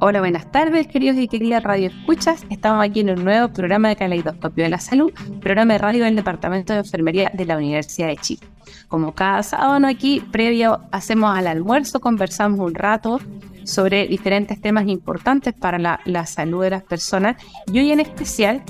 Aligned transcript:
Hola, 0.00 0.20
buenas 0.20 0.52
tardes, 0.52 0.86
queridos 0.86 1.16
y 1.16 1.26
queridas 1.26 1.64
Radio 1.64 1.88
Escuchas. 1.88 2.46
Estamos 2.50 2.84
aquí 2.84 3.00
en 3.00 3.10
un 3.10 3.24
nuevo 3.24 3.52
programa 3.52 3.88
de 3.88 3.96
Caleidoscopio 3.96 4.62
de 4.62 4.70
la 4.70 4.78
Salud, 4.78 5.12
programa 5.40 5.72
de 5.72 5.78
radio 5.78 6.04
del 6.04 6.14
Departamento 6.14 6.72
de 6.72 6.78
Enfermería 6.78 7.32
de 7.34 7.44
la 7.44 7.56
Universidad 7.56 8.06
de 8.06 8.16
Chile. 8.16 8.46
Como 8.86 9.12
cada 9.12 9.42
sábado 9.42 9.84
aquí, 9.88 10.20
previo 10.30 10.82
hacemos 10.92 11.36
al 11.36 11.48
almuerzo, 11.48 11.98
conversamos 11.98 12.60
un 12.60 12.76
rato 12.76 13.20
sobre 13.64 14.06
diferentes 14.06 14.60
temas 14.60 14.86
importantes 14.86 15.52
para 15.52 15.80
la, 15.80 15.98
la 16.04 16.26
salud 16.26 16.62
de 16.62 16.70
las 16.70 16.84
personas 16.84 17.34
y 17.66 17.80
hoy 17.80 17.90
en 17.90 17.98
especial 17.98 18.62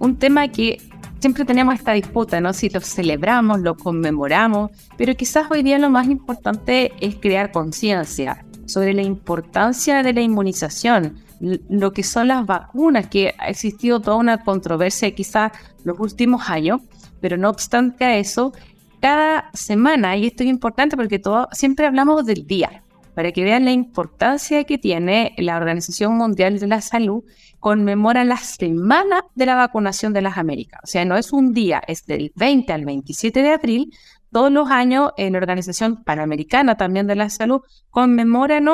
un 0.00 0.18
tema 0.18 0.48
que 0.48 0.82
siempre 1.18 1.46
tenemos 1.46 1.76
esta 1.76 1.92
disputa, 1.92 2.42
¿no? 2.42 2.52
Si 2.52 2.68
lo 2.68 2.82
celebramos, 2.82 3.60
lo 3.60 3.74
conmemoramos, 3.74 4.70
pero 4.98 5.14
quizás 5.14 5.50
hoy 5.50 5.62
día 5.62 5.78
lo 5.78 5.88
más 5.88 6.08
importante 6.08 6.92
es 7.00 7.14
crear 7.14 7.52
conciencia 7.52 8.43
sobre 8.66 8.94
la 8.94 9.02
importancia 9.02 10.02
de 10.02 10.12
la 10.12 10.20
inmunización, 10.20 11.18
lo 11.40 11.92
que 11.92 12.02
son 12.02 12.28
las 12.28 12.46
vacunas, 12.46 13.08
que 13.08 13.34
ha 13.38 13.48
existido 13.48 14.00
toda 14.00 14.16
una 14.16 14.44
controversia 14.44 15.14
quizás 15.14 15.52
los 15.84 15.98
últimos 15.98 16.48
años, 16.48 16.80
pero 17.20 17.36
no 17.36 17.50
obstante 17.50 18.04
a 18.04 18.16
eso, 18.16 18.52
cada 19.00 19.50
semana, 19.52 20.16
y 20.16 20.26
esto 20.26 20.42
es 20.42 20.48
importante 20.48 20.96
porque 20.96 21.20
siempre 21.52 21.86
hablamos 21.86 22.24
del 22.24 22.46
día, 22.46 22.82
para 23.14 23.32
que 23.32 23.44
vean 23.44 23.64
la 23.64 23.70
importancia 23.70 24.64
que 24.64 24.78
tiene 24.78 25.34
la 25.38 25.56
Organización 25.56 26.16
Mundial 26.16 26.58
de 26.58 26.66
la 26.66 26.80
Salud, 26.80 27.22
conmemora 27.60 28.24
la 28.24 28.36
semana 28.36 29.24
de 29.34 29.46
la 29.46 29.54
vacunación 29.54 30.12
de 30.12 30.20
las 30.20 30.36
Américas. 30.36 30.80
O 30.84 30.86
sea, 30.86 31.04
no 31.04 31.16
es 31.16 31.32
un 31.32 31.54
día, 31.54 31.82
es 31.86 32.04
del 32.04 32.32
20 32.34 32.72
al 32.72 32.84
27 32.84 33.42
de 33.42 33.50
abril. 33.52 33.92
Todos 34.34 34.50
los 34.50 34.68
años 34.68 35.12
en 35.16 35.34
la 35.34 35.38
Organización 35.38 36.02
Panamericana 36.02 36.76
también 36.76 37.06
de 37.06 37.14
la 37.14 37.30
Salud 37.30 37.60
conmemoran 37.88 38.68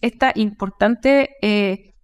esta 0.00 0.30
importante 0.36 1.30
eh, 1.42 1.96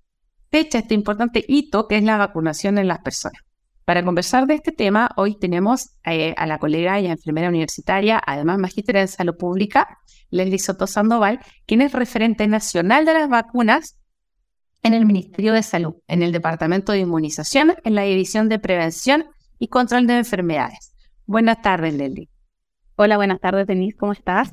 fecha, 0.50 0.80
este 0.80 0.94
importante 0.94 1.44
hito 1.46 1.86
que 1.86 1.96
es 1.98 2.02
la 2.02 2.16
vacunación 2.16 2.76
en 2.76 2.88
las 2.88 2.98
personas. 2.98 3.40
Para 3.84 4.04
conversar 4.04 4.48
de 4.48 4.54
este 4.54 4.72
tema, 4.72 5.10
hoy 5.14 5.38
tenemos 5.38 5.90
eh, 6.04 6.34
a 6.36 6.44
la 6.48 6.58
colega 6.58 6.98
y 6.98 7.06
enfermera 7.06 7.50
universitaria, 7.50 8.20
además 8.26 8.58
magíster 8.58 8.96
en 8.96 9.06
salud 9.06 9.36
pública, 9.36 10.00
Leslie 10.30 10.58
Soto 10.58 10.88
Sandoval, 10.88 11.38
quien 11.66 11.82
es 11.82 11.92
referente 11.92 12.48
nacional 12.48 13.04
de 13.04 13.14
las 13.14 13.28
vacunas 13.28 13.96
en 14.82 14.92
el 14.92 15.06
Ministerio 15.06 15.52
de 15.52 15.62
Salud, 15.62 15.94
en 16.08 16.24
el 16.24 16.32
Departamento 16.32 16.90
de 16.90 16.98
Inmunización, 16.98 17.76
en 17.84 17.94
la 17.94 18.02
División 18.02 18.48
de 18.48 18.58
Prevención 18.58 19.26
y 19.60 19.68
Control 19.68 20.08
de 20.08 20.18
Enfermedades. 20.18 20.96
Buenas 21.26 21.62
tardes, 21.62 21.94
Leslie. 21.94 22.28
Hola, 23.00 23.16
buenas 23.16 23.38
tardes, 23.38 23.64
Denise, 23.68 23.96
¿cómo 23.96 24.10
estás? 24.10 24.52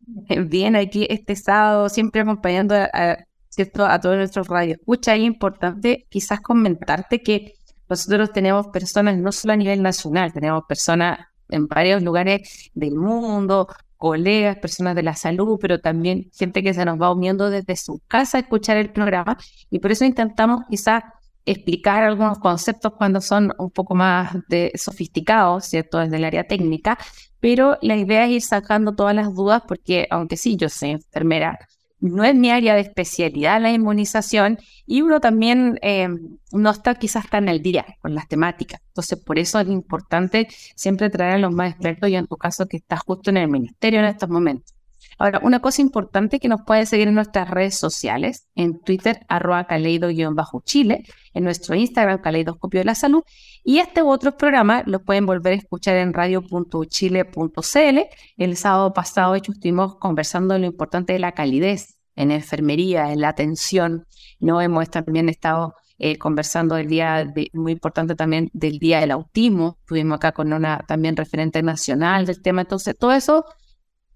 Bien, 0.48 0.74
aquí 0.74 1.06
este 1.08 1.36
sábado, 1.36 1.88
siempre 1.88 2.22
acompañando 2.22 2.74
a, 2.74 3.18
¿cierto? 3.48 3.86
a 3.86 4.00
todos 4.00 4.16
nuestros 4.16 4.48
radios. 4.48 4.80
Escucha, 4.80 5.14
es 5.14 5.22
importante 5.22 6.04
quizás 6.10 6.40
comentarte 6.40 7.22
que 7.22 7.54
nosotros 7.88 8.32
tenemos 8.32 8.66
personas 8.66 9.16
no 9.16 9.30
solo 9.30 9.52
a 9.52 9.56
nivel 9.56 9.80
nacional, 9.80 10.32
tenemos 10.32 10.64
personas 10.66 11.20
en 11.48 11.68
varios 11.68 12.02
lugares 12.02 12.72
del 12.74 12.96
mundo, 12.96 13.68
colegas, 13.96 14.56
personas 14.56 14.96
de 14.96 15.04
la 15.04 15.14
salud, 15.14 15.56
pero 15.60 15.78
también 15.80 16.32
gente 16.34 16.64
que 16.64 16.74
se 16.74 16.84
nos 16.84 17.00
va 17.00 17.12
uniendo 17.12 17.48
desde 17.48 17.76
su 17.76 18.00
casa 18.08 18.38
a 18.38 18.40
escuchar 18.40 18.76
el 18.76 18.90
programa 18.90 19.38
y 19.70 19.78
por 19.78 19.92
eso 19.92 20.04
intentamos 20.04 20.62
quizás 20.68 21.04
explicar 21.46 22.02
algunos 22.02 22.38
conceptos 22.38 22.92
cuando 22.96 23.20
son 23.20 23.52
un 23.58 23.70
poco 23.70 23.94
más 23.94 24.34
de 24.48 24.72
sofisticados, 24.74 25.66
¿cierto? 25.66 25.98
Desde 25.98 26.16
el 26.16 26.24
área 26.24 26.44
técnica, 26.44 26.98
pero 27.44 27.76
la 27.82 27.94
idea 27.94 28.24
es 28.24 28.30
ir 28.30 28.40
sacando 28.40 28.94
todas 28.94 29.14
las 29.14 29.34
dudas 29.34 29.62
porque 29.68 30.06
aunque 30.08 30.38
sí, 30.38 30.56
yo 30.56 30.70
soy 30.70 30.92
enfermera, 30.92 31.58
no 32.00 32.24
es 32.24 32.34
mi 32.34 32.50
área 32.50 32.74
de 32.74 32.80
especialidad 32.80 33.60
la 33.60 33.70
inmunización 33.70 34.56
y 34.86 35.02
uno 35.02 35.20
también 35.20 35.78
eh, 35.82 36.08
no 36.52 36.70
está 36.70 36.94
quizás 36.94 37.28
tan 37.28 37.50
al 37.50 37.60
día 37.60 37.84
con 38.00 38.14
las 38.14 38.28
temáticas. 38.28 38.80
Entonces, 38.86 39.18
por 39.18 39.38
eso 39.38 39.60
es 39.60 39.68
importante 39.68 40.48
siempre 40.74 41.10
traer 41.10 41.34
a 41.34 41.38
los 41.38 41.52
más 41.52 41.72
expertos 41.72 42.08
y 42.08 42.14
en 42.14 42.26
tu 42.26 42.38
caso 42.38 42.64
que 42.66 42.78
estás 42.78 43.00
justo 43.00 43.28
en 43.28 43.36
el 43.36 43.48
ministerio 43.48 43.98
en 44.00 44.06
estos 44.06 44.30
momentos. 44.30 44.74
Ahora, 45.18 45.40
una 45.42 45.60
cosa 45.60 45.82
importante 45.82 46.40
que 46.40 46.48
nos 46.48 46.62
puede 46.62 46.86
seguir 46.86 47.08
en 47.08 47.14
nuestras 47.14 47.48
redes 47.50 47.76
sociales, 47.76 48.48
en 48.54 48.80
Twitter, 48.80 49.24
arroba 49.28 49.66
caleido-chile, 49.66 51.04
en 51.32 51.44
nuestro 51.44 51.74
Instagram, 51.74 52.20
Caleidoscopio 52.20 52.80
de 52.80 52.84
la 52.84 52.94
Salud, 52.94 53.22
y 53.62 53.78
este 53.78 54.02
u 54.02 54.08
otros 54.08 54.34
programas 54.34 54.84
los 54.86 55.02
pueden 55.02 55.26
volver 55.26 55.54
a 55.54 55.56
escuchar 55.56 55.96
en 55.96 56.12
radio.chile.cl. 56.12 57.98
El 58.36 58.56
sábado 58.56 58.92
pasado, 58.92 59.34
hecho, 59.34 59.52
estuvimos 59.52 59.96
conversando 59.96 60.54
de 60.54 60.60
lo 60.60 60.66
importante 60.66 61.12
de 61.12 61.18
la 61.18 61.32
calidez 61.32 61.96
en 62.16 62.30
enfermería, 62.30 63.12
en 63.12 63.20
la 63.20 63.28
atención, 63.28 64.06
¿no? 64.38 64.60
Hemos 64.60 64.88
también 64.90 65.28
estado 65.28 65.74
eh, 65.98 66.18
conversando 66.18 66.74
del 66.74 66.88
día, 66.88 67.32
muy 67.52 67.72
importante 67.72 68.14
también 68.14 68.50
del 68.52 68.78
Día 68.78 69.00
del 69.00 69.12
Autismo, 69.12 69.78
estuvimos 69.80 70.16
acá 70.16 70.32
con 70.32 70.52
una 70.52 70.78
también 70.88 71.16
referente 71.16 71.62
nacional 71.62 72.26
del 72.26 72.42
tema, 72.42 72.62
entonces 72.62 72.96
todo 72.98 73.12
eso 73.12 73.44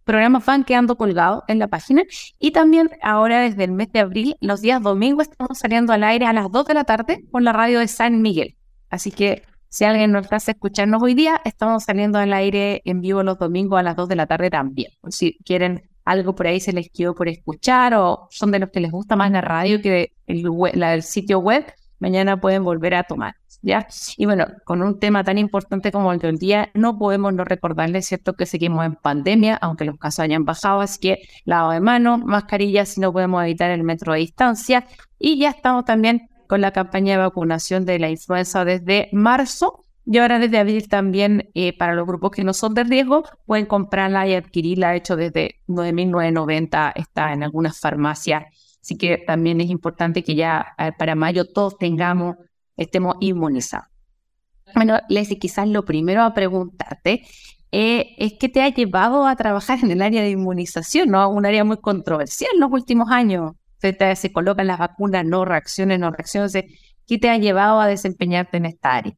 programas 0.09 0.47
van 0.47 0.65
quedando 0.65 0.97
colgados 0.97 1.43
en 1.49 1.59
la 1.59 1.69
página. 1.69 2.03
Y 2.39 2.53
también 2.53 2.91
ahora 3.03 3.41
desde 3.41 3.65
el 3.65 3.73
mes 3.73 3.93
de 3.93 4.01
abril, 4.01 4.37
los 4.41 4.63
días 4.63 4.83
domingos, 4.83 5.29
estamos 5.29 5.59
saliendo 5.59 5.93
al 5.93 6.03
aire 6.03 6.25
a 6.25 6.33
las 6.33 6.51
2 6.51 6.65
de 6.65 6.75
la 6.75 6.85
tarde 6.85 7.23
por 7.31 7.43
la 7.43 7.53
radio 7.53 7.79
de 7.79 7.89
San 7.89 8.23
Miguel. 8.23 8.57
Así 8.89 9.11
que 9.11 9.43
si 9.69 9.85
alguien 9.85 10.13
nos 10.13 10.33
hace 10.33 10.53
escucharnos 10.53 11.03
hoy 11.03 11.13
día, 11.13 11.43
estamos 11.45 11.85
saliendo 11.85 12.19
al 12.19 12.33
aire 12.33 12.81
en 12.87 13.03
vivo 13.03 13.23
los 13.23 13.39
domingos 13.39 13.79
a 13.79 13.83
las 13.83 13.97
2 13.97 14.09
de 14.09 14.17
la 14.17 14.27
tarde 14.27 14.49
también. 14.49 14.91
si 15.11 15.37
quieren 15.45 15.83
algo 16.07 16.35
por 16.35 16.47
ahí 16.47 16.59
se 16.59 16.73
les 16.73 16.89
quedó 16.89 17.15
por 17.15 17.29
escuchar 17.29 17.93
o 17.93 18.29
son 18.31 18.51
de 18.51 18.61
los 18.61 18.71
que 18.71 18.81
les 18.81 18.91
gusta 18.91 19.15
más 19.15 19.31
la 19.31 19.43
radio 19.43 19.83
que 19.83 20.15
el, 20.27 20.83
el 20.83 21.03
sitio 21.03 21.39
web, 21.41 21.67
mañana 21.99 22.41
pueden 22.41 22.65
volver 22.65 22.95
a 22.95 23.03
tomar. 23.03 23.35
¿Ya? 23.63 23.87
Y 24.17 24.27
bueno, 24.27 24.47
con 24.65 24.83
un 24.83 24.99
tema 24.99 25.25
tan 25.25 25.39
importante 25.39 25.93
como 25.93 26.13
el 26.13 26.19
del 26.19 26.39
día, 26.39 26.71
no 26.75 26.99
podemos 26.99 27.33
no 27.33 27.45
recordarles, 27.45 28.07
¿cierto?, 28.07 28.35
que 28.35 28.47
seguimos 28.47 28.85
en 28.85 28.95
pandemia, 28.95 29.57
aunque 29.57 29.85
los 29.85 29.99
casos 29.99 30.21
hayan 30.21 30.45
bajado, 30.45 30.81
así 30.81 30.99
que 31.01 31.19
lavado 31.45 31.73
de 31.73 31.81
manos, 31.81 32.25
mascarillas 32.25 32.91
si 32.91 33.01
no 33.01 33.13
podemos 33.13 33.43
evitar 33.43 33.71
el 33.71 33.83
metro 33.83 34.13
de 34.13 34.21
distancia. 34.21 34.87
Y 35.19 35.39
ya 35.39 35.51
estamos 35.51 35.85
también 35.85 36.29
con 36.49 36.61
la 36.61 36.73
campaña 36.73 37.13
de 37.13 37.19
vacunación 37.19 37.85
de 37.85 37.99
la 38.01 38.11
influenza 38.11 38.65
desde 38.65 39.09
marzo. 39.13 39.85
Y 40.11 40.17
ahora 40.19 40.39
desde 40.39 40.59
abril 40.59 40.89
también 40.89 41.51
eh, 41.55 41.77
para 41.77 41.95
los 41.95 42.07
grupos 42.07 42.31
que 42.31 42.43
no 42.43 42.55
son 42.55 42.73
de 42.73 42.83
riesgo 42.83 43.25
pueden 43.45 43.67
comprarla 43.67 44.27
y 44.27 44.35
adquirirla. 44.35 44.97
Hecho 44.97 45.17
desde 45.17 45.57
9.990 45.69 46.93
está 46.95 47.33
en 47.35 47.43
algunas 47.43 47.79
farmacias. 47.79 48.45
Así 48.81 48.97
que 48.97 49.19
también 49.19 49.61
es 49.61 49.69
importante 49.69 50.25
que 50.25 50.35
ya 50.35 50.75
eh, 50.79 50.93
para 50.99 51.15
mayo 51.15 51.45
todos 51.45 51.77
tengamos 51.77 52.37
estemos 52.79 53.17
inmunizados. 53.21 53.89
Bueno, 54.75 54.99
Leslie, 55.09 55.39
quizás 55.39 55.69
lo 55.69 55.85
primero 55.85 56.23
a 56.23 56.33
preguntarte 56.33 57.23
eh, 57.71 58.15
es 58.19 58.35
qué 58.41 58.49
te 58.49 58.63
ha 58.63 58.69
llevado 58.69 59.27
a 59.27 59.37
trabajar 59.37 59.79
en 59.83 59.91
el 59.91 60.01
área 60.01 60.23
de 60.23 60.31
inmunización, 60.31 61.11
¿no? 61.11 61.29
Un 61.29 61.45
área 61.45 61.65
muy 61.65 61.77
controversial 61.79 62.51
en 62.55 62.61
los 62.61 62.71
últimos 62.71 63.11
años. 63.11 63.53
Se, 63.79 64.17
se 64.17 64.33
colocan 64.33 64.67
las 64.67 64.79
vacunas, 64.79 65.25
no 65.25 65.45
reacciones, 65.45 65.99
no 65.99 66.11
reacciones. 66.11 66.53
¿Qué 67.07 67.19
te 67.19 67.31
ha 67.31 67.37
llevado 67.37 67.81
a 67.81 67.87
desempeñarte 67.87 68.57
en 68.57 68.67
esta 68.67 68.95
área? 68.95 69.15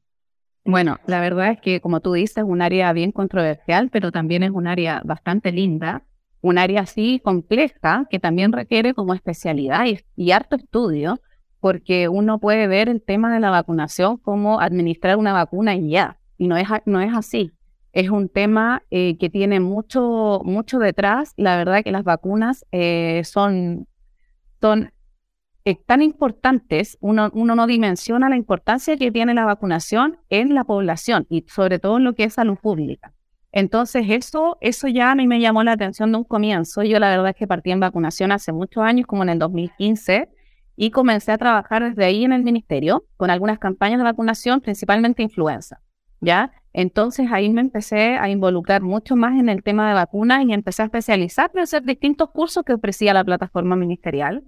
Bueno, 0.65 0.99
la 1.07 1.21
verdad 1.21 1.53
es 1.53 1.61
que, 1.61 1.81
como 1.81 2.01
tú 2.01 2.12
dices, 2.12 2.39
es 2.39 2.45
un 2.45 2.61
área 2.61 2.93
bien 2.93 3.12
controversial, 3.12 3.89
pero 3.91 4.12
también 4.12 4.43
es 4.43 4.51
un 4.51 4.67
área 4.67 5.01
bastante 5.05 5.53
linda, 5.53 6.05
un 6.43 6.59
área 6.59 6.83
así 6.83 7.21
compleja 7.25 8.07
que 8.11 8.19
también 8.19 8.53
requiere 8.53 8.95
como 8.95 9.15
especialidad 9.15 9.87
y 10.17 10.31
harto 10.33 10.57
estudio, 10.57 11.19
porque 11.61 12.09
uno 12.09 12.39
puede 12.39 12.67
ver 12.67 12.89
el 12.89 13.03
tema 13.03 13.33
de 13.33 13.41
la 13.41 13.51
vacunación 13.51 14.17
como 14.17 14.61
administrar 14.61 15.17
una 15.17 15.33
vacuna 15.33 15.77
y 15.77 15.91
ya, 15.91 16.19
y 16.39 16.49
no 16.49 16.57
es, 16.57 16.69
no 16.87 17.01
es 17.01 17.15
así. 17.15 17.53
Es 17.93 18.09
un 18.09 18.29
tema 18.29 18.83
eh, 18.91 19.19
que 19.19 19.31
tiene 19.31 19.61
mucho, 19.61 20.41
mucho 20.45 20.79
detrás. 20.79 21.35
La 21.37 21.57
verdad 21.57 21.83
que 21.83 21.91
las 21.91 22.05
vacunas 22.05 22.65
eh, 22.71 23.23
son, 23.25 23.89
son 24.61 24.93
tan 25.87 26.03
importantes, 26.03 26.99
uno, 27.01 27.31
uno 27.33 27.55
no 27.55 27.67
dimensiona 27.67 28.29
la 28.29 28.37
importancia 28.37 28.97
que 28.97 29.11
tiene 29.11 29.35
la 29.35 29.45
vacunación 29.45 30.19
en 30.29 30.55
la 30.55 30.65
población 30.65 31.27
y 31.29 31.45
sobre 31.49 31.79
todo 31.79 31.99
en 31.99 32.05
lo 32.05 32.15
que 32.15 32.25
es 32.25 32.35
salud 32.35 32.57
pública. 32.57 33.12
Entonces, 33.53 34.07
eso, 34.09 34.57
eso 34.61 34.87
ya 34.89 35.11
a 35.11 35.15
mí 35.15 35.27
me 35.27 35.41
llamó 35.41 35.65
la 35.65 35.73
atención 35.73 36.12
de 36.12 36.19
un 36.19 36.25
comienzo. 36.25 36.83
Yo 36.85 36.99
la 37.01 37.11
verdad 37.11 37.31
es 37.31 37.37
que 37.37 37.49
partí 37.49 37.73
en 37.73 37.81
vacunación 37.81 38.31
hace 38.33 38.53
muchos 38.53 38.83
años, 38.85 39.07
como 39.07 39.25
en 39.25 39.31
el 39.31 39.39
2015, 39.39 40.29
y 40.82 40.93
comencé 40.93 41.31
a 41.31 41.37
trabajar 41.37 41.91
desde 41.91 42.06
ahí 42.06 42.25
en 42.25 42.32
el 42.32 42.43
ministerio 42.43 43.05
con 43.19 43.29
algunas 43.29 43.59
campañas 43.59 43.99
de 43.99 44.05
vacunación, 44.05 44.62
principalmente 44.62 45.23
influenza. 45.23 45.82
¿Ya? 46.23 46.53
Entonces 46.73 47.29
ahí 47.31 47.50
me 47.50 47.61
empecé 47.61 48.17
a 48.17 48.31
involucrar 48.31 48.81
mucho 48.81 49.15
más 49.15 49.38
en 49.38 49.50
el 49.50 49.62
tema 49.62 49.88
de 49.88 49.94
vacunas 49.94 50.43
y 50.43 50.55
empecé 50.55 50.81
a 50.81 50.87
especializarme 50.87 51.61
a 51.61 51.65
hacer 51.65 51.82
distintos 51.82 52.31
cursos 52.31 52.65
que 52.65 52.73
ofrecía 52.73 53.12
la 53.12 53.23
plataforma 53.23 53.77
ministerial. 53.77 54.43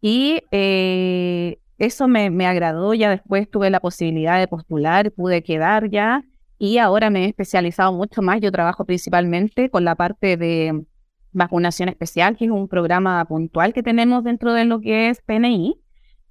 Y 0.00 0.42
eh, 0.52 1.58
eso 1.78 2.06
me, 2.06 2.30
me 2.30 2.46
agradó, 2.46 2.94
ya 2.94 3.10
después 3.10 3.50
tuve 3.50 3.68
la 3.68 3.80
posibilidad 3.80 4.38
de 4.38 4.46
postular, 4.46 5.10
pude 5.10 5.42
quedar 5.42 5.90
ya 5.90 6.22
y 6.58 6.78
ahora 6.78 7.10
me 7.10 7.24
he 7.24 7.28
especializado 7.28 7.92
mucho 7.92 8.22
más. 8.22 8.40
Yo 8.40 8.52
trabajo 8.52 8.84
principalmente 8.84 9.68
con 9.68 9.84
la 9.84 9.96
parte 9.96 10.36
de 10.36 10.84
vacunación 11.32 11.88
especial, 11.88 12.36
que 12.36 12.44
es 12.46 12.50
un 12.50 12.68
programa 12.68 13.24
puntual 13.24 13.72
que 13.72 13.82
tenemos 13.82 14.24
dentro 14.24 14.52
de 14.52 14.64
lo 14.64 14.80
que 14.80 15.08
es 15.08 15.20
PNI, 15.22 15.80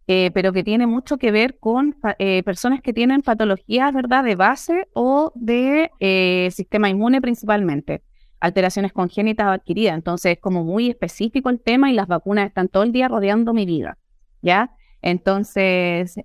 eh, 0.08 0.32
pero 0.34 0.52
que 0.52 0.64
tiene 0.64 0.88
mucho 0.88 1.18
que 1.18 1.32
ver 1.32 1.58
con 1.60 1.96
eh, 2.20 2.44
personas 2.44 2.82
que 2.82 2.94
tienen 2.94 3.22
patologías, 3.22 3.94
¿verdad?, 3.94 4.24
de 4.24 4.36
base 4.36 4.88
o 4.94 5.32
de 5.36 5.92
eh, 6.00 6.50
sistema 6.52 6.90
inmune 6.90 7.22
principalmente, 7.22 8.04
alteraciones 8.40 8.94
congénitas 8.94 9.48
o 9.48 9.52
adquiridas. 9.52 9.96
Entonces 9.96 10.34
es 10.34 10.40
como 10.40 10.64
muy 10.64 10.90
específico 10.90 11.50
el 11.50 11.62
tema 11.62 11.92
y 11.92 11.94
las 11.94 12.08
vacunas 12.08 12.48
están 12.48 12.68
todo 12.68 12.84
el 12.84 12.92
día 12.92 13.08
rodeando 13.08 13.54
mi 13.54 13.66
vida, 13.66 13.98
¿ya? 14.42 14.72
Entonces, 15.04 16.16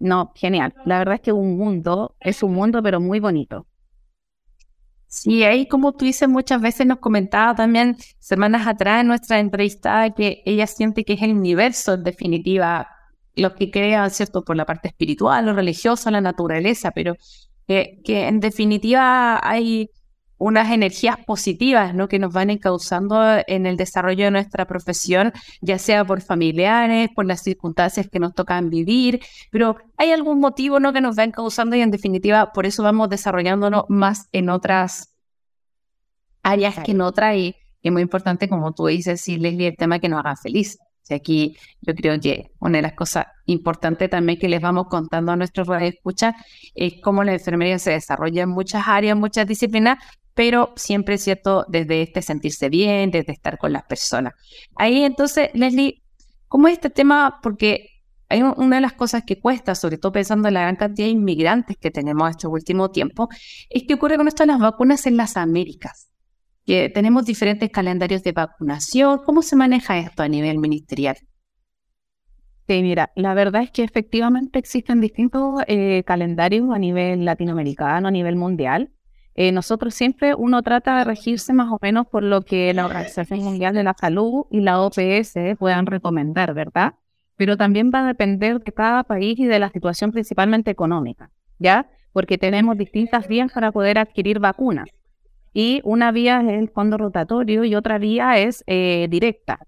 no, 0.00 0.32
genial. 0.34 0.74
La 0.84 0.98
verdad 0.98 1.14
es 1.14 1.20
que 1.22 1.32
un 1.32 1.56
mundo, 1.56 2.14
es 2.20 2.42
un 2.42 2.52
mundo, 2.52 2.82
pero 2.82 3.00
muy 3.00 3.20
bonito. 3.20 3.66
Sí, 5.14 5.44
ahí 5.44 5.68
como 5.68 5.92
tú 5.92 6.06
dices, 6.06 6.26
muchas 6.26 6.62
veces 6.62 6.86
nos 6.86 6.98
comentaba 6.98 7.54
también 7.54 7.98
semanas 8.18 8.66
atrás 8.66 9.02
en 9.02 9.08
nuestra 9.08 9.40
entrevista 9.40 10.08
que 10.16 10.42
ella 10.46 10.66
siente 10.66 11.04
que 11.04 11.12
es 11.12 11.20
el 11.22 11.32
universo, 11.34 11.92
en 11.92 12.02
definitiva, 12.02 12.88
lo 13.36 13.54
que 13.54 13.70
crea, 13.70 14.08
¿cierto?, 14.08 14.42
por 14.42 14.56
la 14.56 14.64
parte 14.64 14.88
espiritual, 14.88 15.44
lo 15.44 15.52
religioso, 15.52 16.10
la 16.10 16.22
naturaleza, 16.22 16.92
pero 16.92 17.14
que 17.66 18.00
en 18.06 18.40
definitiva 18.40 19.38
hay 19.46 19.90
unas 20.42 20.72
energías 20.72 21.16
positivas 21.24 21.94
¿no? 21.94 22.08
que 22.08 22.18
nos 22.18 22.32
van 22.32 22.50
encauzando 22.50 23.22
en 23.46 23.64
el 23.64 23.76
desarrollo 23.76 24.24
de 24.24 24.32
nuestra 24.32 24.66
profesión, 24.66 25.32
ya 25.60 25.78
sea 25.78 26.04
por 26.04 26.20
familiares, 26.20 27.10
por 27.14 27.26
las 27.26 27.42
circunstancias 27.42 28.08
que 28.10 28.18
nos 28.18 28.34
tocan 28.34 28.68
vivir, 28.68 29.20
pero 29.52 29.76
hay 29.96 30.10
algún 30.10 30.40
motivo 30.40 30.80
¿no? 30.80 30.92
que 30.92 31.00
nos 31.00 31.16
va 31.16 31.22
encauzando 31.22 31.76
y 31.76 31.80
en 31.80 31.92
definitiva 31.92 32.52
por 32.52 32.66
eso 32.66 32.82
vamos 32.82 33.08
desarrollándonos 33.08 33.84
más 33.88 34.28
en 34.32 34.50
otras 34.50 35.14
áreas 36.42 36.74
que 36.84 36.90
en 36.90 37.02
otras 37.02 37.36
y 37.36 37.54
es 37.80 37.92
muy 37.92 38.02
importante, 38.02 38.48
como 38.48 38.72
tú 38.72 38.86
dices, 38.86 39.20
sí, 39.20 39.36
Leslie, 39.36 39.68
el 39.68 39.76
tema 39.76 40.00
que 40.00 40.08
nos 40.08 40.20
haga 40.20 40.34
feliz. 40.36 40.76
Y 41.08 41.14
aquí 41.14 41.56
yo 41.80 41.94
creo 41.94 42.18
que 42.20 42.50
una 42.58 42.78
de 42.78 42.82
las 42.82 42.94
cosas 42.94 43.26
importantes 43.46 44.08
también 44.08 44.38
que 44.38 44.48
les 44.48 44.60
vamos 44.60 44.86
contando 44.88 45.32
a 45.32 45.36
nuestros 45.36 45.68
escucha 45.82 46.34
es 46.74 46.94
cómo 47.02 47.22
la 47.22 47.34
enfermería 47.34 47.78
se 47.78 47.90
desarrolla 47.90 48.44
en 48.44 48.48
muchas 48.48 48.84
áreas, 48.86 49.16
muchas 49.16 49.46
disciplinas, 49.46 49.98
pero 50.34 50.72
siempre 50.76 51.16
es 51.16 51.22
cierto 51.22 51.64
desde 51.68 52.02
este 52.02 52.22
sentirse 52.22 52.68
bien, 52.68 53.10
desde 53.10 53.32
estar 53.32 53.58
con 53.58 53.72
las 53.72 53.84
personas. 53.84 54.34
Ahí 54.76 55.04
entonces, 55.04 55.50
Leslie, 55.54 56.02
¿cómo 56.48 56.68
es 56.68 56.74
este 56.74 56.90
tema? 56.90 57.40
Porque 57.42 57.88
hay 58.28 58.42
una 58.42 58.76
de 58.76 58.82
las 58.82 58.94
cosas 58.94 59.24
que 59.26 59.38
cuesta, 59.38 59.74
sobre 59.74 59.98
todo 59.98 60.12
pensando 60.12 60.48
en 60.48 60.54
la 60.54 60.62
gran 60.62 60.76
cantidad 60.76 61.06
de 61.06 61.12
inmigrantes 61.12 61.76
que 61.76 61.90
tenemos 61.90 62.30
este 62.30 62.46
último 62.46 62.90
tiempo, 62.90 63.28
es 63.68 63.82
que 63.86 63.94
ocurre 63.94 64.16
con 64.16 64.26
esto 64.26 64.42
de 64.42 64.46
las 64.46 64.58
vacunas 64.58 65.06
en 65.06 65.18
las 65.18 65.36
Américas. 65.36 66.08
Que 66.64 66.88
tenemos 66.88 67.26
diferentes 67.26 67.68
calendarios 67.70 68.22
de 68.22 68.32
vacunación. 68.32 69.20
¿Cómo 69.26 69.42
se 69.42 69.56
maneja 69.56 69.98
esto 69.98 70.22
a 70.22 70.28
nivel 70.28 70.58
ministerial? 70.58 71.16
Sí, 72.68 72.80
mira, 72.80 73.10
la 73.16 73.34
verdad 73.34 73.64
es 73.64 73.70
que 73.70 73.82
efectivamente 73.82 74.58
existen 74.58 75.00
distintos 75.00 75.62
eh, 75.66 76.04
calendarios 76.06 76.70
a 76.72 76.78
nivel 76.78 77.24
latinoamericano, 77.24 78.08
a 78.08 78.10
nivel 78.10 78.36
mundial. 78.36 78.92
Eh, 79.34 79.50
nosotros 79.52 79.94
siempre 79.94 80.34
uno 80.34 80.62
trata 80.62 80.98
de 80.98 81.04
regirse 81.04 81.52
más 81.54 81.70
o 81.70 81.78
menos 81.80 82.06
por 82.06 82.22
lo 82.22 82.42
que 82.42 82.74
la 82.74 82.84
Organización 82.84 83.40
Mundial 83.40 83.74
de 83.74 83.82
la 83.82 83.94
Salud 83.94 84.44
y 84.50 84.60
la 84.60 84.80
OPS 84.80 85.34
puedan 85.58 85.86
recomendar, 85.86 86.52
¿verdad? 86.52 86.94
Pero 87.36 87.56
también 87.56 87.90
va 87.94 88.00
a 88.00 88.06
depender 88.06 88.60
de 88.60 88.72
cada 88.72 89.04
país 89.04 89.38
y 89.38 89.46
de 89.46 89.58
la 89.58 89.70
situación 89.70 90.12
principalmente 90.12 90.70
económica, 90.70 91.30
¿ya? 91.58 91.88
Porque 92.12 92.36
tenemos 92.36 92.76
distintas 92.76 93.26
vías 93.26 93.50
para 93.52 93.72
poder 93.72 93.98
adquirir 93.98 94.38
vacunas. 94.38 94.88
Y 95.54 95.80
una 95.84 96.12
vía 96.12 96.42
es 96.42 96.60
el 96.60 96.68
fondo 96.68 96.98
rotatorio 96.98 97.64
y 97.64 97.74
otra 97.74 97.98
vía 97.98 98.38
es 98.38 98.64
eh, 98.66 99.06
directa. 99.10 99.58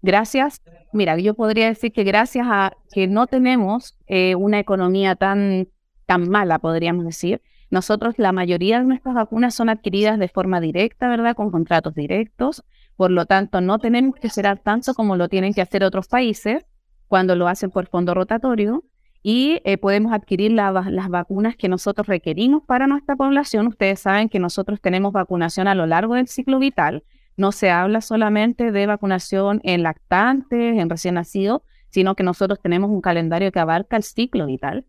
Gracias, 0.00 0.62
mira, 0.92 1.18
yo 1.18 1.34
podría 1.34 1.66
decir 1.66 1.92
que 1.92 2.04
gracias 2.04 2.46
a 2.48 2.72
que 2.92 3.06
no 3.06 3.26
tenemos 3.26 3.96
eh, 4.06 4.34
una 4.36 4.58
economía 4.58 5.16
tan, 5.16 5.68
tan 6.06 6.28
mala, 6.28 6.58
podríamos 6.58 7.04
decir, 7.04 7.42
nosotros, 7.70 8.14
la 8.18 8.32
mayoría 8.32 8.78
de 8.78 8.84
nuestras 8.84 9.14
vacunas 9.14 9.54
son 9.54 9.68
adquiridas 9.68 10.18
de 10.18 10.28
forma 10.28 10.60
directa, 10.60 11.08
¿verdad? 11.08 11.36
Con 11.36 11.50
contratos 11.50 11.94
directos. 11.94 12.64
Por 12.96 13.10
lo 13.10 13.26
tanto, 13.26 13.60
no 13.60 13.78
tenemos 13.78 14.14
que 14.16 14.26
esperar 14.26 14.58
tanto 14.58 14.94
como 14.94 15.16
lo 15.16 15.28
tienen 15.28 15.52
que 15.52 15.60
hacer 15.60 15.84
otros 15.84 16.08
países 16.08 16.64
cuando 17.08 17.36
lo 17.36 17.46
hacen 17.46 17.70
por 17.70 17.86
fondo 17.86 18.14
rotatorio. 18.14 18.84
Y 19.22 19.60
eh, 19.64 19.76
podemos 19.76 20.12
adquirir 20.12 20.52
las 20.52 21.08
vacunas 21.10 21.56
que 21.56 21.68
nosotros 21.68 22.06
requerimos 22.06 22.62
para 22.64 22.86
nuestra 22.86 23.16
población. 23.16 23.66
Ustedes 23.66 24.00
saben 24.00 24.28
que 24.28 24.38
nosotros 24.38 24.80
tenemos 24.80 25.12
vacunación 25.12 25.68
a 25.68 25.74
lo 25.74 25.86
largo 25.86 26.14
del 26.14 26.28
ciclo 26.28 26.58
vital. 26.58 27.04
No 27.36 27.52
se 27.52 27.70
habla 27.70 28.00
solamente 28.00 28.72
de 28.72 28.86
vacunación 28.86 29.60
en 29.64 29.82
lactantes, 29.82 30.78
en 30.78 30.88
recién 30.88 31.16
nacidos, 31.16 31.62
sino 31.90 32.14
que 32.14 32.22
nosotros 32.22 32.60
tenemos 32.62 32.90
un 32.90 33.00
calendario 33.00 33.52
que 33.52 33.60
abarca 33.60 33.96
el 33.96 34.02
ciclo 34.02 34.46
vital 34.46 34.86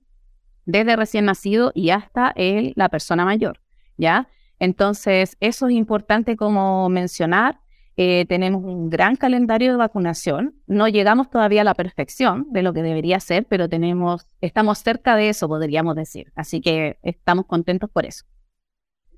desde 0.69 0.95
recién 0.95 1.25
nacido 1.25 1.71
y 1.73 1.89
hasta 1.89 2.31
el, 2.35 2.73
la 2.75 2.89
persona 2.89 3.25
mayor, 3.25 3.59
¿ya? 3.97 4.27
Entonces, 4.59 5.35
eso 5.39 5.67
es 5.67 5.73
importante 5.73 6.35
como 6.35 6.89
mencionar. 6.89 7.59
Eh, 7.97 8.25
tenemos 8.29 8.63
un 8.63 8.89
gran 8.89 9.15
calendario 9.15 9.71
de 9.71 9.77
vacunación. 9.77 10.55
No 10.67 10.87
llegamos 10.87 11.29
todavía 11.29 11.61
a 11.61 11.63
la 11.63 11.73
perfección 11.73 12.45
de 12.51 12.61
lo 12.61 12.71
que 12.71 12.83
debería 12.83 13.19
ser, 13.19 13.45
pero 13.45 13.67
tenemos, 13.67 14.27
estamos 14.41 14.79
cerca 14.79 15.15
de 15.15 15.29
eso, 15.29 15.47
podríamos 15.47 15.95
decir. 15.95 16.31
Así 16.35 16.61
que 16.61 16.99
estamos 17.01 17.45
contentos 17.45 17.89
por 17.89 18.05
eso. 18.05 18.25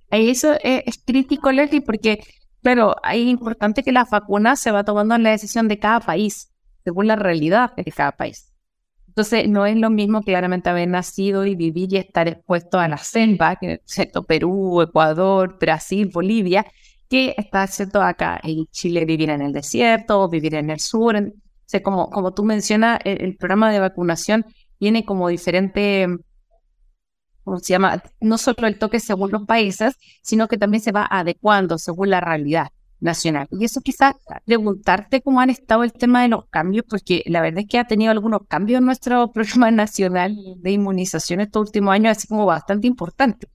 Eso 0.09 0.53
es, 0.63 1.03
crítico, 1.05 1.51
Leslie, 1.51 1.81
porque, 1.81 2.23
claro, 2.61 2.95
es 3.11 3.25
importante 3.25 3.83
que 3.83 3.91
la 3.91 4.05
vacuna 4.05 4.55
se 4.55 4.71
va 4.71 4.83
tomando 4.83 5.15
en 5.15 5.23
la 5.23 5.31
decisión 5.31 5.67
de 5.67 5.79
cada 5.79 5.99
país, 5.99 6.51
según 6.83 7.07
la 7.07 7.15
realidad 7.15 7.75
de 7.75 7.91
cada 7.91 8.13
país. 8.13 8.50
Entonces, 9.11 9.49
no 9.49 9.65
es 9.65 9.75
lo 9.75 9.89
mismo 9.89 10.21
claramente 10.21 10.69
haber 10.69 10.87
nacido 10.87 11.45
y 11.45 11.55
vivir 11.55 11.91
y 11.91 11.97
estar 11.97 12.29
expuesto 12.29 12.79
a 12.79 12.87
la 12.87 12.97
selva, 12.97 13.57
que 13.57 13.81
¿cierto? 13.83 14.23
Perú, 14.23 14.81
Ecuador, 14.81 15.57
Brasil, 15.59 16.09
Bolivia, 16.13 16.65
que 17.09 17.35
estar 17.37 17.67
¿cierto? 17.67 18.01
acá 18.01 18.39
en 18.41 18.67
Chile, 18.67 19.03
vivir 19.03 19.29
en 19.29 19.41
el 19.41 19.51
desierto, 19.51 20.29
vivir 20.29 20.55
en 20.55 20.69
el 20.69 20.79
sur. 20.79 21.17
O 21.17 21.31
sea, 21.65 21.83
como, 21.83 22.09
como 22.09 22.33
tú 22.33 22.45
mencionas, 22.45 23.01
el, 23.03 23.35
programa 23.35 23.69
de 23.69 23.81
vacunación 23.81 24.45
tiene 24.79 25.03
como 25.03 25.27
diferente, 25.27 26.07
¿cómo 27.43 27.59
se 27.59 27.73
llama? 27.73 28.01
No 28.21 28.37
solo 28.37 28.65
el 28.65 28.79
toque 28.79 29.01
según 29.01 29.31
los 29.31 29.45
países, 29.45 29.97
sino 30.21 30.47
que 30.47 30.57
también 30.57 30.81
se 30.81 30.93
va 30.93 31.05
adecuando 31.11 31.77
según 31.77 32.11
la 32.11 32.21
realidad 32.21 32.69
nacional. 33.01 33.47
Y 33.51 33.65
eso 33.65 33.81
quizás 33.81 34.15
preguntarte 34.45 35.21
cómo 35.21 35.41
han 35.41 35.49
estado 35.49 35.83
el 35.83 35.91
tema 35.91 36.21
de 36.21 36.29
los 36.29 36.45
cambios, 36.45 36.85
porque 36.89 37.23
la 37.25 37.41
verdad 37.41 37.61
es 37.61 37.67
que 37.67 37.79
ha 37.79 37.85
tenido 37.85 38.11
algunos 38.11 38.41
cambios 38.47 38.79
en 38.79 38.85
nuestro 38.85 39.31
programa 39.33 39.71
nacional 39.71 40.37
de 40.57 40.71
inmunización 40.71 41.41
estos 41.41 41.67
últimos 41.67 41.93
años, 41.93 42.17
así 42.17 42.27
como 42.27 42.45
bastante 42.45 42.87
importante. 42.87 43.47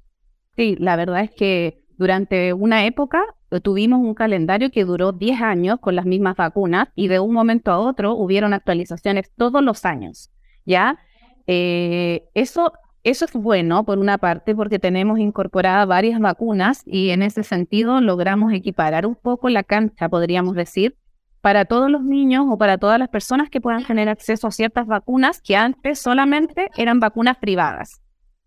Sí, 0.57 0.77
la 0.79 0.97
verdad 0.97 1.23
es 1.23 1.31
que 1.31 1.85
durante 1.97 2.53
una 2.53 2.85
época 2.85 3.23
eh, 3.51 3.61
tuvimos 3.61 4.01
un 4.01 4.15
calendario 4.15 4.71
que 4.71 4.85
duró 4.85 5.13
10 5.13 5.41
años 5.41 5.79
con 5.81 5.95
las 5.97 6.05
mismas 6.05 6.37
vacunas 6.37 6.89
y 6.95 7.09
de 7.09 7.21
un 7.21 7.33
momento 7.33 7.71
a 7.71 7.79
otro 7.79 8.15
hubieron 8.15 8.53
actualizaciones 8.53 9.31
todos 9.37 9.63
los 9.63 9.85
años, 9.85 10.31
¿ya? 10.65 10.99
Eh, 11.47 12.25
eso 12.35 12.73
eso 13.07 13.25
es 13.25 13.33
bueno, 13.35 13.85
por 13.85 14.01
una 14.01 14.19
parte, 14.19 14.53
porque 14.53 14.81
tenemos 14.81 15.21
incorporadas 15.21 15.87
varias 15.87 16.19
vacunas 16.19 16.83
y 16.85 17.11
en 17.11 17.23
ese 17.23 17.45
sentido 17.45 18.01
logramos 18.01 18.53
equiparar 18.53 19.07
un 19.07 19.15
poco 19.15 19.49
la 19.49 19.63
cancha, 19.63 20.09
podríamos 20.09 20.57
decir, 20.57 20.97
para 21.41 21.67
todos 21.67 21.89
los 21.89 22.03
niños 22.03 22.47
o 22.51 22.59
para 22.59 22.79
todas 22.79 22.99
las 22.99 23.09
personas 23.09 23.49
que 23.49 23.61
puedan 23.61 23.85
tener 23.85 24.09
acceso 24.09 24.49
a 24.49 24.51
ciertas 24.51 24.89
vacunas 24.89 25.41
que 25.41 25.55
antes 25.55 26.01
solamente 26.01 26.69
eran 26.77 26.99
vacunas 26.99 27.37
privadas. 27.37 28.01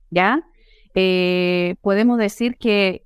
¿Ya? 0.09 0.43
Eh, 0.93 1.75
podemos 1.79 2.17
decir 2.17 2.57
que 2.57 3.05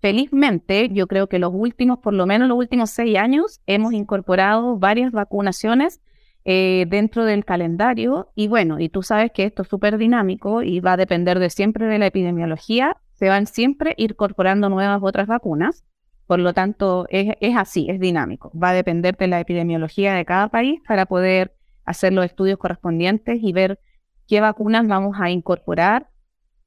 felizmente, 0.00 0.88
yo 0.88 1.06
creo 1.08 1.26
que 1.26 1.38
los 1.38 1.52
últimos, 1.52 1.98
por 1.98 2.14
lo 2.14 2.24
menos 2.24 2.48
los 2.48 2.56
últimos 2.56 2.88
seis 2.88 3.18
años, 3.18 3.60
hemos 3.66 3.92
incorporado 3.92 4.78
varias 4.78 5.12
vacunaciones 5.12 6.00
eh, 6.48 6.86
dentro 6.88 7.24
del 7.24 7.44
calendario. 7.44 8.30
Y 8.36 8.46
bueno, 8.46 8.78
y 8.78 8.88
tú 8.88 9.02
sabes 9.02 9.32
que 9.32 9.42
esto 9.42 9.62
es 9.62 9.68
súper 9.68 9.98
dinámico 9.98 10.62
y 10.62 10.78
va 10.78 10.92
a 10.92 10.96
depender 10.96 11.40
de 11.40 11.50
siempre 11.50 11.86
de 11.86 11.98
la 11.98 12.06
epidemiología. 12.06 12.96
Se 13.14 13.28
van 13.28 13.48
siempre 13.48 13.94
incorporando 13.98 14.68
nuevas 14.68 15.00
otras 15.02 15.26
vacunas. 15.26 15.84
Por 16.28 16.38
lo 16.38 16.54
tanto, 16.54 17.06
es, 17.10 17.34
así, 17.56 17.90
es 17.90 17.98
dinámico. 17.98 18.52
Va 18.56 18.70
a 18.70 18.74
depender 18.74 19.16
de 19.16 19.26
la 19.26 19.40
epidemiología 19.40 20.14
de 20.14 20.24
cada 20.24 20.48
país 20.48 20.80
para 20.86 21.06
poder 21.06 21.56
hacer 21.84 22.12
los 22.12 22.24
estudios 22.24 22.58
correspondientes 22.58 23.40
y 23.42 23.52
ver 23.52 23.80
qué 24.28 24.40
vacunas 24.40 24.86
vamos 24.86 25.16
a 25.20 25.30
incorporar 25.30 26.10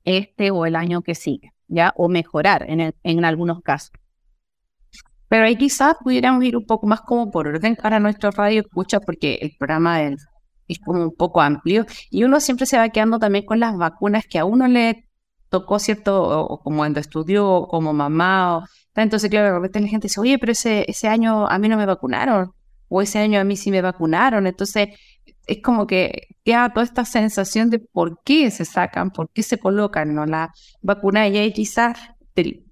este 0.03 0.51
o 0.51 0.65
el 0.65 0.75
año 0.75 1.03
que 1.03 1.15
sigue, 1.15 1.53
¿ya? 1.69 1.93
O 1.95 2.09
mejorar 2.09 2.65
en, 2.67 2.93
en 3.01 3.25
algunos 3.25 3.61
casos. 3.61 3.93
Pero 5.29 5.45
ahí 5.45 5.55
quizás 5.55 5.95
pudiéramos 6.03 6.43
ir 6.43 6.57
un 6.57 6.65
poco 6.65 6.87
más 6.87 7.01
como 7.01 7.31
por 7.31 7.47
orden 7.47 7.75
para 7.75 7.99
nuestro 7.99 8.31
radio 8.31 8.61
escucha, 8.61 8.99
porque 8.99 9.39
el 9.41 9.51
programa 9.57 10.03
es, 10.03 10.27
como 10.85 11.03
un 11.03 11.15
poco 11.15 11.41
amplio 11.41 11.85
y 12.11 12.23
uno 12.25 12.39
siempre 12.39 12.67
se 12.67 12.77
va 12.77 12.89
quedando 12.89 13.17
también 13.17 13.45
con 13.45 13.59
las 13.59 13.75
vacunas 13.75 14.25
que 14.29 14.37
a 14.37 14.45
uno 14.45 14.67
le 14.67 15.07
tocó, 15.49 15.79
¿cierto? 15.79 16.21
O, 16.21 16.61
como 16.61 16.77
cuando 16.79 16.99
estudió, 16.99 17.67
como 17.69 17.91
mamá, 17.93 18.57
o 18.57 18.63
entonces, 18.95 19.29
claro, 19.29 19.47
de 19.47 19.53
repente 19.53 19.79
la 19.79 19.87
gente 19.87 20.07
dice, 20.07 20.19
oye, 20.19 20.37
pero 20.37 20.51
ese, 20.51 20.85
ese 20.87 21.07
año 21.07 21.47
a 21.47 21.57
mí 21.57 21.69
no 21.69 21.77
me 21.77 21.85
vacunaron, 21.85 22.51
o 22.87 23.01
ese 23.01 23.19
año 23.19 23.39
a 23.39 23.43
mí 23.43 23.55
sí 23.55 23.71
me 23.71 23.81
vacunaron. 23.81 24.47
Entonces, 24.47 24.89
es 25.47 25.61
como 25.61 25.87
que 25.87 26.27
queda 26.43 26.69
toda 26.73 26.83
esta 26.83 27.05
sensación 27.05 27.69
de 27.69 27.79
por 27.79 28.21
qué 28.23 28.51
se 28.51 28.65
sacan, 28.65 29.11
por 29.11 29.29
qué 29.31 29.43
se 29.43 29.57
colocan 29.57 30.13
¿no? 30.13 30.25
la 30.25 30.51
vacuna. 30.81 31.27
Y 31.27 31.37
ahí 31.37 31.53
quizás, 31.53 31.97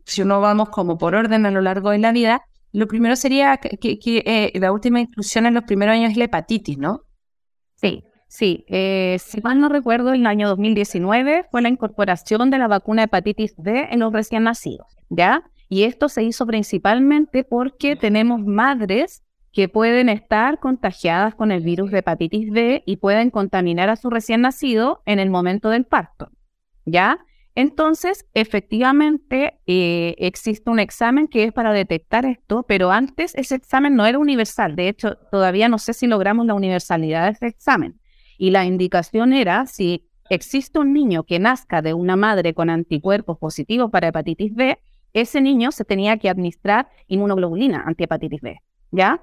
si 0.08 0.22
uno 0.22 0.40
vamos 0.40 0.70
como 0.70 0.98
por 0.98 1.16
orden 1.16 1.46
a 1.46 1.52
lo 1.52 1.62
largo 1.62 1.92
de 1.92 2.00
la 2.00 2.14
vida, 2.14 2.42
lo 2.72 2.88
primero 2.88 3.16
sería 3.18 3.58
que, 3.58 3.78
eh, 4.04 4.52
la 4.60 4.72
última 4.72 5.02
inclusión 5.02 5.46
en 5.46 5.54
los 5.54 5.64
primeros 5.64 5.94
años 5.94 6.12
es 6.12 6.18
la 6.18 6.26
hepatitis, 6.26 6.78
¿no? 6.78 7.02
Sí, 7.76 8.06
sí. 8.30 8.64
Eh, 8.70 9.18
si 9.20 9.42
mal 9.42 9.60
no 9.60 9.68
recuerdo, 9.68 10.14
en 10.14 10.22
el 10.22 10.28
año 10.28 10.48
2019 10.48 11.46
fue 11.52 11.62
la 11.62 11.70
incorporación 11.70 12.50
de 12.50 12.58
la 12.58 12.68
vacuna 12.68 13.04
hepatitis 13.04 13.56
B 13.58 13.90
en 13.92 14.00
los 14.00 14.14
recién 14.14 14.44
nacidos, 14.44 14.88
¿ya? 15.10 15.44
Y 15.68 15.84
esto 15.84 16.08
se 16.08 16.24
hizo 16.24 16.46
principalmente 16.46 17.44
porque 17.44 17.98
tenemos 17.98 18.42
madres 18.46 19.24
que 19.52 19.68
pueden 19.68 20.08
estar 20.08 20.60
contagiadas 20.60 21.36
con 21.36 21.52
el 21.52 21.64
virus 21.64 21.92
de 21.92 22.00
hepatitis 22.00 22.50
B 22.52 22.84
y 22.86 22.98
pueden 22.98 23.30
contaminar 23.30 23.90
a 23.90 23.98
su 23.98 24.10
recién 24.10 24.42
nacido 24.42 25.02
en 25.06 25.20
el 25.20 25.30
momento 25.30 25.70
del 25.70 25.86
parto. 25.86 26.30
¿Ya? 26.86 27.20
Entonces, 27.58 28.28
efectivamente, 28.36 29.60
eh, 29.66 30.14
existe 30.20 30.70
un 30.70 30.78
examen 30.78 31.28
que 31.28 31.44
es 31.44 31.52
para 31.52 31.74
detectar 31.74 32.24
esto, 32.24 32.64
pero 32.68 32.92
antes 32.92 33.34
ese 33.34 33.56
examen 33.56 33.96
no 33.96 34.06
era 34.06 34.20
universal. 34.20 34.76
De 34.76 34.88
hecho, 34.88 35.16
todavía 35.32 35.68
no 35.68 35.80
sé 35.80 35.94
si 35.94 36.06
logramos 36.06 36.46
la 36.46 36.54
universalidad 36.54 37.26
de 37.26 37.32
ese 37.32 37.48
examen. 37.48 38.00
Y 38.38 38.52
la 38.52 38.64
indicación 38.64 39.34
era 39.34 39.66
si 39.66 40.08
existe 40.30 40.78
un 40.78 40.94
niño 40.94 41.24
que 41.24 41.40
nazca 41.40 41.82
de 41.82 41.96
una 41.96 42.16
madre 42.16 42.54
con 42.54 42.70
anticuerpos 42.70 43.40
positivos 43.40 43.90
para 43.90 44.10
hepatitis 44.10 44.54
B, 44.54 44.78
ese 45.14 45.42
niño 45.42 45.72
se 45.72 45.84
tenía 45.84 46.18
que 46.18 46.30
administrar 46.30 46.90
inmunoglobulina 47.08 47.86
antihepatitis 47.88 48.42
B, 48.42 48.60
¿ya? 48.92 49.20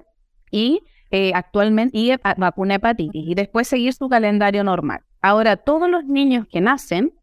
y 0.51 0.81
eh, 1.09 1.31
actualmente 1.33 1.97
y 1.97 2.11
vacuna 2.35 2.75
hepatitis 2.75 3.29
y 3.29 3.33
después 3.33 3.69
seguir 3.69 3.93
su 3.93 4.09
calendario 4.09 4.65
normal. 4.65 5.03
Ahora, 5.21 5.55
todos 5.55 5.89
los 5.89 6.03
niños 6.03 6.47
que 6.51 6.59
nacen 6.59 7.13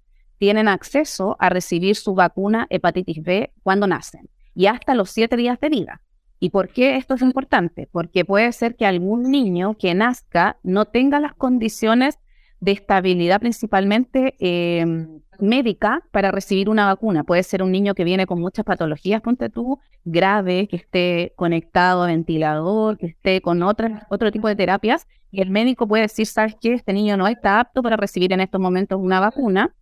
tienen 0.42 0.66
acceso 0.66 1.36
a 1.38 1.50
recibir 1.50 1.94
su 1.94 2.16
vacuna 2.16 2.66
hepatitis 2.68 3.22
B 3.22 3.52
cuando 3.62 3.86
nacen 3.86 4.28
y 4.56 4.66
hasta 4.66 4.96
los 4.96 5.08
siete 5.08 5.36
días 5.36 5.60
de 5.60 5.68
vida. 5.68 6.00
¿Y 6.40 6.50
por 6.50 6.70
qué 6.70 6.96
esto 6.96 7.14
es 7.14 7.22
importante? 7.22 7.88
Porque 7.92 8.24
puede 8.24 8.50
ser 8.50 8.74
que 8.74 8.84
algún 8.84 9.30
niño 9.30 9.76
que 9.78 9.94
nazca 9.94 10.58
no 10.64 10.86
tenga 10.86 11.20
las 11.20 11.36
condiciones 11.36 12.18
de 12.58 12.72
estabilidad 12.72 13.38
principalmente 13.38 14.34
em, 14.40 15.20
médica 15.38 16.02
para 16.10 16.32
recibir 16.32 16.68
una 16.68 16.86
vacuna. 16.86 17.22
Puede 17.22 17.44
ser 17.44 17.62
un 17.62 17.70
niño 17.70 17.94
que 17.94 18.02
viene 18.02 18.26
con 18.26 18.40
muchas 18.40 18.64
patologías, 18.64 19.20
ponte 19.20 19.48
tú, 19.48 19.78
grave, 20.04 20.66
que 20.66 20.74
esté 20.74 21.34
conectado 21.36 22.02
a 22.02 22.08
ventilador, 22.08 22.98
que 22.98 23.06
esté 23.06 23.40
con 23.42 23.62
otras, 23.62 24.02
otro 24.10 24.32
tipo 24.32 24.48
de 24.48 24.56
terapias, 24.56 25.06
y 25.30 25.40
el 25.40 25.50
médico 25.50 25.86
puede 25.86 26.02
decir, 26.02 26.26
¿sabes 26.26 26.56
qué? 26.60 26.72
Este 26.72 26.92
niño 26.92 27.16
no 27.16 27.28
está 27.28 27.60
apto 27.60 27.80
para 27.80 27.96
recibir 27.96 28.32
en 28.32 28.40
estos 28.40 28.60
momentos 28.60 28.98
una 29.00 29.20
vacuna, 29.20 29.72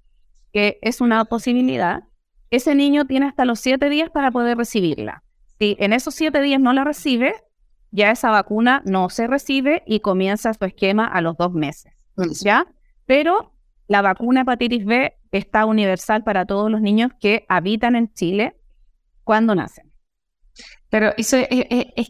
que 0.52 0.78
es 0.82 1.00
una 1.00 1.24
posibilidad. 1.24 2.04
Ese 2.50 2.74
niño 2.74 3.06
tiene 3.06 3.26
hasta 3.26 3.44
los 3.44 3.60
siete 3.60 3.88
días 3.88 4.10
para 4.10 4.30
poder 4.30 4.58
recibirla. 4.58 5.22
Si 5.58 5.76
en 5.78 5.92
esos 5.92 6.14
siete 6.14 6.40
días 6.40 6.60
no 6.60 6.72
la 6.72 6.84
recibe, 6.84 7.34
ya 7.90 8.10
esa 8.10 8.30
vacuna 8.30 8.82
no 8.84 9.10
se 9.10 9.26
recibe 9.26 9.82
y 9.86 10.00
comienza 10.00 10.54
su 10.54 10.64
esquema 10.64 11.06
a 11.06 11.20
los 11.20 11.36
dos 11.36 11.52
meses. 11.52 11.92
¿ya? 12.42 12.66
Pero 13.06 13.52
la 13.88 14.02
vacuna 14.02 14.42
hepatitis 14.42 14.84
B 14.84 15.14
está 15.32 15.66
universal 15.66 16.22
para 16.22 16.46
todos 16.46 16.70
los 16.70 16.80
niños 16.80 17.12
que 17.20 17.44
habitan 17.48 17.96
en 17.96 18.12
Chile 18.12 18.56
cuando 19.24 19.54
nacen. 19.54 19.92
Pero 20.88 21.12
eso 21.16 21.36
es, 21.38 22.08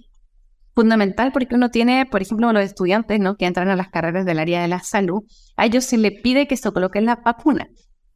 fundamental 0.74 1.32
porque 1.32 1.54
uno 1.54 1.70
tiene, 1.70 2.06
por 2.06 2.22
ejemplo, 2.22 2.52
los 2.52 2.62
estudiantes 2.62 3.20
¿no? 3.20 3.36
que 3.36 3.44
entran 3.44 3.68
a 3.68 3.76
las 3.76 3.88
carreras 3.88 4.24
del 4.24 4.38
área 4.38 4.62
de 4.62 4.68
la 4.68 4.80
salud, 4.80 5.24
a 5.56 5.66
ellos 5.66 5.84
se 5.84 5.98
les 5.98 6.20
pide 6.22 6.46
que 6.46 6.56
se 6.56 6.70
coloquen 6.70 7.06
la 7.06 7.16
vacuna. 7.16 7.68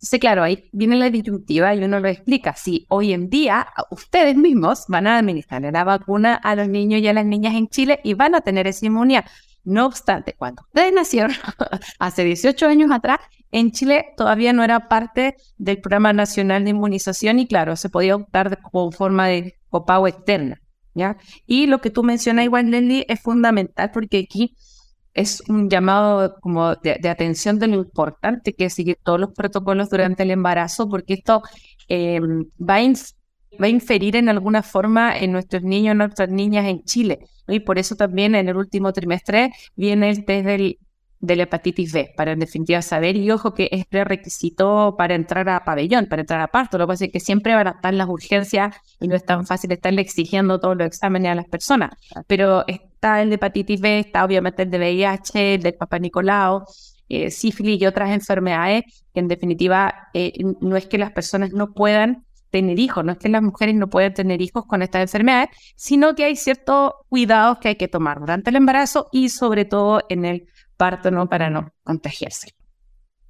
Entonces, 0.04 0.20
claro, 0.20 0.42
ahí 0.42 0.68
viene 0.72 0.96
la 0.96 1.08
disyuntiva 1.08 1.74
y 1.74 1.82
uno 1.82 1.98
lo 1.98 2.08
explica. 2.08 2.54
Si 2.54 2.84
hoy 2.90 3.14
en 3.14 3.30
día 3.30 3.68
ustedes 3.90 4.36
mismos 4.36 4.84
van 4.86 5.06
a 5.06 5.16
administrar 5.16 5.62
la 5.62 5.82
vacuna 5.82 6.34
a 6.34 6.54
los 6.54 6.68
niños 6.68 7.00
y 7.00 7.08
a 7.08 7.14
las 7.14 7.24
niñas 7.24 7.54
en 7.54 7.68
Chile 7.68 8.00
y 8.04 8.12
van 8.12 8.34
a 8.34 8.42
tener 8.42 8.66
esa 8.66 8.84
inmunidad, 8.84 9.24
no 9.64 9.86
obstante, 9.86 10.34
cuando 10.36 10.62
ustedes 10.64 10.92
nacieron 10.92 11.32
hace 11.98 12.22
18 12.22 12.66
años 12.66 12.90
atrás, 12.92 13.18
en 13.50 13.70
Chile 13.70 14.12
todavía 14.14 14.52
no 14.52 14.62
era 14.62 14.88
parte 14.90 15.36
del 15.56 15.80
Programa 15.80 16.12
Nacional 16.12 16.64
de 16.64 16.70
Inmunización 16.70 17.38
y 17.38 17.46
claro, 17.46 17.74
se 17.74 17.88
podía 17.88 18.14
optar 18.14 18.60
como 18.60 18.92
forma 18.92 19.28
de 19.28 19.58
copago 19.70 20.06
externa. 20.06 20.60
¿ya? 20.92 21.16
Y 21.46 21.66
lo 21.66 21.80
que 21.80 21.88
tú 21.88 22.02
mencionas 22.02 22.44
igual, 22.44 22.70
Leslie, 22.70 23.06
es 23.08 23.22
fundamental 23.22 23.90
porque 23.90 24.18
aquí 24.18 24.54
es 25.14 25.42
un 25.48 25.70
llamado 25.70 26.36
como 26.40 26.74
de, 26.76 27.08
atención 27.08 27.58
de 27.58 27.68
lo 27.68 27.76
importante 27.76 28.52
que 28.52 28.66
es 28.66 28.74
seguir 28.74 28.98
todos 29.02 29.20
los 29.20 29.32
protocolos 29.32 29.88
durante 29.88 30.24
el 30.24 30.32
embarazo, 30.32 30.88
porque 30.88 31.14
esto 31.14 31.42
eh, 31.88 32.20
va 32.60 32.76
a 32.76 32.82
va 33.60 33.66
a 33.66 33.68
inferir 33.68 34.16
en 34.16 34.28
alguna 34.28 34.62
forma 34.62 35.16
en 35.16 35.32
nuestros 35.32 35.62
niños, 35.62 35.92
en 35.92 35.98
nuestras 35.98 36.28
niñas 36.28 36.66
en 36.66 36.82
Chile. 36.82 37.20
Y 37.46 37.60
por 37.60 37.78
eso 37.78 37.94
también 37.94 38.34
en 38.34 38.48
el 38.48 38.56
último 38.56 38.92
trimestre 38.92 39.52
viene 39.76 40.10
el 40.10 40.24
test 40.24 40.48
de 41.20 41.36
la 41.36 41.44
hepatitis 41.44 41.92
B, 41.92 42.12
para 42.16 42.32
en 42.32 42.38
definitiva 42.38 42.82
saber, 42.82 43.16
y 43.16 43.30
ojo 43.30 43.54
que 43.54 43.68
es 43.72 43.86
prerequisito 43.86 44.94
para 44.98 45.14
entrar 45.14 45.48
a 45.48 45.64
pabellón, 45.64 46.06
para 46.06 46.20
entrar 46.20 46.40
a 46.40 46.48
parto. 46.48 46.76
Lo 46.76 46.86
que 46.86 46.92
pasa 46.92 47.04
es 47.06 47.12
que 47.12 47.20
siempre 47.20 47.54
van 47.54 47.66
a 47.66 47.70
estar 47.70 47.94
las 47.94 48.08
urgencias 48.08 48.76
y 49.00 49.08
no 49.08 49.14
es 49.14 49.24
tan 49.24 49.46
fácil 49.46 49.72
estarle 49.72 50.02
exigiendo 50.02 50.60
todos 50.60 50.76
los 50.76 50.86
exámenes 50.86 51.32
a 51.32 51.34
las 51.34 51.46
personas. 51.46 51.90
Pero 52.26 52.64
está 53.04 53.20
el 53.20 53.28
de 53.28 53.34
hepatitis 53.34 53.80
B, 53.82 53.98
está 53.98 54.24
obviamente 54.24 54.62
el 54.62 54.70
de 54.70 54.78
VIH, 54.78 55.54
el 55.56 55.62
del 55.62 55.74
Papa 55.74 55.98
Nicolau, 55.98 56.64
eh, 57.10 57.30
sífilis 57.30 57.82
y 57.82 57.86
otras 57.86 58.10
enfermedades 58.10 59.04
que 59.12 59.20
en 59.20 59.28
definitiva 59.28 60.08
eh, 60.14 60.32
no 60.60 60.76
es 60.76 60.86
que 60.86 60.96
las 60.96 61.12
personas 61.12 61.52
no 61.52 61.74
puedan 61.74 62.24
tener 62.48 62.78
hijos. 62.78 63.04
No 63.04 63.12
es 63.12 63.18
que 63.18 63.28
las 63.28 63.42
mujeres 63.42 63.74
no 63.74 63.90
puedan 63.90 64.14
tener 64.14 64.40
hijos 64.40 64.64
con 64.66 64.80
estas 64.80 65.02
enfermedades, 65.02 65.50
sino 65.76 66.14
que 66.14 66.24
hay 66.24 66.36
ciertos 66.36 66.92
cuidados 67.10 67.58
que 67.58 67.68
hay 67.68 67.76
que 67.76 67.88
tomar 67.88 68.20
durante 68.20 68.48
el 68.48 68.56
embarazo 68.56 69.08
y 69.12 69.28
sobre 69.28 69.66
todo 69.66 70.00
en 70.08 70.24
el 70.24 70.46
parto, 70.78 71.10
¿no? 71.10 71.28
Para 71.28 71.50
no 71.50 71.72
contagiarse. 71.82 72.52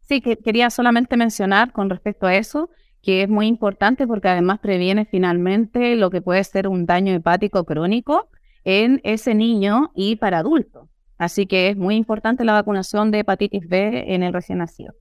Sí, 0.03 0.21
que 0.21 0.37
quería 0.37 0.71
solamente 0.71 1.17
mencionar 1.17 1.73
con 1.73 1.91
respecto 1.91 2.27
a 2.27 2.37
eso, 2.37 2.71
que 3.03 3.23
es 3.23 3.29
muy 3.29 3.49
importante 3.49 4.07
porque 4.07 4.29
además 4.29 4.61
previene 4.61 5.05
finalmente 5.05 5.97
lo 5.97 6.11
que 6.11 6.23
puede 6.23 6.45
ser 6.45 6.69
un 6.69 6.87
daño 6.87 7.13
hepático 7.13 7.65
crónico 7.65 8.29
en 8.65 9.01
ese 9.05 9.35
niño 9.35 9.91
y 9.95 10.17
para 10.17 10.39
adultos. 10.39 10.89
Así 11.19 11.47
que 11.47 11.69
es 11.69 11.77
muy 11.77 11.97
importante 11.97 12.45
la 12.45 12.55
vacunación 12.55 13.11
de 13.11 13.21
hepatitis 13.21 13.69
B 13.69 14.15
en 14.15 14.23
el 14.23 14.33
recién 14.33 14.59
nacido. 14.59 14.93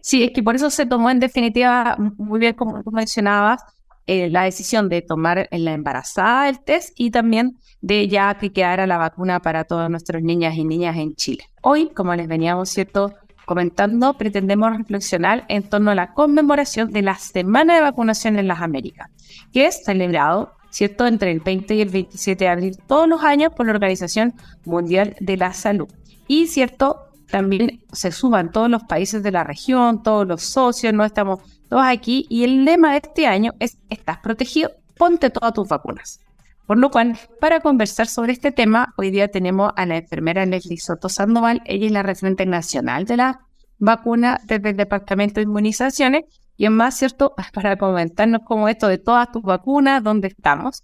Sí, 0.00 0.24
es 0.24 0.32
que 0.32 0.42
por 0.42 0.56
eso 0.56 0.68
se 0.70 0.84
tomó 0.84 1.10
en 1.10 1.20
definitiva, 1.20 1.96
muy 2.16 2.40
bien 2.40 2.54
como 2.54 2.82
tú 2.82 2.90
mencionabas, 2.90 3.62
eh, 4.06 4.28
la 4.30 4.42
decisión 4.42 4.88
de 4.88 5.00
tomar 5.00 5.48
en 5.52 5.64
la 5.64 5.74
embarazada 5.74 6.48
el 6.48 6.58
test 6.60 6.92
y 6.96 7.12
también 7.12 7.56
de 7.80 8.08
ya 8.08 8.34
que 8.34 8.52
quedara 8.52 8.84
la 8.88 8.98
vacuna 8.98 9.40
para 9.40 9.62
todas 9.62 9.88
nuestras 9.88 10.22
niñas 10.22 10.56
y 10.56 10.64
niñas 10.64 10.96
en 10.96 11.14
Chile. 11.14 11.44
Hoy, 11.62 11.90
como 11.90 12.12
les 12.16 12.26
veníamos 12.26 12.68
cierto 12.68 13.14
comentando, 13.46 14.14
pretendemos 14.14 14.76
reflexionar 14.76 15.44
en 15.48 15.62
torno 15.62 15.92
a 15.92 15.94
la 15.94 16.12
conmemoración 16.14 16.90
de 16.90 17.02
la 17.02 17.14
Semana 17.14 17.76
de 17.76 17.80
Vacunación 17.80 18.38
en 18.38 18.48
las 18.48 18.60
Américas, 18.60 19.08
que 19.52 19.66
es 19.66 19.84
celebrado 19.84 20.52
¿cierto? 20.72 21.06
entre 21.06 21.30
el 21.30 21.40
20 21.40 21.74
y 21.74 21.80
el 21.82 21.90
27 21.90 22.44
de 22.44 22.50
abril 22.50 22.78
todos 22.88 23.06
los 23.08 23.22
años 23.22 23.52
por 23.54 23.66
la 23.66 23.72
Organización 23.72 24.34
Mundial 24.64 25.14
de 25.20 25.36
la 25.36 25.52
Salud. 25.52 25.88
Y 26.26 26.46
cierto, 26.48 27.08
también 27.30 27.82
se 27.92 28.10
suman 28.10 28.50
todos 28.50 28.68
los 28.68 28.82
países 28.84 29.22
de 29.22 29.30
la 29.30 29.44
región, 29.44 30.02
todos 30.02 30.26
los 30.26 30.42
socios, 30.42 30.92
no 30.92 31.04
estamos 31.04 31.40
todos 31.68 31.84
aquí 31.86 32.26
y 32.28 32.44
el 32.44 32.64
lema 32.64 32.92
de 32.92 32.98
este 33.04 33.26
año 33.26 33.52
es 33.60 33.78
estás 33.90 34.18
protegido, 34.18 34.70
ponte 34.96 35.30
todas 35.30 35.52
tus 35.52 35.68
vacunas. 35.68 36.20
Por 36.66 36.78
lo 36.78 36.90
cual, 36.90 37.18
para 37.40 37.60
conversar 37.60 38.06
sobre 38.06 38.32
este 38.32 38.52
tema, 38.52 38.94
hoy 38.96 39.10
día 39.10 39.28
tenemos 39.28 39.72
a 39.76 39.84
la 39.84 39.96
enfermera 39.96 40.46
Leslie 40.46 40.78
Soto 40.78 41.08
Sandoval. 41.08 41.60
Ella 41.66 41.86
es 41.86 41.92
la 41.92 42.02
referente 42.02 42.46
nacional 42.46 43.04
de 43.04 43.16
la 43.16 43.40
vacuna 43.78 44.40
desde 44.44 44.70
el 44.70 44.76
Departamento 44.76 45.34
de 45.34 45.42
Inmunizaciones 45.42 46.24
y 46.56 46.66
es 46.66 46.70
más, 46.70 46.96
¿cierto?, 46.96 47.34
para 47.54 47.76
comentarnos 47.76 48.42
cómo 48.44 48.68
esto 48.68 48.88
de 48.88 48.98
todas 48.98 49.30
tus 49.32 49.42
vacunas, 49.42 50.02
dónde 50.02 50.28
estamos. 50.28 50.82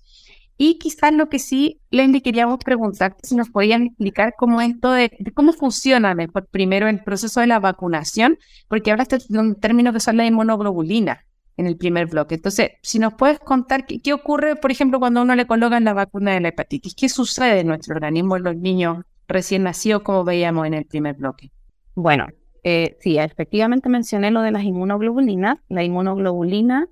Y 0.61 0.79
quizás 0.79 1.13
lo 1.13 1.29
que 1.29 1.39
sí, 1.39 1.81
Leslie, 1.91 2.21
queríamos 2.21 2.59
preguntar, 2.59 3.17
si 3.23 3.37
nos 3.37 3.49
podían 3.49 3.85
explicar 3.85 4.35
cómo 4.37 4.61
esto 4.61 4.91
de, 4.91 5.11
cómo 5.33 5.53
funciona 5.53 6.15
mejor 6.17 6.49
primero 6.49 6.89
el 6.89 7.05
proceso 7.05 7.41
de 7.41 7.47
la 7.47 7.61
vacunación, 7.61 8.39
porque 8.67 8.91
hablaste 8.91 9.19
de 9.29 9.39
un 9.39 9.55
término 9.55 9.93
que 9.93 10.01
son 10.01 10.17
la 10.17 10.27
inmunoglobulina 10.27 11.25
en 11.57 11.67
el 11.67 11.77
primer 11.77 12.07
bloque. 12.07 12.35
Entonces, 12.35 12.71
si 12.83 12.99
nos 12.99 13.15
puedes 13.15 13.39
contar 13.39 13.87
qué, 13.87 14.13
ocurre, 14.13 14.57
por 14.57 14.73
ejemplo, 14.73 14.99
cuando 14.99 15.23
uno 15.23 15.37
le 15.37 15.47
colocan 15.47 15.85
la 15.85 15.93
vacuna 15.93 16.33
de 16.33 16.41
la 16.41 16.49
hepatitis, 16.49 16.97
qué 16.97 17.09
sucede 17.09 17.61
en 17.61 17.69
nuestro 17.69 17.95
organismo 17.95 18.37
en 18.37 18.43
los 18.43 18.57
niños 18.57 19.05
recién 19.29 19.63
nacidos, 19.63 20.03
como 20.03 20.25
veíamos 20.25 20.67
en 20.67 20.75
el 20.75 20.87
primer 20.87 21.15
bloque. 21.15 21.53
Bueno, 21.95 22.27
eh, 22.71 22.99
sí, 23.01 23.17
efectivamente 23.17 23.89
mencioné 23.89 24.31
lo 24.31 24.43
de 24.43 24.51
las 24.51 24.63
inmunoglobulinas. 24.63 25.57
La 25.71 25.85
inmunoglobulina 25.85 26.87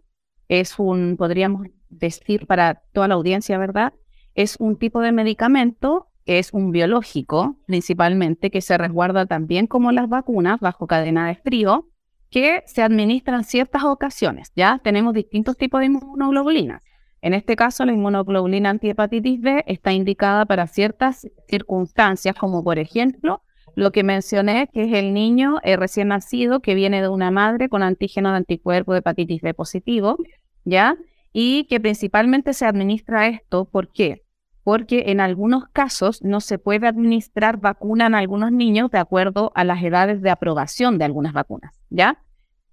es 0.48 0.78
un, 0.78 1.18
podríamos 1.18 1.66
decir 1.90 2.46
para 2.46 2.82
toda 2.94 3.08
la 3.08 3.14
audiencia, 3.16 3.58
¿verdad? 3.58 3.92
Es 4.34 4.56
un 4.58 4.78
tipo 4.78 5.02
de 5.02 5.12
medicamento, 5.12 6.08
es 6.24 6.54
un 6.54 6.70
biológico 6.70 7.58
principalmente, 7.66 8.50
que 8.50 8.62
se 8.62 8.78
resguarda 8.78 9.26
también 9.26 9.66
como 9.66 9.92
las 9.92 10.08
vacunas 10.08 10.60
bajo 10.60 10.86
cadena 10.86 11.28
de 11.28 11.34
frío 11.34 11.90
que 12.30 12.62
se 12.64 12.80
administran 12.80 13.40
en 13.40 13.44
ciertas 13.44 13.84
ocasiones. 13.84 14.52
Ya 14.56 14.80
tenemos 14.82 15.12
distintos 15.12 15.58
tipos 15.58 15.80
de 15.80 15.86
inmunoglobulinas. 15.88 16.82
En 17.20 17.34
este 17.34 17.54
caso, 17.54 17.84
la 17.84 17.92
inmunoglobulina 17.92 18.70
antihepatitis 18.70 19.42
B 19.42 19.62
está 19.66 19.92
indicada 19.92 20.46
para 20.46 20.68
ciertas 20.68 21.28
circunstancias, 21.46 22.34
como 22.34 22.64
por 22.64 22.78
ejemplo 22.78 23.42
lo 23.76 23.92
que 23.92 24.02
mencioné, 24.02 24.68
que 24.72 24.84
es 24.84 24.92
el 24.94 25.12
niño 25.12 25.58
eh, 25.62 25.76
recién 25.76 26.08
nacido 26.08 26.60
que 26.60 26.74
viene 26.74 27.02
de 27.02 27.08
una 27.08 27.30
madre 27.30 27.68
con 27.68 27.82
antígeno 27.82 28.30
de 28.30 28.38
anticuerpo 28.38 28.94
de 28.94 29.00
hepatitis 29.00 29.42
B 29.42 29.52
positivo, 29.52 30.16
¿ya? 30.64 30.96
Y 31.34 31.64
que 31.64 31.78
principalmente 31.78 32.54
se 32.54 32.64
administra 32.64 33.28
esto, 33.28 33.66
¿por 33.66 33.92
qué? 33.92 34.22
Porque 34.64 35.04
en 35.08 35.20
algunos 35.20 35.68
casos 35.68 36.24
no 36.24 36.40
se 36.40 36.58
puede 36.58 36.86
administrar 36.86 37.58
vacuna 37.58 38.06
en 38.06 38.14
algunos 38.14 38.50
niños 38.50 38.90
de 38.90 38.98
acuerdo 38.98 39.52
a 39.54 39.62
las 39.62 39.82
edades 39.82 40.22
de 40.22 40.30
aprobación 40.30 40.96
de 40.96 41.04
algunas 41.04 41.34
vacunas, 41.34 41.78
¿ya? 41.90 42.22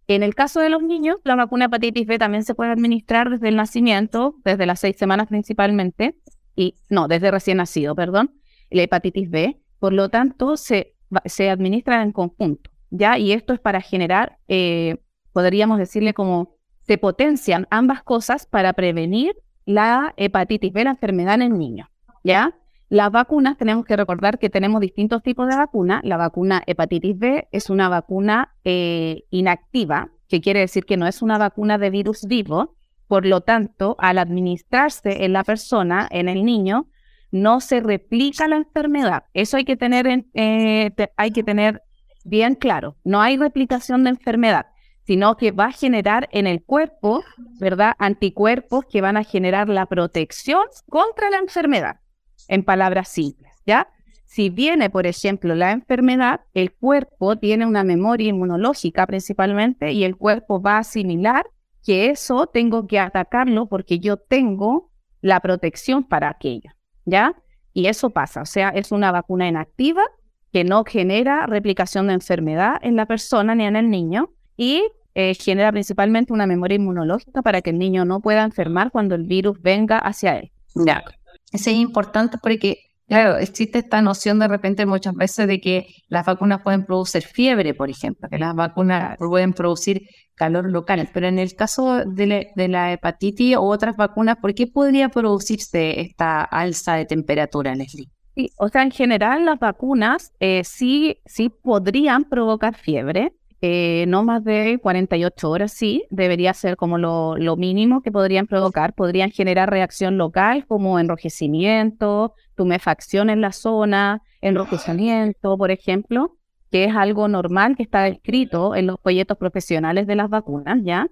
En 0.07 0.24
el 0.24 0.36
caso 0.36 0.62
de 0.62 0.69
los 0.69 0.81
niños, 0.81 1.17
la 1.25 1.36
vacuna 1.36 1.65
hepatitis 1.65 2.07
B 2.07 2.17
también 2.17 2.45
se 2.45 2.55
puede 2.55 2.72
administrar 2.72 3.29
desde 3.29 3.50
el 3.50 3.57
nacimiento, 3.57 4.36
desde 4.45 4.65
las 4.65 4.79
seis 4.79 4.95
semanas 4.98 5.27
principalmente, 5.27 6.17
y 6.55 6.75
no, 6.88 7.10
desde 7.10 7.29
recién 7.29 7.57
nacido, 7.57 7.93
perdón, 7.93 8.31
la 8.69 8.83
hepatitis 8.83 9.29
B. 9.29 9.60
Por 9.79 9.91
lo 9.91 10.07
tanto, 10.07 10.55
se, 10.55 10.92
se 11.25 11.50
administra 11.50 12.01
en 12.03 12.12
conjunto, 12.12 12.70
¿ya? 12.89 13.17
Y 13.17 13.32
esto 13.32 13.53
es 13.53 13.60
para 13.60 13.82
generar, 13.82 14.38
eh, 14.48 14.98
podríamos 15.32 15.77
decirle 15.77 16.13
como, 16.13 16.55
se 16.82 16.98
potencian 16.98 17.67
ambas 17.70 18.03
cosas 18.03 18.46
para 18.46 18.74
prevenir 18.74 19.36
la 19.65 20.13
hepatitis 20.17 20.74
B, 20.74 20.84
la 20.84 20.91
enfermedad 20.91 21.36
en 21.36 21.41
el 21.43 21.58
niño, 21.58 21.89
¿ya? 22.24 22.55
Las 22.89 23.12
vacunas, 23.12 23.58
tenemos 23.58 23.86
que 23.86 23.96
recordar 23.96 24.38
que 24.38 24.50
tenemos 24.50 24.79
distintos 24.79 25.24
tipos 25.24 25.48
de 25.48 25.55
vacuna. 25.55 26.00
La 26.03 26.17
vacuna 26.17 26.62
hepatitis 26.67 27.17
B 27.17 27.48
es 27.51 27.72
una 27.72 27.89
vacuna 27.89 28.53
eh, 28.65 29.24
inactiva, 29.32 30.12
que 30.27 30.41
quiere 30.41 30.60
decir 30.60 30.86
que 30.86 30.98
no 30.98 31.08
es 31.08 31.22
una 31.22 31.38
vacuna 31.38 31.79
de 31.79 31.89
virus 31.89 32.25
vivo. 32.27 32.75
Por 33.08 33.25
lo 33.25 33.41
tanto, 33.41 33.96
al 33.98 34.20
administrarse 34.20 35.25
en 35.25 35.34
la 35.34 35.43
persona, 35.43 36.08
en 36.12 36.29
el 36.29 36.46
niño, 36.46 36.88
no 37.33 37.61
se 37.61 37.79
replica 37.79 38.47
la 38.47 38.57
enfermedad. 38.57 39.23
Eso 39.33 39.57
hay 39.57 39.65
que 39.65 39.75
tener, 39.75 40.07
eh, 40.35 40.91
hay 41.17 41.31
que 41.31 41.43
tener 41.43 41.81
bien 42.23 42.53
claro. 42.53 42.95
No 43.03 43.21
hay 43.21 43.37
replicación 43.37 44.03
de 44.03 44.11
enfermedad, 44.11 44.67
sino 45.07 45.35
que 45.35 45.51
va 45.51 45.65
a 45.65 45.71
generar 45.71 46.29
en 46.31 46.45
el 46.45 46.63
cuerpo, 46.63 47.23
¿verdad? 47.59 47.95
Anticuerpos 47.97 48.85
que 48.85 49.01
van 49.01 49.17
a 49.17 49.23
generar 49.23 49.67
la 49.67 49.87
protección 49.87 50.62
contra 50.88 51.31
la 51.31 51.39
enfermedad 51.39 52.01
en 52.47 52.63
palabras 52.63 53.10
simples, 53.10 53.51
¿ya? 53.65 53.88
Si 54.25 54.51
viene, 54.51 54.91
por 54.91 55.08
ejemplo, 55.08 55.55
la 55.55 55.71
enfermedad, 55.71 56.41
el 56.53 56.71
cuerpo 56.71 57.38
tiene 57.38 57.65
una 57.65 57.84
memoria 57.84 58.29
inmunológica 58.29 59.08
principalmente 59.08 59.91
y 59.91 60.03
el 60.03 60.17
cuerpo 60.17 60.62
va 60.62 60.75
a 60.75 60.79
asimilar 60.79 61.47
que 61.84 62.12
eso 62.12 62.45
tengo 62.45 62.86
que 62.86 62.99
atacarlo 62.99 63.67
porque 63.67 63.97
yo 63.97 64.17
tengo 64.17 64.91
la 65.21 65.39
protección 65.39 66.03
para 66.03 66.29
aquello, 66.29 66.69
¿ya? 67.05 67.35
Y 67.73 67.87
eso 67.87 68.11
pasa, 68.11 68.41
o 68.41 68.45
sea, 68.45 68.69
es 68.69 68.91
una 68.91 69.11
vacuna 69.11 69.47
inactiva 69.47 70.03
que 70.51 70.63
no 70.63 70.83
genera 70.85 71.47
replicación 71.47 72.07
de 72.07 72.13
enfermedad 72.13 72.75
en 72.81 72.95
la 72.95 73.07
persona 73.07 73.55
ni 73.55 73.65
en 73.65 73.75
el 73.75 73.89
niño 73.89 74.31
y 74.55 74.83
eh, 75.15 75.33
genera 75.33 75.71
principalmente 75.71 76.31
una 76.31 76.45
memoria 76.45 76.75
inmunológica 76.75 77.41
para 77.41 77.61
que 77.61 77.71
el 77.71 77.79
niño 77.79 78.05
no 78.05 78.19
pueda 78.19 78.43
enfermar 78.43 78.91
cuando 78.91 79.15
el 79.15 79.23
virus 79.23 79.61
venga 79.61 79.97
hacia 79.97 80.37
él. 80.37 80.51
Ya. 80.75 81.03
Eso 81.51 81.69
es 81.69 81.75
importante 81.75 82.37
porque, 82.41 82.77
claro, 83.07 83.37
existe 83.37 83.79
esta 83.79 84.01
noción 84.01 84.39
de 84.39 84.47
repente 84.47 84.85
muchas 84.85 85.13
veces 85.15 85.47
de 85.47 85.59
que 85.59 85.87
las 86.07 86.25
vacunas 86.25 86.61
pueden 86.61 86.85
producir 86.85 87.23
fiebre, 87.23 87.73
por 87.73 87.89
ejemplo, 87.89 88.29
que 88.29 88.39
las 88.39 88.55
vacunas 88.55 89.17
pueden 89.17 89.53
producir 89.53 90.07
calor 90.35 90.71
local, 90.71 91.09
pero 91.13 91.27
en 91.27 91.39
el 91.39 91.55
caso 91.55 92.03
de 92.05 92.67
la, 92.67 92.93
hepatitis 92.93 93.55
o 93.57 93.63
otras 93.63 93.95
vacunas, 93.95 94.37
¿por 94.37 94.53
qué 94.53 94.67
podría 94.67 95.09
producirse 95.09 96.01
esta 96.01 96.43
alza 96.43 96.95
de 96.95 97.05
temperatura, 97.05 97.75
Leslie? 97.75 98.09
Sí, 98.35 98.49
o 98.57 98.67
sea, 98.67 98.81
en 98.81 98.91
general 98.91 99.45
las 99.45 99.59
vacunas 99.59 100.31
eh, 100.39 100.63
sí, 100.63 101.19
sí 101.25 101.49
podrían 101.49 102.23
provocar 102.23 102.75
fiebre, 102.75 103.33
eh, 103.65 104.03
no 104.09 104.25
más 104.25 104.43
de 104.43 104.77
48 104.81 105.49
horas, 105.49 105.71
sí, 105.71 106.03
debería 106.09 106.53
ser 106.53 106.75
como 106.75 106.97
lo, 106.97 107.55
mínimo 107.55 108.01
que 108.01 108.11
podrían 108.11 108.45
provocar. 108.45 108.93
Podrían 108.93 109.31
generar 109.31 109.69
reacción 109.69 110.17
local 110.17 110.65
como 110.67 110.99
enrojecimiento, 110.99 112.33
tumefacción 112.55 113.29
en 113.29 113.41
la 113.41 113.51
zona, 113.51 114.21
enrojecimiento, 114.41 115.57
por 115.57 115.71
ejemplo, 115.71 116.37
que 116.71 116.85
es 116.85 116.95
algo 116.95 117.27
normal 117.27 117.75
que 117.75 117.83
está 117.83 118.01
descrito 118.03 118.75
en 118.75 118.87
los 118.87 118.97
folletos 119.01 119.37
profesionales 119.37 120.07
de 120.07 120.15
las 120.15 120.29
vacunas, 120.29 120.79
¿ya? 120.83 121.07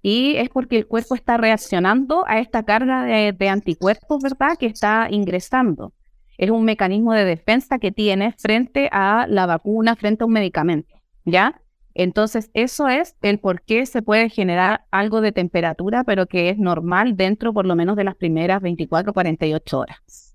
Y 0.00 0.36
es 0.36 0.48
porque 0.48 0.78
el 0.78 0.86
cuerpo 0.86 1.14
está 1.14 1.36
reaccionando 1.36 2.24
a 2.26 2.38
esta 2.38 2.64
carga 2.64 3.04
de, 3.04 3.32
de 3.32 3.48
anticuerpos, 3.48 4.22
¿verdad?, 4.22 4.56
que 4.58 4.66
está 4.66 5.08
ingresando. 5.10 5.92
Es 6.38 6.50
un 6.50 6.64
mecanismo 6.64 7.12
de 7.12 7.24
defensa 7.24 7.78
que 7.78 7.92
tiene 7.92 8.32
frente 8.32 8.88
a 8.90 9.26
la 9.28 9.46
vacuna, 9.46 9.94
frente 9.94 10.24
a 10.24 10.26
un 10.26 10.32
medicamento, 10.32 10.94
¿ya? 11.24 11.60
Entonces, 11.94 12.50
eso 12.54 12.88
es 12.88 13.16
el 13.22 13.38
por 13.38 13.62
qué 13.62 13.84
se 13.86 14.02
puede 14.02 14.30
generar 14.30 14.86
algo 14.90 15.20
de 15.20 15.32
temperatura, 15.32 16.04
pero 16.04 16.26
que 16.26 16.48
es 16.48 16.58
normal 16.58 17.16
dentro 17.16 17.52
por 17.52 17.66
lo 17.66 17.76
menos 17.76 17.96
de 17.96 18.04
las 18.04 18.16
primeras 18.16 18.62
24, 18.62 19.12
48 19.12 19.78
horas. 19.78 20.31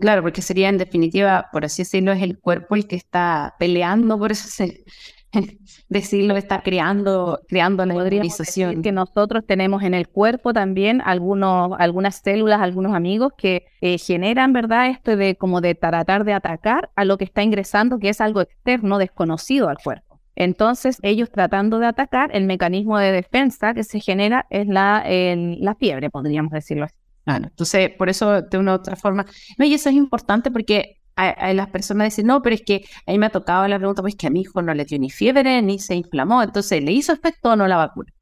Claro, 0.00 0.22
porque 0.22 0.42
sería 0.42 0.68
en 0.68 0.78
definitiva, 0.78 1.48
por 1.52 1.64
así 1.64 1.82
decirlo, 1.82 2.12
es 2.12 2.22
el 2.22 2.38
cuerpo 2.38 2.76
el 2.76 2.86
que 2.86 2.94
está 2.94 3.56
peleando, 3.58 4.16
por 4.16 4.30
eso 4.30 4.48
se, 4.48 4.84
decirlo, 5.88 6.36
está 6.36 6.62
creando, 6.62 7.40
creando 7.48 7.84
la 7.84 7.94
inmunización. 7.94 8.82
Que 8.82 8.92
nosotros 8.92 9.44
tenemos 9.44 9.82
en 9.82 9.94
el 9.94 10.08
cuerpo 10.08 10.52
también 10.52 11.02
algunos, 11.04 11.72
algunas 11.78 12.20
células, 12.22 12.60
algunos 12.60 12.94
amigos 12.94 13.32
que 13.36 13.64
eh, 13.80 13.98
generan, 13.98 14.52
¿verdad? 14.52 14.88
Esto 14.88 15.16
de 15.16 15.34
como 15.34 15.60
de 15.60 15.74
tratar 15.74 16.24
de 16.24 16.34
atacar 16.34 16.90
a 16.94 17.04
lo 17.04 17.18
que 17.18 17.24
está 17.24 17.42
ingresando, 17.42 17.98
que 17.98 18.08
es 18.08 18.20
algo 18.20 18.40
externo, 18.40 18.98
desconocido 18.98 19.68
al 19.68 19.78
cuerpo. 19.82 20.20
Entonces, 20.36 20.98
ellos 21.02 21.28
tratando 21.30 21.80
de 21.80 21.86
atacar, 21.86 22.30
el 22.32 22.44
mecanismo 22.44 22.98
de 22.98 23.10
defensa 23.10 23.74
que 23.74 23.82
se 23.82 23.98
genera 23.98 24.46
es 24.48 24.66
la, 24.66 25.04
la 25.06 25.74
fiebre, 25.74 26.08
podríamos 26.08 26.52
decirlo 26.52 26.84
así. 26.84 27.01
Claro, 27.24 27.44
entonces, 27.44 27.90
por 27.90 28.08
eso, 28.08 28.42
de 28.42 28.58
una 28.58 28.72
u 28.72 28.74
otra 28.76 28.96
forma. 28.96 29.26
No, 29.58 29.64
y 29.64 29.74
eso 29.74 29.88
es 29.88 29.94
importante 29.94 30.50
porque 30.50 31.00
a, 31.16 31.52
las 31.52 31.68
personas 31.68 32.06
dicen, 32.06 32.26
no, 32.26 32.42
pero 32.42 32.54
es 32.54 32.62
que 32.62 32.84
a 33.06 33.12
mí 33.12 33.18
me 33.18 33.26
ha 33.26 33.30
tocado 33.30 33.66
la 33.68 33.78
pregunta, 33.78 34.02
pues 34.02 34.16
que 34.16 34.26
a 34.26 34.30
mi 34.30 34.40
hijo 34.40 34.62
no 34.62 34.74
le 34.74 34.84
dio 34.84 34.98
ni 34.98 35.10
fiebre, 35.10 35.62
ni 35.62 35.78
se 35.78 35.94
inflamó, 35.94 36.42
entonces, 36.42 36.82
¿le 36.82 36.92
hizo 36.92 37.12
efecto 37.12 37.50
o 37.50 37.56
no 37.56 37.68
la 37.68 37.76
vacuna? 37.76 38.12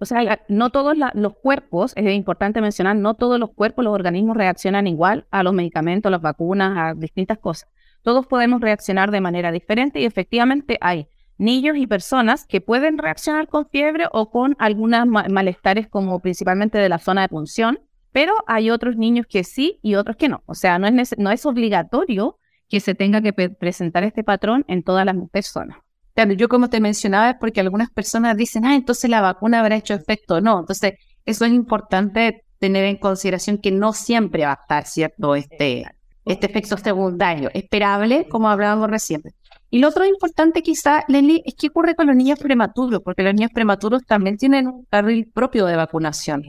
O 0.00 0.04
sea, 0.04 0.40
no 0.48 0.70
todos 0.70 0.96
los 1.14 1.34
cuerpos, 1.36 1.92
es 1.94 2.12
importante 2.14 2.60
mencionar, 2.60 2.96
no 2.96 3.14
todos 3.14 3.38
los 3.38 3.50
cuerpos, 3.50 3.84
los 3.84 3.94
organismos 3.94 4.36
reaccionan 4.36 4.88
igual 4.88 5.26
a 5.30 5.44
los 5.44 5.52
medicamentos, 5.52 6.08
a 6.08 6.10
las 6.10 6.20
vacunas, 6.20 6.76
a 6.76 6.94
distintas 6.94 7.38
cosas. 7.38 7.68
Todos 8.02 8.26
podemos 8.26 8.60
reaccionar 8.60 9.12
de 9.12 9.20
manera 9.20 9.52
diferente 9.52 10.00
y 10.00 10.04
efectivamente 10.04 10.78
hay 10.80 11.06
niños 11.38 11.76
y 11.76 11.86
personas 11.86 12.44
que 12.44 12.60
pueden 12.60 12.98
reaccionar 12.98 13.48
con 13.48 13.68
fiebre 13.68 14.06
o 14.10 14.30
con 14.30 14.56
algunos 14.58 15.06
malestares 15.06 15.86
como 15.88 16.18
principalmente 16.20 16.78
de 16.78 16.88
la 16.88 16.98
zona 16.98 17.22
de 17.22 17.28
punción, 17.28 17.78
pero 18.12 18.34
hay 18.46 18.70
otros 18.70 18.96
niños 18.96 19.26
que 19.28 19.44
sí 19.44 19.78
y 19.82 19.94
otros 19.96 20.16
que 20.16 20.28
no. 20.28 20.42
O 20.46 20.54
sea, 20.54 20.78
no 20.78 20.86
es, 20.86 21.14
no 21.18 21.30
es 21.30 21.46
obligatorio 21.46 22.38
que 22.68 22.80
se 22.80 22.94
tenga 22.94 23.20
que 23.20 23.32
presentar 23.32 24.04
este 24.04 24.24
patrón 24.24 24.64
en 24.68 24.82
todas 24.82 25.04
las 25.04 25.16
personas. 25.30 25.78
Claro, 26.14 26.32
yo 26.34 26.48
como 26.48 26.68
te 26.68 26.80
mencionaba 26.80 27.30
es 27.30 27.36
porque 27.40 27.60
algunas 27.60 27.90
personas 27.90 28.36
dicen, 28.36 28.64
ah, 28.66 28.74
entonces 28.74 29.08
la 29.10 29.20
vacuna 29.20 29.60
habrá 29.60 29.76
hecho 29.76 29.94
efecto. 29.94 30.40
No, 30.40 30.60
entonces 30.60 30.94
eso 31.24 31.44
es 31.44 31.52
importante 31.52 32.44
tener 32.58 32.84
en 32.84 32.96
consideración 32.96 33.58
que 33.58 33.70
no 33.70 33.92
siempre 33.92 34.44
va 34.44 34.52
a 34.52 34.60
estar, 34.60 34.86
¿cierto? 34.86 35.34
Este, 35.34 35.84
este 36.24 36.46
efecto 36.46 36.76
secundario, 36.76 37.50
esperable, 37.54 38.28
como 38.28 38.48
hablábamos 38.48 38.90
recién. 38.90 39.22
Y 39.70 39.78
lo 39.78 39.88
otro 39.88 40.04
importante 40.04 40.62
quizá, 40.62 41.04
Lenny, 41.08 41.42
es 41.44 41.54
qué 41.54 41.68
ocurre 41.68 41.94
con 41.94 42.06
los 42.06 42.14
niños 42.14 42.38
prematuros, 42.38 43.00
porque 43.02 43.22
los 43.22 43.34
niños 43.34 43.50
prematuros 43.52 44.02
también 44.04 44.36
tienen 44.36 44.68
un 44.68 44.84
carril 44.84 45.30
propio 45.32 45.66
de 45.66 45.76
vacunación. 45.76 46.42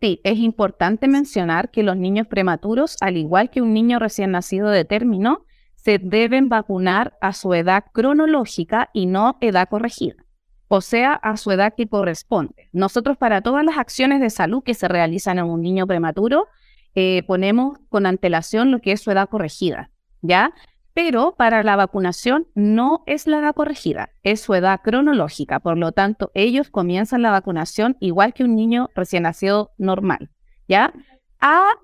Sí, 0.00 0.20
es 0.24 0.38
importante 0.38 1.08
mencionar 1.08 1.70
que 1.70 1.82
los 1.82 1.96
niños 1.96 2.26
prematuros, 2.26 2.96
al 3.02 3.18
igual 3.18 3.50
que 3.50 3.60
un 3.60 3.74
niño 3.74 3.98
recién 3.98 4.30
nacido 4.30 4.70
de 4.70 4.86
término, 4.86 5.44
se 5.74 5.98
deben 5.98 6.48
vacunar 6.48 7.18
a 7.20 7.34
su 7.34 7.52
edad 7.52 7.84
cronológica 7.92 8.88
y 8.94 9.04
no 9.06 9.36
edad 9.42 9.68
corregida, 9.68 10.14
o 10.68 10.80
sea, 10.80 11.14
a 11.14 11.36
su 11.36 11.50
edad 11.50 11.74
que 11.76 11.86
corresponde. 11.86 12.68
Nosotros 12.72 13.18
para 13.18 13.42
todas 13.42 13.64
las 13.64 13.76
acciones 13.76 14.20
de 14.20 14.30
salud 14.30 14.62
que 14.62 14.74
se 14.74 14.88
realizan 14.88 15.38
en 15.38 15.44
un 15.44 15.60
niño 15.60 15.86
prematuro, 15.86 16.48
eh, 16.94 17.22
ponemos 17.26 17.78
con 17.90 18.06
antelación 18.06 18.70
lo 18.70 18.80
que 18.80 18.92
es 18.92 19.02
su 19.02 19.10
edad 19.10 19.28
corregida, 19.28 19.90
¿ya? 20.22 20.54
Pero 20.92 21.34
para 21.36 21.62
la 21.62 21.76
vacunación 21.76 22.46
no 22.54 23.02
es 23.06 23.26
la 23.26 23.38
edad 23.38 23.54
corregida, 23.54 24.10
es 24.22 24.40
su 24.40 24.54
edad 24.54 24.80
cronológica. 24.82 25.60
Por 25.60 25.78
lo 25.78 25.92
tanto, 25.92 26.30
ellos 26.34 26.68
comienzan 26.70 27.22
la 27.22 27.30
vacunación 27.30 27.96
igual 28.00 28.34
que 28.34 28.44
un 28.44 28.56
niño 28.56 28.88
recién 28.94 29.22
nacido 29.22 29.70
normal, 29.78 30.30
¿ya? 30.68 30.92
A 31.38 31.74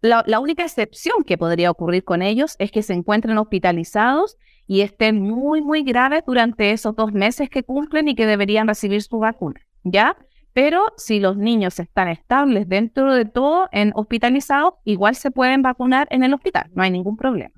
la, 0.00 0.38
única 0.38 0.62
excepción 0.62 1.24
que 1.24 1.38
podría 1.38 1.70
ocurrir 1.70 2.04
con 2.04 2.20
ellos 2.20 2.56
es 2.58 2.70
que 2.70 2.82
se 2.82 2.92
encuentren 2.92 3.38
hospitalizados 3.38 4.36
y 4.66 4.82
estén 4.82 5.20
muy, 5.20 5.62
muy 5.62 5.82
graves 5.82 6.22
durante 6.26 6.72
esos 6.72 6.94
dos 6.94 7.12
meses 7.12 7.48
que 7.48 7.62
cumplen 7.62 8.08
y 8.08 8.14
que 8.14 8.26
deberían 8.26 8.68
recibir 8.68 9.02
su 9.02 9.18
vacuna, 9.18 9.60
¿ya? 9.82 10.16
Pero 10.52 10.84
si 10.96 11.20
los 11.20 11.36
niños 11.36 11.80
están 11.80 12.08
estables 12.08 12.68
dentro 12.68 13.14
de 13.14 13.24
todo, 13.24 13.68
en 13.72 13.92
hospitalizados, 13.94 14.74
igual 14.84 15.16
se 15.16 15.30
pueden 15.30 15.62
vacunar 15.62 16.06
en 16.10 16.22
el 16.22 16.34
hospital, 16.34 16.70
no 16.74 16.82
hay 16.82 16.90
ningún 16.90 17.16
problema. 17.16 17.54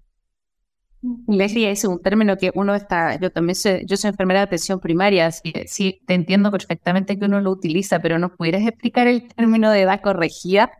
Leslie, 1.28 1.70
es 1.70 1.84
un 1.84 2.00
término 2.00 2.36
que 2.36 2.50
uno 2.54 2.74
está, 2.74 3.18
yo 3.18 3.30
también 3.30 3.54
soy, 3.54 3.84
yo 3.86 3.96
soy 3.96 4.10
enfermera 4.10 4.40
de 4.40 4.44
atención 4.44 4.80
primaria, 4.80 5.26
así 5.26 5.52
sí, 5.66 6.00
te 6.06 6.14
entiendo 6.14 6.50
perfectamente 6.50 7.18
que 7.18 7.24
uno 7.24 7.40
lo 7.40 7.50
utiliza, 7.50 8.00
pero 8.00 8.18
¿nos 8.18 8.32
pudieras 8.32 8.62
explicar 8.66 9.06
el 9.06 9.28
término 9.28 9.70
de 9.70 9.82
edad 9.82 10.00
corregida? 10.00 10.70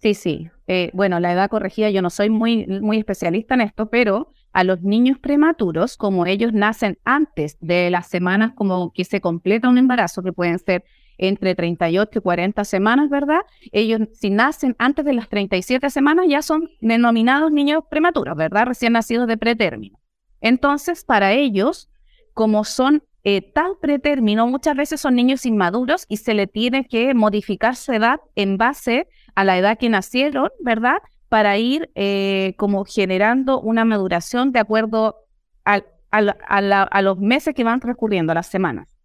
Sí, 0.00 0.14
sí. 0.14 0.50
Eh, 0.66 0.90
bueno, 0.94 1.18
la 1.18 1.32
edad 1.32 1.50
corregida, 1.50 1.90
yo 1.90 2.02
no 2.02 2.10
soy 2.10 2.30
muy, 2.30 2.66
muy 2.66 2.98
especialista 2.98 3.54
en 3.54 3.62
esto, 3.62 3.88
pero 3.90 4.32
a 4.52 4.64
los 4.64 4.82
niños 4.82 5.18
prematuros, 5.18 5.96
como 5.96 6.26
ellos 6.26 6.52
nacen 6.52 6.98
antes 7.04 7.56
de 7.60 7.90
las 7.90 8.08
semanas 8.08 8.52
como 8.54 8.92
que 8.92 9.04
se 9.04 9.20
completa 9.20 9.68
un 9.68 9.78
embarazo, 9.78 10.22
que 10.22 10.32
pueden 10.32 10.58
ser 10.58 10.84
entre 11.18 11.54
38 11.54 12.18
y 12.18 12.22
40 12.22 12.64
semanas, 12.64 13.10
¿verdad? 13.10 13.40
Ellos, 13.72 14.08
si 14.14 14.30
nacen 14.30 14.76
antes 14.78 15.04
de 15.04 15.12
las 15.12 15.28
37 15.28 15.90
semanas, 15.90 16.26
ya 16.28 16.42
son 16.42 16.70
denominados 16.80 17.52
niños 17.52 17.82
prematuros, 17.90 18.36
¿verdad? 18.36 18.66
Recién 18.66 18.94
nacidos 18.94 19.26
de 19.26 19.36
pretérmino. 19.36 19.98
Entonces, 20.40 21.04
para 21.04 21.32
ellos, 21.32 21.90
como 22.32 22.64
son 22.64 23.02
eh, 23.24 23.42
tan 23.42 23.72
pretérmino, 23.80 24.46
muchas 24.46 24.76
veces 24.76 25.00
son 25.00 25.16
niños 25.16 25.44
inmaduros 25.44 26.06
y 26.08 26.18
se 26.18 26.34
le 26.34 26.46
tiene 26.46 26.86
que 26.86 27.12
modificar 27.14 27.74
su 27.74 27.92
edad 27.92 28.20
en 28.36 28.56
base 28.56 29.08
a 29.34 29.44
la 29.44 29.58
edad 29.58 29.76
que 29.76 29.88
nacieron, 29.88 30.48
¿verdad? 30.60 30.98
Para 31.28 31.58
ir 31.58 31.90
eh, 31.94 32.54
como 32.56 32.84
generando 32.84 33.60
una 33.60 33.84
maduración 33.84 34.52
de 34.52 34.60
acuerdo 34.60 35.16
a 35.64 37.02
los 37.02 37.18
meses 37.18 37.54
que 37.54 37.64
van 37.64 37.80
transcurriendo, 37.80 38.32
a 38.32 38.36
las 38.36 38.46
semanas. 38.46 38.97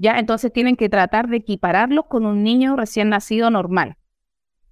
¿Ya? 0.00 0.18
Entonces 0.18 0.52
tienen 0.52 0.76
que 0.76 0.88
tratar 0.88 1.28
de 1.28 1.36
equipararlos 1.36 2.06
con 2.06 2.24
un 2.24 2.42
niño 2.42 2.74
recién 2.74 3.10
nacido 3.10 3.50
normal. 3.50 3.96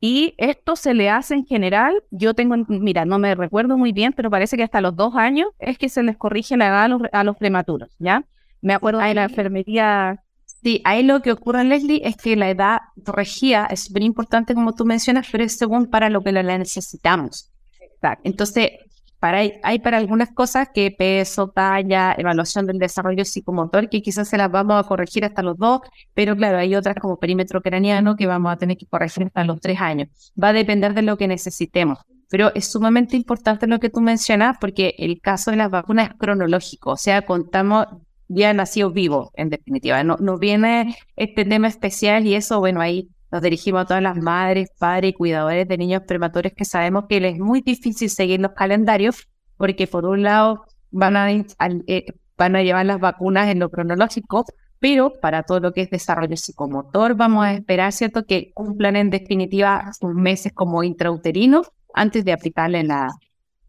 Y 0.01 0.35
esto 0.39 0.75
se 0.75 0.95
le 0.95 1.11
hace 1.11 1.35
en 1.35 1.45
general, 1.45 2.03
yo 2.11 2.33
tengo, 2.33 2.57
mira, 2.69 3.05
no 3.05 3.19
me 3.19 3.35
recuerdo 3.35 3.77
muy 3.77 3.93
bien, 3.93 4.13
pero 4.13 4.31
parece 4.31 4.57
que 4.57 4.63
hasta 4.63 4.81
los 4.81 4.97
dos 4.97 5.15
años 5.17 5.49
es 5.59 5.77
que 5.77 5.89
se 5.89 6.03
les 6.03 6.17
corrige 6.17 6.57
la 6.57 6.69
edad 6.69 6.99
a 7.13 7.25
los, 7.25 7.37
prematuros, 7.37 7.95
¿ya? 7.99 8.25
Me 8.63 8.75
acuerdo 8.75 9.01
de 9.01 9.15
la 9.15 9.25
enfermería. 9.25 10.23
Sí, 10.63 10.81
ahí 10.85 11.03
lo 11.03 11.21
que 11.21 11.33
ocurre, 11.33 11.65
Leslie, 11.65 12.01
es 12.05 12.17
que 12.17 12.37
la 12.37 12.49
edad 12.49 12.79
corregida 13.05 13.67
es 13.67 13.85
súper 13.85 14.03
importante, 14.03 14.55
como 14.55 14.75
tú 14.75 14.85
mencionas, 14.85 15.27
pero 15.31 15.45
es 15.45 15.59
según 15.59 15.87
para 15.87 16.11
lo 16.11 16.23
que 16.23 16.33
la 16.33 16.43
necesitamos. 16.43 17.53
Exacto. 17.81 18.23
Entonces, 18.25 18.71
para, 19.19 19.43
hay 19.63 19.79
para 19.81 19.99
algunas 19.99 20.31
cosas 20.33 20.69
que 20.73 20.91
peso, 20.91 21.49
talla, 21.49 22.15
evaluación 22.17 22.67
del 22.67 22.79
desarrollo 22.79 23.25
psicomotor, 23.25 23.89
que 23.89 24.03
quizás 24.03 24.29
se 24.29 24.39
las 24.39 24.51
vamos 24.51 24.83
a 24.83 24.87
corregir 24.89 25.25
hasta 25.25 25.43
los 25.43 25.57
dos, 25.57 25.81
pero 26.15 26.37
claro, 26.37 26.59
hay 26.59 26.75
otras 26.75 26.97
como 26.97 27.19
perímetro 27.19 27.61
craneano 27.61 28.17
que 28.17 28.27
vamos 28.27 28.53
a 28.53 28.57
tener 28.57 28.77
que 28.77 28.87
corregir 28.87 29.25
hasta 29.25 29.45
los 29.45 29.61
tres 29.61 29.81
años. 29.81 30.09
Va 30.41 30.49
a 30.49 30.53
depender 30.53 30.95
de 30.95 31.03
lo 31.03 31.17
que 31.17 31.29
necesitemos. 31.29 31.99
Pero 32.31 32.53
es 32.55 32.71
sumamente 32.71 33.17
importante 33.17 33.67
lo 33.67 33.81
que 33.81 33.89
tú 33.89 34.01
mencionas 34.01 34.57
porque 34.61 34.95
el 34.99 35.21
caso 35.21 35.51
de 35.51 35.57
las 35.57 35.71
vacunas 35.71 36.11
es 36.11 36.15
cronológico, 36.17 36.91
o 36.91 36.97
sea, 36.97 37.23
contamos 37.23 37.87
ya 38.29 38.53
nacido 38.53 38.91
vivo, 38.91 39.31
en 39.35 39.49
definitiva. 39.49 40.05
No, 40.05 40.17
no 40.21 40.39
viene 40.39 40.97
este 41.17 41.45
tema 41.45 41.69
especial 41.69 42.27
y 42.27 42.35
eso, 42.35 42.61
bueno, 42.61 42.81
ahí 42.81 43.09
nos 43.31 43.43
dirigimos 43.43 43.83
a 43.83 43.85
todas 43.85 44.03
las 44.03 44.17
madres, 44.17 44.71
padres 44.79 45.11
y 45.11 45.15
cuidadores 45.15 45.69
de 45.69 45.79
niños 45.79 46.03
prematuros 46.07 46.53
que 46.53 46.65
sabemos 46.65 47.05
que 47.09 47.21
les 47.21 47.35
es 47.35 47.41
muy 47.41 47.61
difícil 47.61 48.09
seguir 48.09 48.41
los 48.41 48.53
calendarios 48.53 49.29
porque 49.57 49.87
por 49.87 50.07
un 50.07 50.23
lado 50.23 50.65
van 50.91 51.17
a, 51.17 51.31
eh, 51.31 52.07
van 52.37 52.57
a 52.57 52.63
llevar 52.63 52.87
las 52.87 53.01
vacunas 53.01 53.49
en 53.49 53.59
lo 53.59 53.69
cronológico, 53.71 54.45
pero 54.79 55.13
para 55.21 55.43
todo 55.43 55.61
lo 55.61 55.73
que 55.73 55.83
es 55.83 55.91
desarrollo 55.91 56.37
psicomotor 56.37 57.15
vamos 57.17 57.45
a 57.45 57.53
esperar, 57.53 57.93
¿cierto?, 57.93 58.25
que 58.25 58.53
cumplan 58.55 58.97
en 58.97 59.11
definitiva 59.11 59.93
sus 59.99 60.15
meses 60.15 60.53
como 60.53 60.83
intrauterinos 60.83 61.71
antes 61.93 62.25
de 62.25 62.33
aplicarle 62.33 62.85
la, 62.85 63.09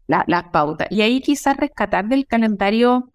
la, 0.06 0.50
pauta. 0.50 0.86
Y 0.90 1.02
ahí 1.02 1.20
quizás 1.20 1.56
rescatar 1.56 2.06
del 2.08 2.26
calendario, 2.26 3.10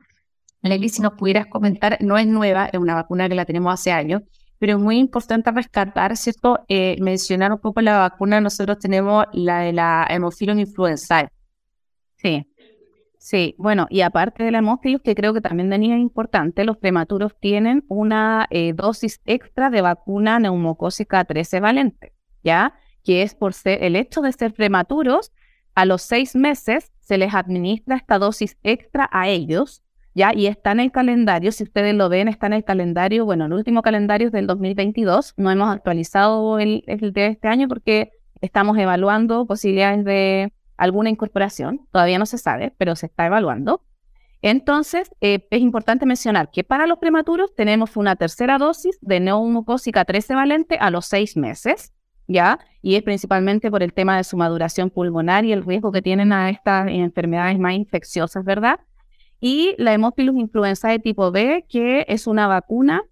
Lely, 0.61 0.89
si 0.89 1.01
nos 1.01 1.13
pudieras 1.13 1.47
comentar, 1.47 1.97
no 2.01 2.17
es 2.17 2.27
nueva, 2.27 2.65
es 2.65 2.79
una 2.79 2.95
vacuna 2.95 3.29
que 3.29 3.35
la 3.35 3.45
tenemos 3.45 3.73
hace 3.73 3.91
años, 3.91 4.23
pero 4.59 4.73
es 4.77 4.79
muy 4.79 4.97
importante 4.97 5.51
rescatar, 5.51 6.15
¿cierto? 6.17 6.65
Eh, 6.67 6.97
mencionar 7.01 7.51
un 7.51 7.59
poco 7.59 7.81
la 7.81 7.99
vacuna, 7.99 8.41
nosotros 8.41 8.79
tenemos 8.79 9.25
la 9.33 9.59
de 9.59 9.73
la 9.73 10.07
hemofilus 10.09 10.57
influenzae. 10.57 11.29
Sí, 12.15 12.47
sí, 13.17 13.55
bueno, 13.57 13.87
y 13.89 14.01
aparte 14.01 14.43
de 14.43 14.51
la 14.51 14.59
hemofilus, 14.59 15.01
que 15.01 15.15
creo 15.15 15.33
que 15.33 15.41
también 15.41 15.69
tenía 15.69 15.97
importante, 15.97 16.63
los 16.63 16.77
prematuros 16.77 17.33
tienen 17.39 17.83
una 17.87 18.47
eh, 18.49 18.73
dosis 18.73 19.21
extra 19.25 19.69
de 19.69 19.81
vacuna 19.81 20.39
neumocócica 20.39 21.23
13 21.25 21.59
valente, 21.59 22.13
¿ya? 22.43 22.73
Que 23.03 23.21
es 23.21 23.35
por 23.35 23.53
ser, 23.53 23.83
el 23.83 23.95
hecho 23.95 24.21
de 24.21 24.31
ser 24.31 24.53
prematuros, 24.53 25.31
a 25.75 25.85
los 25.85 26.01
seis 26.01 26.35
meses 26.35 26.91
se 27.01 27.17
les 27.17 27.33
administra 27.33 27.97
esta 27.97 28.17
dosis 28.17 28.57
extra 28.63 29.09
a 29.11 29.27
ellos 29.27 29.84
¿ya? 30.15 30.33
Y 30.33 30.47
está 30.47 30.71
en 30.71 30.79
el 30.79 30.91
calendario, 30.91 31.51
si 31.51 31.63
ustedes 31.63 31.93
lo 31.93 32.09
ven, 32.09 32.27
está 32.27 32.47
en 32.47 32.53
el 32.53 32.63
calendario, 32.63 33.25
bueno, 33.25 33.45
el 33.45 33.53
último 33.53 33.81
calendario 33.83 34.27
es 34.27 34.33
del 34.33 34.47
2022, 34.47 35.33
no 35.37 35.51
hemos 35.51 35.69
actualizado 35.69 36.57
el, 36.57 36.83
de 36.87 37.27
este 37.27 37.47
año 37.47 37.67
porque 37.67 38.11
estamos 38.41 38.77
evaluando 38.77 39.45
posibilidades 39.45 40.03
de 40.05 40.53
alguna 40.77 41.09
incorporación, 41.09 41.87
todavía 41.91 42.17
no 42.17 42.25
se 42.25 42.37
sabe, 42.37 42.73
pero 42.77 42.95
se 42.95 43.07
está 43.07 43.25
evaluando. 43.25 43.83
Entonces, 44.41 45.11
eh, 45.21 45.47
es 45.49 45.61
importante 45.61 46.05
mencionar 46.05 46.51
que 46.51 46.63
para 46.63 46.87
los 46.87 46.99
prematuros 46.99 47.53
tenemos 47.55 47.97
una 47.97 48.15
tercera 48.15 48.57
dosis 48.57 48.97
de 49.01 49.19
neumocócica 49.19 50.05
13 50.05 50.35
valente 50.35 50.77
a 50.79 50.91
los 50.91 51.07
seis 51.07 51.35
meses, 51.35 51.93
¿ya? 52.27 52.59
Y 52.81 52.95
es 52.95 53.03
principalmente 53.03 53.71
por 53.71 53.81
el 53.81 53.91
tema 53.91 54.17
de 54.17 54.23
su 54.23 54.37
maduración 54.37 54.91
pulmonar 54.91 55.45
y 55.45 55.51
el 55.51 55.65
riesgo 55.65 55.91
que 55.91 56.01
tienen 56.01 56.31
a 56.31 56.49
estas 56.49 56.87
enfermedades 56.89 57.57
más 57.57 57.73
infecciosas, 57.73 58.45
¿verdad? 58.45 58.79
Y 59.47 59.75
la 59.77 59.93
Hemófilus 59.93 60.35
influenzae 60.37 60.97
tipo 60.97 61.29
B, 61.29 61.65
que 61.69 62.03
es 62.07 62.25
una 62.25 62.47
vacuna 62.47 63.03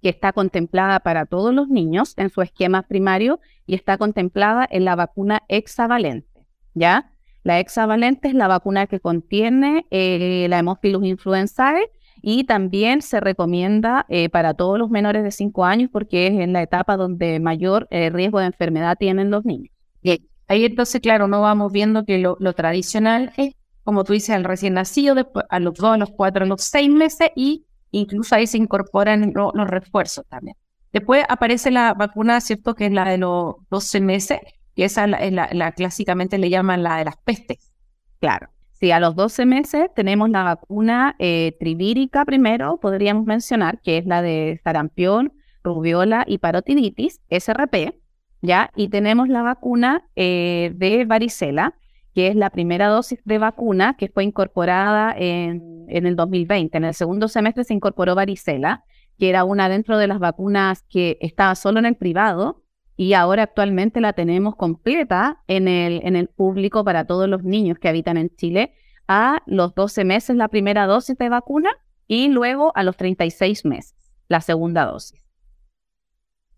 que 0.00 0.08
está 0.08 0.32
contemplada 0.32 1.00
para 1.00 1.26
todos 1.26 1.52
los 1.52 1.68
niños 1.68 2.14
en 2.16 2.30
su 2.30 2.40
esquema 2.40 2.84
primario 2.84 3.38
y 3.66 3.74
está 3.74 3.98
contemplada 3.98 4.66
en 4.70 4.86
la 4.86 4.96
vacuna 4.96 5.42
hexavalente, 5.46 6.46
¿ya? 6.72 7.12
La 7.42 7.60
hexavalente 7.60 8.28
es 8.28 8.34
la 8.34 8.48
vacuna 8.48 8.86
que 8.86 8.98
contiene 8.98 9.84
eh, 9.90 10.46
la 10.48 10.60
Hemófilus 10.60 11.04
influenzae 11.04 11.90
y 12.22 12.44
también 12.44 13.02
se 13.02 13.20
recomienda 13.20 14.06
eh, 14.08 14.30
para 14.30 14.54
todos 14.54 14.78
los 14.78 14.88
menores 14.88 15.22
de 15.22 15.32
5 15.32 15.66
años 15.66 15.90
porque 15.92 16.28
es 16.28 16.40
en 16.40 16.54
la 16.54 16.62
etapa 16.62 16.96
donde 16.96 17.40
mayor 17.40 17.88
eh, 17.90 18.08
riesgo 18.08 18.38
de 18.38 18.46
enfermedad 18.46 18.96
tienen 18.98 19.30
los 19.30 19.44
niños. 19.44 19.74
Bien, 20.02 20.26
ahí 20.46 20.64
entonces, 20.64 21.02
claro, 21.02 21.28
no 21.28 21.42
vamos 21.42 21.70
viendo 21.72 22.06
que 22.06 22.16
lo, 22.16 22.38
lo 22.40 22.54
tradicional 22.54 23.34
es 23.36 23.52
como 23.88 24.04
tú 24.04 24.12
dices, 24.12 24.36
al 24.36 24.44
recién 24.44 24.74
nacido, 24.74 25.14
a 25.48 25.60
los 25.60 25.72
dos, 25.72 25.94
a 25.94 25.96
los 25.96 26.10
cuatro, 26.10 26.44
a 26.44 26.46
los 26.46 26.60
seis 26.60 26.90
meses 26.90 27.30
y 27.34 27.64
incluso 27.90 28.34
ahí 28.34 28.46
se 28.46 28.58
incorporan 28.58 29.32
los 29.34 29.66
refuerzos 29.66 30.26
también. 30.28 30.58
Después 30.92 31.24
aparece 31.26 31.70
la 31.70 31.94
vacuna, 31.94 32.38
¿cierto? 32.42 32.74
Que 32.74 32.84
es 32.84 32.92
la 32.92 33.08
de 33.08 33.16
los 33.16 33.54
12 33.70 34.02
meses, 34.02 34.40
y 34.74 34.82
esa 34.82 35.06
es 35.06 35.32
la, 35.32 35.72
clásicamente 35.72 36.36
le 36.36 36.50
llaman 36.50 36.82
la 36.82 36.98
de 36.98 37.06
las 37.06 37.16
pestes. 37.16 37.72
Claro. 38.20 38.50
Sí, 38.72 38.90
a 38.90 39.00
los 39.00 39.16
12 39.16 39.46
meses 39.46 39.88
tenemos 39.96 40.28
la 40.28 40.42
vacuna 40.42 41.16
eh, 41.18 41.56
trivírica 41.58 42.26
primero, 42.26 42.78
podríamos 42.80 43.24
mencionar, 43.24 43.80
que 43.80 43.96
es 43.96 44.04
la 44.04 44.20
de 44.20 44.60
sarampión, 44.62 45.32
rubiola 45.64 46.24
y 46.26 46.36
parotiditis, 46.36 47.22
SRP, 47.30 47.94
¿ya? 48.42 48.70
Y 48.76 48.90
tenemos 48.90 49.30
la 49.30 49.40
vacuna 49.40 50.06
eh, 50.14 50.72
de 50.74 51.06
varicela, 51.06 51.74
que 52.18 52.26
es 52.26 52.34
la 52.34 52.50
primera 52.50 52.88
dosis 52.88 53.20
de 53.24 53.38
vacuna 53.38 53.94
que 53.96 54.08
fue 54.08 54.24
incorporada 54.24 55.14
en, 55.16 55.84
en 55.86 56.04
el 56.04 56.16
2020. 56.16 56.76
En 56.76 56.82
el 56.82 56.92
segundo 56.92 57.28
semestre 57.28 57.62
se 57.62 57.74
incorporó 57.74 58.16
varicela, 58.16 58.82
que 59.20 59.28
era 59.28 59.44
una 59.44 59.68
dentro 59.68 59.96
de 59.98 60.08
las 60.08 60.18
vacunas 60.18 60.82
que 60.90 61.16
estaba 61.20 61.54
solo 61.54 61.78
en 61.78 61.86
el 61.86 61.94
privado 61.94 62.64
y 62.96 63.12
ahora 63.12 63.44
actualmente 63.44 64.00
la 64.00 64.14
tenemos 64.14 64.56
completa 64.56 65.44
en 65.46 65.68
el, 65.68 66.00
en 66.02 66.16
el 66.16 66.26
público 66.26 66.82
para 66.82 67.04
todos 67.04 67.28
los 67.28 67.44
niños 67.44 67.78
que 67.78 67.88
habitan 67.88 68.16
en 68.16 68.34
Chile 68.34 68.72
a 69.06 69.40
los 69.46 69.72
12 69.76 70.04
meses 70.04 70.34
la 70.34 70.48
primera 70.48 70.88
dosis 70.88 71.16
de 71.18 71.28
vacuna 71.28 71.70
y 72.08 72.30
luego 72.30 72.72
a 72.74 72.82
los 72.82 72.96
36 72.96 73.64
meses 73.64 73.94
la 74.26 74.40
segunda 74.40 74.86
dosis. 74.86 75.22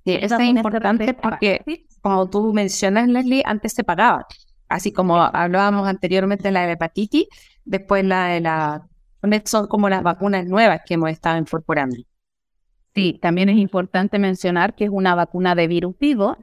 Sí, 0.07 0.15
eso 0.19 0.39
es 0.39 0.49
importante 0.49 1.13
porque, 1.13 1.63
como 2.01 2.31
tú 2.31 2.55
mencionas, 2.55 3.09
Leslie, 3.09 3.43
antes 3.45 3.75
se 3.75 3.85
pagaba. 3.85 4.27
Así 4.71 4.93
como 4.93 5.17
hablábamos 5.21 5.89
anteriormente 5.89 6.45
de 6.45 6.53
la 6.53 6.71
hepatitis, 6.71 7.27
después 7.65 8.05
la 8.05 8.29
de 8.29 8.41
la... 8.41 8.87
Son 9.45 9.67
como 9.67 9.89
las 9.89 10.03
vacunas 10.03 10.47
nuevas 10.47 10.81
que 10.87 10.95
hemos 10.95 11.11
estado 11.11 11.37
incorporando. 11.37 11.97
Sí, 12.95 13.19
también 13.21 13.49
es 13.49 13.59
importante 13.59 14.19
mencionar 14.19 14.75
que 14.77 14.85
es 14.85 14.91
una 14.91 15.17
vacuna 15.17 15.57
de 15.57 15.67
virus 15.67 15.99
vivo. 15.99 16.37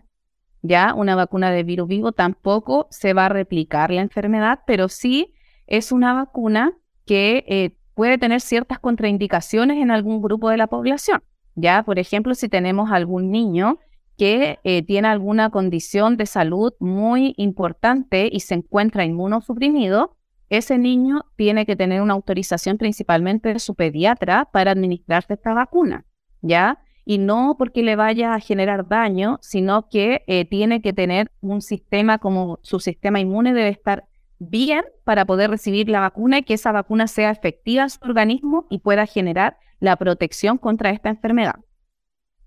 Ya, 0.61 0.93
una 0.93 1.15
vacuna 1.15 1.51
de 1.51 1.63
virus 1.63 1.87
vivo 1.87 2.11
tampoco 2.11 2.87
se 2.91 3.13
va 3.13 3.27
a 3.27 3.29
replicar 3.29 3.91
la 3.91 4.01
enfermedad, 4.01 4.59
pero 4.67 4.89
sí 4.89 5.33
es 5.65 5.93
una 5.93 6.13
vacuna 6.13 6.73
que 7.05 7.45
eh, 7.47 7.77
puede 7.93 8.17
tener 8.17 8.41
ciertas 8.41 8.79
contraindicaciones 8.79 9.81
en 9.81 9.89
algún 9.89 10.21
grupo 10.21 10.49
de 10.49 10.57
la 10.57 10.67
población. 10.67 11.23
Ya, 11.55 11.81
por 11.83 11.97
ejemplo, 11.97 12.35
si 12.35 12.49
tenemos 12.49 12.91
algún 12.91 13.31
niño 13.31 13.79
que 14.17 14.59
eh, 14.63 14.81
tiene 14.83 15.07
alguna 15.07 15.51
condición 15.51 16.17
de 16.17 16.25
salud 16.25 16.73
muy 16.79 17.33
importante 17.37 18.29
y 18.31 18.39
se 18.39 18.55
encuentra 18.55 19.05
inmunosuprimido, 19.05 20.17
ese 20.49 20.77
niño 20.77 21.25
tiene 21.35 21.65
que 21.65 21.75
tener 21.75 22.01
una 22.01 22.13
autorización 22.13 22.77
principalmente 22.77 23.53
de 23.53 23.59
su 23.59 23.75
pediatra 23.75 24.49
para 24.51 24.71
administrarse 24.71 25.33
esta 25.33 25.53
vacuna, 25.53 26.05
¿ya? 26.41 26.79
Y 27.05 27.19
no 27.19 27.55
porque 27.57 27.83
le 27.83 27.95
vaya 27.95 28.33
a 28.33 28.39
generar 28.39 28.87
daño, 28.87 29.39
sino 29.41 29.87
que 29.87 30.23
eh, 30.27 30.45
tiene 30.45 30.81
que 30.81 30.93
tener 30.93 31.31
un 31.41 31.61
sistema 31.61 32.17
como 32.17 32.59
su 32.63 32.79
sistema 32.79 33.19
inmune 33.19 33.53
debe 33.53 33.69
estar 33.69 34.07
bien 34.39 34.83
para 35.03 35.25
poder 35.25 35.49
recibir 35.49 35.89
la 35.89 35.99
vacuna 35.99 36.39
y 36.39 36.43
que 36.43 36.53
esa 36.55 36.71
vacuna 36.71 37.07
sea 37.07 37.29
efectiva 37.31 37.83
en 37.83 37.89
su 37.89 37.99
organismo 38.03 38.65
y 38.69 38.79
pueda 38.79 39.05
generar 39.05 39.57
la 39.79 39.95
protección 39.95 40.57
contra 40.57 40.89
esta 40.89 41.09
enfermedad. 41.09 41.55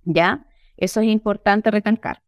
¿Ya? 0.05 0.47
Eso 0.81 1.01
es 1.01 1.07
importante 1.07 1.71
recalcar. 1.71 2.23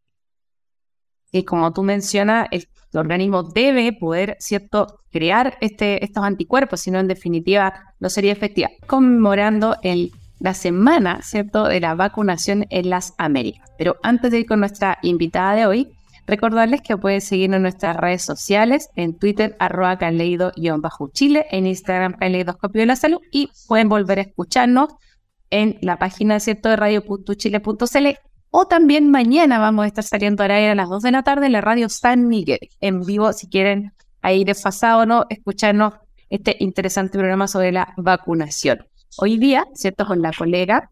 Y 1.32 1.44
como 1.44 1.72
tú 1.72 1.82
mencionas, 1.82 2.46
el, 2.50 2.68
organismo 2.94 3.42
debe 3.42 3.92
poder, 3.94 4.36
¿cierto?, 4.38 5.00
crear 5.10 5.56
este, 5.62 6.04
estos 6.04 6.22
anticuerpos, 6.24 6.80
si 6.80 6.90
no, 6.90 7.00
en 7.00 7.08
definitiva, 7.08 7.72
no 8.00 8.10
sería 8.10 8.32
efectiva. 8.32 8.68
Conmemorando 8.86 9.76
el, 9.82 10.12
la 10.40 10.52
semana, 10.52 11.22
¿cierto?, 11.22 11.64
de 11.64 11.80
la 11.80 11.94
vacunación 11.94 12.66
en 12.68 12.90
las 12.90 13.14
Américas. 13.16 13.70
Pero 13.78 13.96
antes 14.02 14.30
de 14.30 14.40
ir 14.40 14.46
con 14.46 14.60
nuestra 14.60 14.98
invitada 15.02 15.54
de 15.54 15.66
hoy, 15.66 15.88
Recordarles 16.26 16.82
que 16.82 16.96
pueden 16.96 17.20
seguirnos 17.20 17.56
en 17.56 17.62
nuestras 17.62 17.96
redes 17.96 18.22
sociales, 18.22 18.90
en 18.94 19.18
Twitter, 19.18 19.56
arroba 19.58 19.98
chile 21.12 21.46
en 21.50 21.66
Instagram, 21.66 22.12
Caleidoscopio 22.14 22.80
de 22.80 22.86
la 22.86 22.96
Salud, 22.96 23.18
y 23.32 23.50
pueden 23.66 23.88
volver 23.88 24.20
a 24.20 24.22
escucharnos 24.22 24.90
en 25.50 25.78
la 25.82 25.98
página 25.98 26.38
¿cierto? 26.38 26.68
de 26.68 26.76
radio.chile.cl 26.76 28.06
o 28.54 28.66
también 28.66 29.10
mañana 29.10 29.58
vamos 29.58 29.84
a 29.84 29.88
estar 29.88 30.04
saliendo 30.04 30.42
al 30.42 30.50
aire 30.50 30.70
a 30.72 30.74
las 30.74 30.90
2 30.90 31.02
de 31.02 31.10
la 31.10 31.22
tarde 31.22 31.46
en 31.46 31.52
la 31.52 31.62
radio 31.62 31.88
San 31.88 32.28
Miguel, 32.28 32.60
en 32.80 33.00
vivo, 33.00 33.32
si 33.32 33.48
quieren 33.48 33.94
ahí 34.20 34.44
desfasado 34.44 35.00
o 35.00 35.06
no, 35.06 35.24
escucharnos 35.30 35.94
este 36.28 36.56
interesante 36.60 37.16
programa 37.16 37.48
sobre 37.48 37.72
la 37.72 37.94
vacunación. 37.96 38.86
Hoy 39.16 39.38
día, 39.38 39.66
¿cierto? 39.72 40.06
Con 40.06 40.20
la 40.20 40.32
colega, 40.36 40.90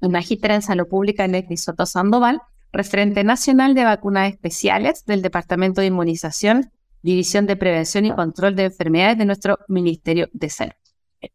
magistra 0.00 0.56
en 0.56 0.62
salud 0.62 0.88
pública, 0.88 1.28
Leslie 1.28 1.56
Soto 1.56 1.86
Sandoval, 1.86 2.40
referente 2.72 3.22
nacional 3.22 3.74
de 3.74 3.84
vacunas 3.84 4.32
especiales 4.32 5.04
del 5.04 5.22
Departamento 5.22 5.82
de 5.82 5.86
Inmunización, 5.86 6.72
División 7.00 7.46
de 7.46 7.54
Prevención 7.54 8.06
y 8.06 8.12
Control 8.12 8.56
de 8.56 8.64
Enfermedades 8.64 9.18
de 9.18 9.24
nuestro 9.24 9.60
Ministerio 9.68 10.28
de 10.32 10.50
Salud. 10.50 10.72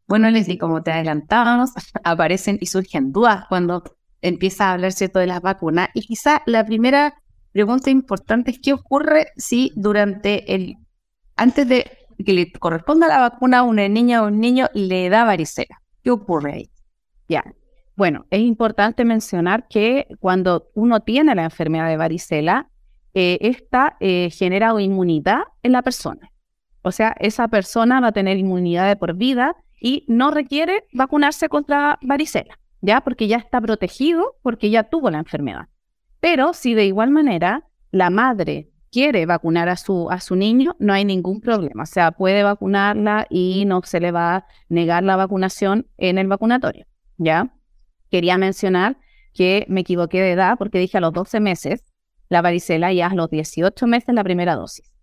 Bueno, 0.07 0.29
Leslie, 0.29 0.57
como 0.57 0.83
te 0.83 0.91
adelantábamos, 0.91 1.71
aparecen 2.03 2.57
y 2.59 2.65
surgen 2.65 3.13
dudas 3.13 3.45
cuando 3.47 3.83
empieza 4.21 4.69
a 4.69 4.73
hablar 4.73 4.91
cierto 4.91 5.19
de 5.19 5.27
las 5.27 5.41
vacunas. 5.41 5.89
Y 5.93 6.01
quizá 6.01 6.41
la 6.45 6.65
primera 6.65 7.15
pregunta 7.51 7.89
importante 7.89 8.51
es 8.51 8.59
qué 8.59 8.73
ocurre 8.73 9.27
si 9.35 9.71
durante 9.75 10.53
el, 10.53 10.77
antes 11.35 11.67
de 11.67 11.91
que 12.25 12.33
le 12.33 12.51
corresponda 12.51 13.07
la 13.07 13.19
vacuna 13.19 13.59
a 13.59 13.63
una 13.63 13.87
niña 13.87 14.23
o 14.23 14.27
un 14.27 14.39
niño 14.39 14.67
le 14.73 15.09
da 15.09 15.23
varicela. 15.23 15.81
¿Qué 16.03 16.11
ocurre 16.11 16.53
ahí? 16.53 16.69
Ya, 17.27 17.43
bueno, 17.95 18.25
es 18.29 18.41
importante 18.41 19.05
mencionar 19.05 19.67
que 19.67 20.07
cuando 20.19 20.69
uno 20.75 20.99
tiene 20.99 21.33
la 21.33 21.43
enfermedad 21.43 21.89
de 21.89 21.97
varicela, 21.97 22.69
eh, 23.15 23.39
esta 23.41 23.97
eh, 23.99 24.29
genera 24.31 24.79
inmunidad 24.79 25.45
en 25.63 25.71
la 25.71 25.81
persona. 25.81 26.31
O 26.83 26.91
sea, 26.91 27.15
esa 27.19 27.47
persona 27.47 27.99
va 27.99 28.09
a 28.09 28.11
tener 28.11 28.37
inmunidad 28.37 28.87
de 28.87 28.95
por 28.95 29.15
vida 29.15 29.55
y 29.81 30.05
no 30.07 30.29
requiere 30.29 30.85
vacunarse 30.93 31.49
contra 31.49 31.97
varicela, 32.03 32.59
¿ya? 32.81 33.01
Porque 33.01 33.27
ya 33.27 33.37
está 33.37 33.61
protegido 33.61 34.35
porque 34.41 34.69
ya 34.69 34.83
tuvo 34.83 35.09
la 35.09 35.19
enfermedad. 35.19 35.67
Pero 36.19 36.53
si 36.53 36.73
de 36.73 36.85
igual 36.85 37.11
manera 37.11 37.65
la 37.91 38.09
madre 38.09 38.71
quiere 38.91 39.25
vacunar 39.25 39.69
a 39.69 39.75
su, 39.75 40.09
a 40.09 40.19
su 40.19 40.35
niño, 40.35 40.75
no 40.79 40.93
hay 40.93 41.05
ningún 41.05 41.41
problema. 41.41 41.83
O 41.83 41.85
sea, 41.87 42.11
puede 42.11 42.43
vacunarla 42.43 43.27
y 43.29 43.65
no 43.65 43.81
se 43.83 43.99
le 43.99 44.11
va 44.11 44.35
a 44.35 44.45
negar 44.69 45.03
la 45.03 45.15
vacunación 45.15 45.87
en 45.97 46.17
el 46.17 46.27
vacunatorio, 46.27 46.85
¿ya? 47.17 47.51
quería 48.09 48.37
mencionar 48.37 48.97
que 49.33 49.65
me 49.69 49.81
equivoqué 49.81 50.21
de 50.21 50.31
edad 50.31 50.57
porque 50.57 50.79
dije 50.79 50.97
a 50.97 51.01
los 51.01 51.13
12 51.13 51.39
meses 51.39 51.83
la 52.29 52.41
varicela 52.41 52.91
y 52.91 53.01
a 53.01 53.09
los 53.09 53.29
18 53.29 53.87
meses 53.87 54.13
la 54.13 54.23
primera 54.23 54.55
dosis. 54.55 54.93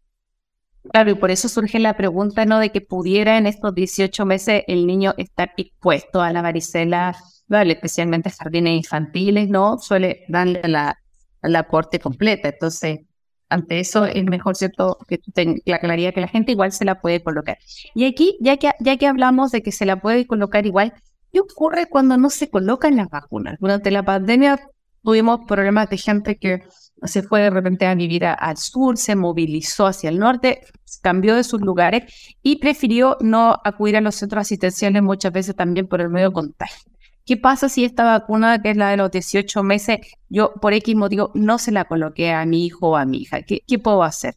Claro, 0.92 1.10
y 1.10 1.14
por 1.14 1.30
eso 1.30 1.48
surge 1.48 1.78
la 1.78 1.96
pregunta, 1.96 2.44
¿no? 2.44 2.58
De 2.58 2.70
que 2.70 2.80
pudiera 2.80 3.38
en 3.38 3.46
estos 3.46 3.74
18 3.74 4.26
meses 4.26 4.62
el 4.66 4.86
niño 4.86 5.14
estar 5.16 5.52
expuesto 5.56 6.20
a 6.20 6.32
la 6.32 6.42
varicela, 6.42 7.16
¿vale? 7.48 7.72
especialmente 7.72 8.30
jardines 8.30 8.76
infantiles, 8.76 9.48
¿no? 9.48 9.78
Suele 9.78 10.24
darle 10.28 10.62
la, 10.68 10.98
la 11.42 11.58
aporte 11.60 11.98
completa. 11.98 12.48
Entonces, 12.48 13.00
ante 13.48 13.80
eso 13.80 14.04
es 14.04 14.24
mejor, 14.24 14.56
¿cierto? 14.56 14.98
Que 15.08 15.18
tengas 15.18 15.60
la 15.64 15.78
claridad 15.78 16.12
que 16.12 16.20
la 16.20 16.28
gente 16.28 16.52
igual 16.52 16.72
se 16.72 16.84
la 16.84 17.00
puede 17.00 17.22
colocar. 17.22 17.58
Y 17.94 18.04
aquí, 18.04 18.36
ya 18.40 18.56
que, 18.56 18.70
ya 18.80 18.96
que 18.96 19.06
hablamos 19.06 19.52
de 19.52 19.62
que 19.62 19.72
se 19.72 19.86
la 19.86 20.00
puede 20.00 20.26
colocar 20.26 20.66
igual, 20.66 20.92
¿Qué 21.34 21.40
ocurre 21.40 21.86
cuando 21.86 22.16
no 22.16 22.30
se 22.30 22.48
colocan 22.48 22.94
las 22.94 23.08
vacunas? 23.08 23.56
Durante 23.58 23.90
la 23.90 24.04
pandemia 24.04 24.70
tuvimos 25.02 25.40
problemas 25.48 25.90
de 25.90 25.98
gente 25.98 26.36
que 26.36 26.62
se 27.04 27.22
fue 27.22 27.40
de 27.40 27.50
repente 27.50 27.86
a 27.86 27.94
vivir 27.94 28.24
al 28.24 28.56
sur, 28.56 28.96
se 28.96 29.16
movilizó 29.16 29.86
hacia 29.86 30.10
el 30.10 30.18
norte, 30.18 30.60
cambió 31.02 31.34
de 31.34 31.44
sus 31.44 31.60
lugares 31.60 32.36
y 32.42 32.56
prefirió 32.56 33.16
no 33.20 33.60
acudir 33.64 33.96
a 33.96 34.00
los 34.00 34.14
centros 34.14 34.42
asistenciales 34.42 35.02
muchas 35.02 35.32
veces 35.32 35.54
también 35.54 35.86
por 35.86 36.00
el 36.00 36.10
medio 36.10 36.32
contagio. 36.32 36.90
¿Qué 37.24 37.36
pasa 37.36 37.68
si 37.68 37.84
esta 37.84 38.04
vacuna, 38.04 38.60
que 38.60 38.70
es 38.70 38.76
la 38.76 38.90
de 38.90 38.98
los 38.98 39.10
18 39.10 39.62
meses, 39.62 39.98
yo 40.28 40.52
por 40.60 40.74
X 40.74 40.94
motivo 40.94 41.30
no 41.34 41.58
se 41.58 41.72
la 41.72 41.86
coloqué 41.86 42.32
a 42.32 42.44
mi 42.44 42.66
hijo 42.66 42.90
o 42.90 42.96
a 42.96 43.06
mi 43.06 43.18
hija? 43.22 43.42
¿Qué, 43.42 43.62
qué 43.66 43.78
puedo 43.78 44.02
hacer? 44.02 44.34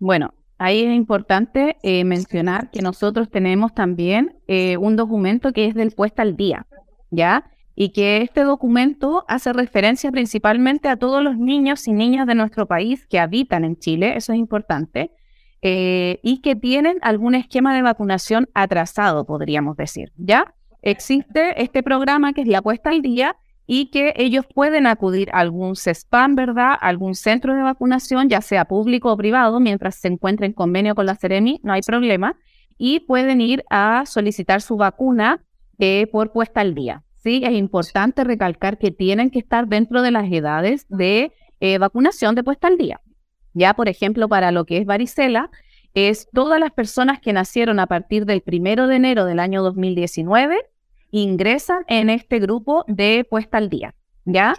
Bueno, 0.00 0.34
Ahí 0.58 0.82
es 0.82 0.94
importante 0.94 1.76
eh, 1.84 2.04
mencionar 2.04 2.70
que 2.72 2.82
nosotros 2.82 3.30
tenemos 3.30 3.74
también 3.74 4.40
eh, 4.48 4.76
un 4.76 4.96
documento 4.96 5.52
que 5.52 5.66
es 5.66 5.74
del 5.74 5.92
puesta 5.92 6.22
al 6.22 6.36
día, 6.36 6.66
¿ya? 7.10 7.48
Y 7.80 7.90
que 7.90 8.22
este 8.22 8.42
documento 8.42 9.24
hace 9.28 9.52
referencia 9.52 10.10
principalmente 10.10 10.88
a 10.88 10.96
todos 10.96 11.22
los 11.22 11.38
niños 11.38 11.86
y 11.86 11.92
niñas 11.92 12.26
de 12.26 12.34
nuestro 12.34 12.66
país 12.66 13.06
que 13.06 13.20
habitan 13.20 13.64
en 13.64 13.78
Chile, 13.78 14.16
eso 14.16 14.32
es 14.32 14.38
importante, 14.40 15.12
eh, 15.62 16.18
y 16.24 16.40
que 16.40 16.56
tienen 16.56 16.98
algún 17.02 17.36
esquema 17.36 17.76
de 17.76 17.82
vacunación 17.82 18.48
atrasado, 18.52 19.26
podríamos 19.26 19.76
decir, 19.76 20.10
¿ya? 20.16 20.56
Existe 20.82 21.62
este 21.62 21.84
programa 21.84 22.32
que 22.32 22.40
es 22.40 22.48
la 22.48 22.62
puesta 22.62 22.90
al 22.90 23.00
día 23.00 23.36
y 23.64 23.92
que 23.92 24.12
ellos 24.16 24.44
pueden 24.52 24.88
acudir 24.88 25.30
a 25.30 25.38
algún 25.38 25.76
CESPAM, 25.76 26.34
¿verdad? 26.34 26.72
Algún 26.80 27.14
centro 27.14 27.54
de 27.54 27.62
vacunación, 27.62 28.28
ya 28.28 28.40
sea 28.40 28.64
público 28.64 29.12
o 29.12 29.16
privado, 29.16 29.60
mientras 29.60 29.94
se 29.94 30.08
encuentren 30.08 30.50
en 30.50 30.54
convenio 30.54 30.96
con 30.96 31.06
la 31.06 31.14
Ceremi, 31.14 31.60
no 31.62 31.74
hay 31.74 31.82
problema, 31.82 32.34
y 32.76 32.98
pueden 32.98 33.40
ir 33.40 33.64
a 33.70 34.02
solicitar 34.04 34.62
su 34.62 34.76
vacuna 34.76 35.44
eh, 35.78 36.08
por 36.10 36.32
puesta 36.32 36.60
al 36.60 36.74
día. 36.74 37.04
Sí, 37.18 37.42
es 37.44 37.52
importante 37.52 38.24
recalcar 38.24 38.78
que 38.78 38.90
tienen 38.90 39.30
que 39.30 39.40
estar 39.40 39.66
dentro 39.66 40.02
de 40.02 40.10
las 40.12 40.30
edades 40.30 40.86
de 40.88 41.32
eh, 41.60 41.78
vacunación 41.78 42.34
de 42.34 42.44
puesta 42.44 42.68
al 42.68 42.78
día. 42.78 43.00
Ya, 43.54 43.74
por 43.74 43.88
ejemplo, 43.88 44.28
para 44.28 44.52
lo 44.52 44.64
que 44.64 44.78
es 44.78 44.86
varicela, 44.86 45.50
es 45.94 46.28
todas 46.32 46.60
las 46.60 46.70
personas 46.70 47.20
que 47.20 47.32
nacieron 47.32 47.80
a 47.80 47.86
partir 47.86 48.24
del 48.24 48.40
primero 48.40 48.86
de 48.86 48.96
enero 48.96 49.24
del 49.24 49.40
año 49.40 49.62
2019 49.62 50.56
ingresan 51.10 51.84
en 51.88 52.10
este 52.10 52.38
grupo 52.38 52.84
de 52.86 53.26
puesta 53.28 53.58
al 53.58 53.68
día, 53.68 53.94
¿ya? 54.24 54.54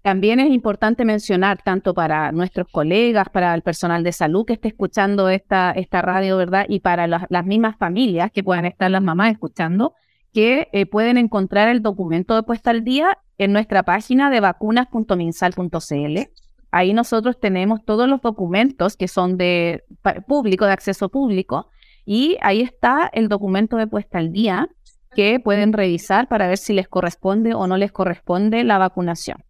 También 0.00 0.40
es 0.40 0.50
importante 0.50 1.04
mencionar, 1.04 1.62
tanto 1.62 1.94
para 1.94 2.32
nuestros 2.32 2.66
colegas, 2.72 3.28
para 3.28 3.54
el 3.54 3.62
personal 3.62 4.02
de 4.02 4.10
salud 4.10 4.44
que 4.44 4.54
esté 4.54 4.68
escuchando 4.68 5.28
esta, 5.28 5.70
esta 5.70 6.02
radio, 6.02 6.36
¿verdad? 6.36 6.66
Y 6.68 6.80
para 6.80 7.06
las 7.06 7.46
mismas 7.46 7.76
familias 7.76 8.32
que 8.32 8.42
puedan 8.42 8.64
estar 8.64 8.90
las 8.90 9.02
mamás 9.02 9.30
escuchando, 9.30 9.94
que 10.32 10.68
eh, 10.72 10.86
pueden 10.86 11.18
encontrar 11.18 11.68
el 11.68 11.82
documento 11.82 12.34
de 12.34 12.42
puesta 12.42 12.70
al 12.70 12.84
día 12.84 13.18
en 13.38 13.52
nuestra 13.52 13.82
página 13.82 14.30
de 14.30 14.40
vacunas.minsal.cl. 14.40 16.18
Ahí 16.70 16.94
nosotros 16.94 17.38
tenemos 17.38 17.84
todos 17.84 18.08
los 18.08 18.20
documentos 18.22 18.96
que 18.96 19.08
son 19.08 19.36
de 19.36 19.84
público, 20.26 20.64
de 20.64 20.72
acceso 20.72 21.10
público, 21.10 21.68
y 22.04 22.38
ahí 22.40 22.62
está 22.62 23.10
el 23.12 23.28
documento 23.28 23.76
de 23.76 23.86
puesta 23.86 24.18
al 24.18 24.32
día 24.32 24.68
que 25.14 25.38
pueden 25.38 25.72
revisar 25.72 26.28
para 26.28 26.48
ver 26.48 26.56
si 26.56 26.72
les 26.72 26.88
corresponde 26.88 27.54
o 27.54 27.66
no 27.66 27.76
les 27.76 27.92
corresponde 27.92 28.64
la 28.64 28.78
vacunación. 28.78 29.44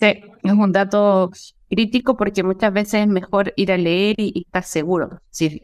Sí, 0.00 0.06
es 0.42 0.52
un 0.52 0.72
dato 0.72 1.30
crítico 1.68 2.16
porque 2.16 2.42
muchas 2.42 2.72
veces 2.72 3.02
es 3.02 3.08
mejor 3.08 3.52
ir 3.56 3.72
a 3.72 3.78
leer 3.78 4.16
y, 4.18 4.42
estar 4.46 4.64
seguro. 4.64 5.20
Si 5.30 5.62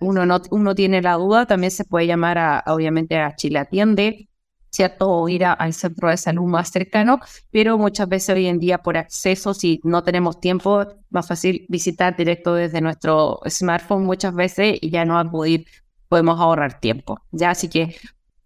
uno 0.00 0.26
no 0.26 0.40
uno 0.50 0.74
tiene 0.74 1.02
la 1.02 1.14
duda, 1.14 1.46
también 1.46 1.70
se 1.70 1.84
puede 1.84 2.06
llamar 2.06 2.38
a, 2.38 2.64
obviamente 2.66 3.18
a 3.18 3.34
Chile 3.36 3.58
Atiende, 3.58 4.28
¿cierto? 4.70 5.10
O 5.10 5.28
ir 5.28 5.44
al 5.44 5.72
centro 5.72 6.10
de 6.10 6.16
salud 6.16 6.44
más 6.46 6.70
cercano, 6.70 7.20
pero 7.50 7.78
muchas 7.78 8.08
veces 8.08 8.36
hoy 8.36 8.46
en 8.46 8.58
día 8.58 8.78
por 8.78 8.96
acceso, 8.96 9.54
si 9.54 9.80
no 9.82 10.02
tenemos 10.02 10.40
tiempo, 10.40 10.86
más 11.10 11.26
fácil 11.26 11.66
visitar 11.68 12.16
directo 12.16 12.54
desde 12.54 12.80
nuestro 12.80 13.40
smartphone 13.48 14.04
muchas 14.04 14.34
veces 14.34 14.78
y 14.80 14.90
ya 14.90 15.04
no 15.04 15.18
acudir, 15.18 15.66
podemos 16.08 16.38
ahorrar 16.40 16.80
tiempo. 16.80 17.20
Ya, 17.32 17.50
así 17.50 17.68
que 17.68 17.96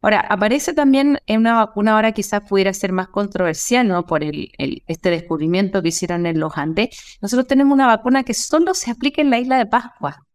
Ahora, 0.04 0.20
aparece 0.20 0.74
también 0.74 1.18
en 1.26 1.40
una 1.40 1.54
vacuna, 1.54 1.94
ahora 1.94 2.12
quizás 2.12 2.42
pudiera 2.42 2.74
ser 2.74 2.92
más 2.92 3.08
controversial, 3.08 3.88
¿no? 3.88 4.04
Por 4.04 4.22
el, 4.22 4.52
este 4.86 5.08
descubrimiento 5.08 5.80
que 5.80 5.88
hicieron 5.88 6.26
en 6.26 6.38
los 6.38 6.58
Andes. 6.58 7.16
Nosotros 7.22 7.46
tenemos 7.46 7.72
una 7.72 7.86
vacuna 7.86 8.22
que 8.22 8.34
solo 8.34 8.74
se 8.74 8.90
aplica 8.90 9.22
en 9.22 9.30
la 9.30 9.38
isla 9.38 9.56
de 9.56 9.64
Pascua. 9.64 10.26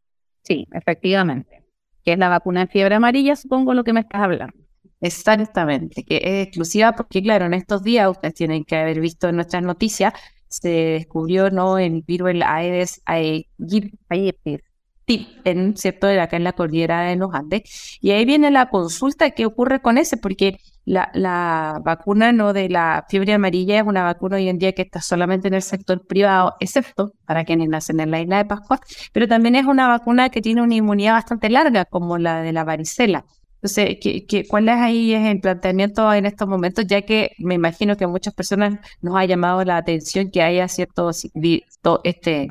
Sí, 0.42 0.66
efectivamente. 0.74 1.68
Que 2.04 2.14
es 2.14 2.18
la 2.18 2.30
vacuna 2.30 2.62
de 2.62 2.72
fiebre 2.72 2.96
amarilla, 2.96 3.36
supongo 3.36 3.76
lo 3.76 3.84
que 3.84 3.94
me 3.94 4.00
estás 4.00 4.24
hablando. 4.24 4.58
Exactamente, 5.02 6.04
que 6.04 6.16
es 6.16 6.48
exclusiva 6.48 6.94
porque, 6.94 7.22
claro, 7.22 7.46
en 7.46 7.54
estos 7.54 7.84
días 7.84 8.10
ustedes 8.10 8.34
tienen 8.34 8.66
que 8.66 8.76
haber 8.76 9.00
visto 9.00 9.30
en 9.30 9.36
nuestras 9.36 9.62
noticias, 9.62 10.14
se 10.48 10.70
descubrió, 10.70 11.52
¿no? 11.52 11.78
El 11.78 12.02
virus, 12.02 12.32
el 12.32 12.42
Aedes 12.42 13.04
aegypti, 13.06 14.58
en, 15.44 15.76
¿cierto? 15.78 16.08
acá 16.08 16.38
en 16.38 16.44
la 16.44 16.54
cordillera 16.54 17.02
de 17.02 17.16
los 17.16 17.34
Andes. 17.34 17.98
Y 18.02 18.12
ahí 18.12 18.26
viene 18.26 18.52
la 18.52 18.70
consulta 18.70 19.32
que 19.32 19.46
ocurre 19.46 19.82
con 19.82 19.98
ese, 19.98 20.18
porque 20.18 20.58
la, 20.86 21.10
la, 21.14 21.80
vacuna 21.84 22.32
no 22.32 22.54
de 22.54 22.70
la 22.70 23.06
fiebre 23.10 23.34
amarilla 23.34 23.80
es 23.80 23.86
una 23.86 24.04
vacuna 24.04 24.38
hoy 24.38 24.50
en 24.50 24.58
día 24.58 24.74
que 24.74 24.82
está 24.84 25.02
solamente 25.02 25.48
en 25.48 25.54
el 25.56 25.62
sector 25.62 26.06
privado, 26.08 26.56
excepto 26.60 27.14
para 27.26 27.46
quienes 27.46 27.70
nacen 27.70 28.00
en 28.00 28.12
la 28.12 28.22
isla 28.22 28.38
de 28.38 28.46
Pascua, 28.46 28.80
pero 29.14 29.28
también 29.28 29.56
es 29.56 29.66
una 29.66 29.88
vacuna 29.88 30.30
que 30.30 30.42
tiene 30.42 30.62
una 30.62 30.76
inmunidad 30.76 31.14
bastante 31.14 31.50
larga, 31.50 31.86
como 31.86 32.18
la 32.18 32.42
de 32.42 32.54
la 32.54 32.64
varicela. 32.64 33.26
Entonces, 33.62 33.98
¿qué, 34.02 34.26
qué, 34.26 34.48
cuál 34.48 34.70
es 34.70 34.76
ahí 34.78 35.14
el 35.14 35.42
planteamiento 35.42 36.14
en 36.14 36.26
estos 36.26 36.48
momentos? 36.48 36.86
Ya 36.88 37.02
que 37.02 37.32
me 37.40 37.56
imagino 37.56 37.98
que 37.98 38.06
a 38.06 38.08
muchas 38.08 38.34
personas 38.34 38.80
nos 39.02 39.18
ha 39.18 39.26
llamado 39.26 39.64
la 39.66 39.78
atención 39.78 40.32
que 40.32 40.42
haya 40.42 40.68
cierto 40.70 41.12
este, 42.04 42.48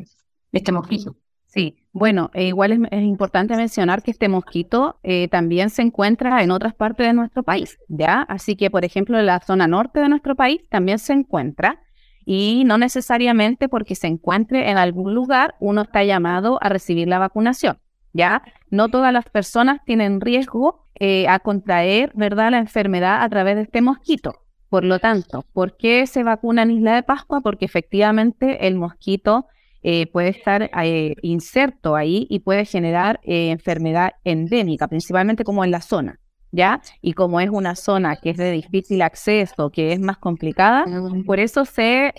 este 0.52 0.72
mosquito. 0.72 1.16
Sí, 1.48 1.78
bueno, 1.92 2.30
e 2.34 2.44
igual 2.48 2.86
es, 2.90 3.02
importante 3.02 3.56
mencionar 3.56 4.02
que 4.02 4.10
este 4.10 4.28
mosquito 4.28 5.00
eh, 5.02 5.28
también 5.28 5.70
se 5.70 5.80
encuentra 5.80 6.42
en 6.42 6.50
otras 6.50 6.74
partes 6.74 7.06
de 7.06 7.14
nuestro 7.14 7.42
país, 7.42 7.78
¿ya? 7.88 8.20
Así 8.28 8.54
que, 8.54 8.70
por 8.70 8.84
ejemplo, 8.84 9.18
en 9.18 9.24
la 9.24 9.40
zona 9.40 9.66
norte 9.66 9.98
de 10.00 10.10
nuestro 10.10 10.36
país 10.36 10.60
también 10.68 10.98
se 10.98 11.14
encuentra 11.14 11.80
y 12.26 12.64
no 12.66 12.76
necesariamente 12.76 13.70
porque 13.70 13.94
se 13.94 14.08
encuentre 14.08 14.70
en 14.70 14.76
algún 14.76 15.14
lugar 15.14 15.54
uno 15.58 15.82
está 15.82 16.04
llamado 16.04 16.58
a 16.60 16.68
recibir 16.68 17.08
la 17.08 17.18
vacunación, 17.18 17.78
¿ya? 18.12 18.42
No 18.70 18.90
todas 18.90 19.14
las 19.14 19.24
personas 19.30 19.82
tienen 19.86 20.20
riesgo 20.20 20.84
eh, 21.00 21.26
a 21.28 21.38
contraer, 21.38 22.12
¿verdad?, 22.14 22.50
la 22.50 22.58
enfermedad 22.58 23.22
a 23.22 23.28
través 23.30 23.56
de 23.56 23.62
este 23.62 23.80
mosquito. 23.80 24.34
Por 24.68 24.84
lo 24.84 24.98
tanto, 24.98 25.46
¿por 25.54 25.78
qué 25.78 26.06
se 26.06 26.24
vacuna 26.24 26.62
en 26.62 26.72
Isla 26.72 26.94
de 26.94 27.02
Pascua? 27.02 27.40
Porque 27.40 27.64
efectivamente 27.64 28.66
el 28.66 28.74
mosquito 28.74 29.46
eh, 29.82 30.08
puede 30.08 30.30
estar 30.30 30.70
eh, 30.82 31.14
inserto 31.22 31.94
ahí 31.94 32.26
y 32.28 32.40
puede 32.40 32.64
generar 32.64 33.20
eh, 33.22 33.50
enfermedad 33.50 34.14
endémica, 34.24 34.88
principalmente 34.88 35.44
como 35.44 35.64
en 35.64 35.70
la 35.70 35.80
zona, 35.80 36.18
¿ya? 36.50 36.80
Y 37.00 37.12
como 37.12 37.38
es 37.40 37.48
una 37.48 37.76
zona 37.76 38.16
que 38.16 38.30
es 38.30 38.38
de 38.38 38.50
difícil 38.50 39.02
acceso, 39.02 39.70
que 39.70 39.92
es 39.92 40.00
más 40.00 40.18
complicada, 40.18 40.84
por 41.24 41.38
eso 41.38 41.64
se 41.64 42.12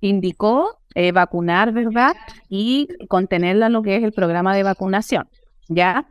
indicó 0.00 0.78
vacunar, 1.12 1.72
¿verdad? 1.72 2.14
Y 2.48 2.88
contenerla 3.08 3.68
lo 3.68 3.82
que 3.82 3.96
es 3.96 4.02
el 4.02 4.12
programa 4.12 4.56
de 4.56 4.62
vacunación, 4.62 5.28
¿ya? 5.68 6.06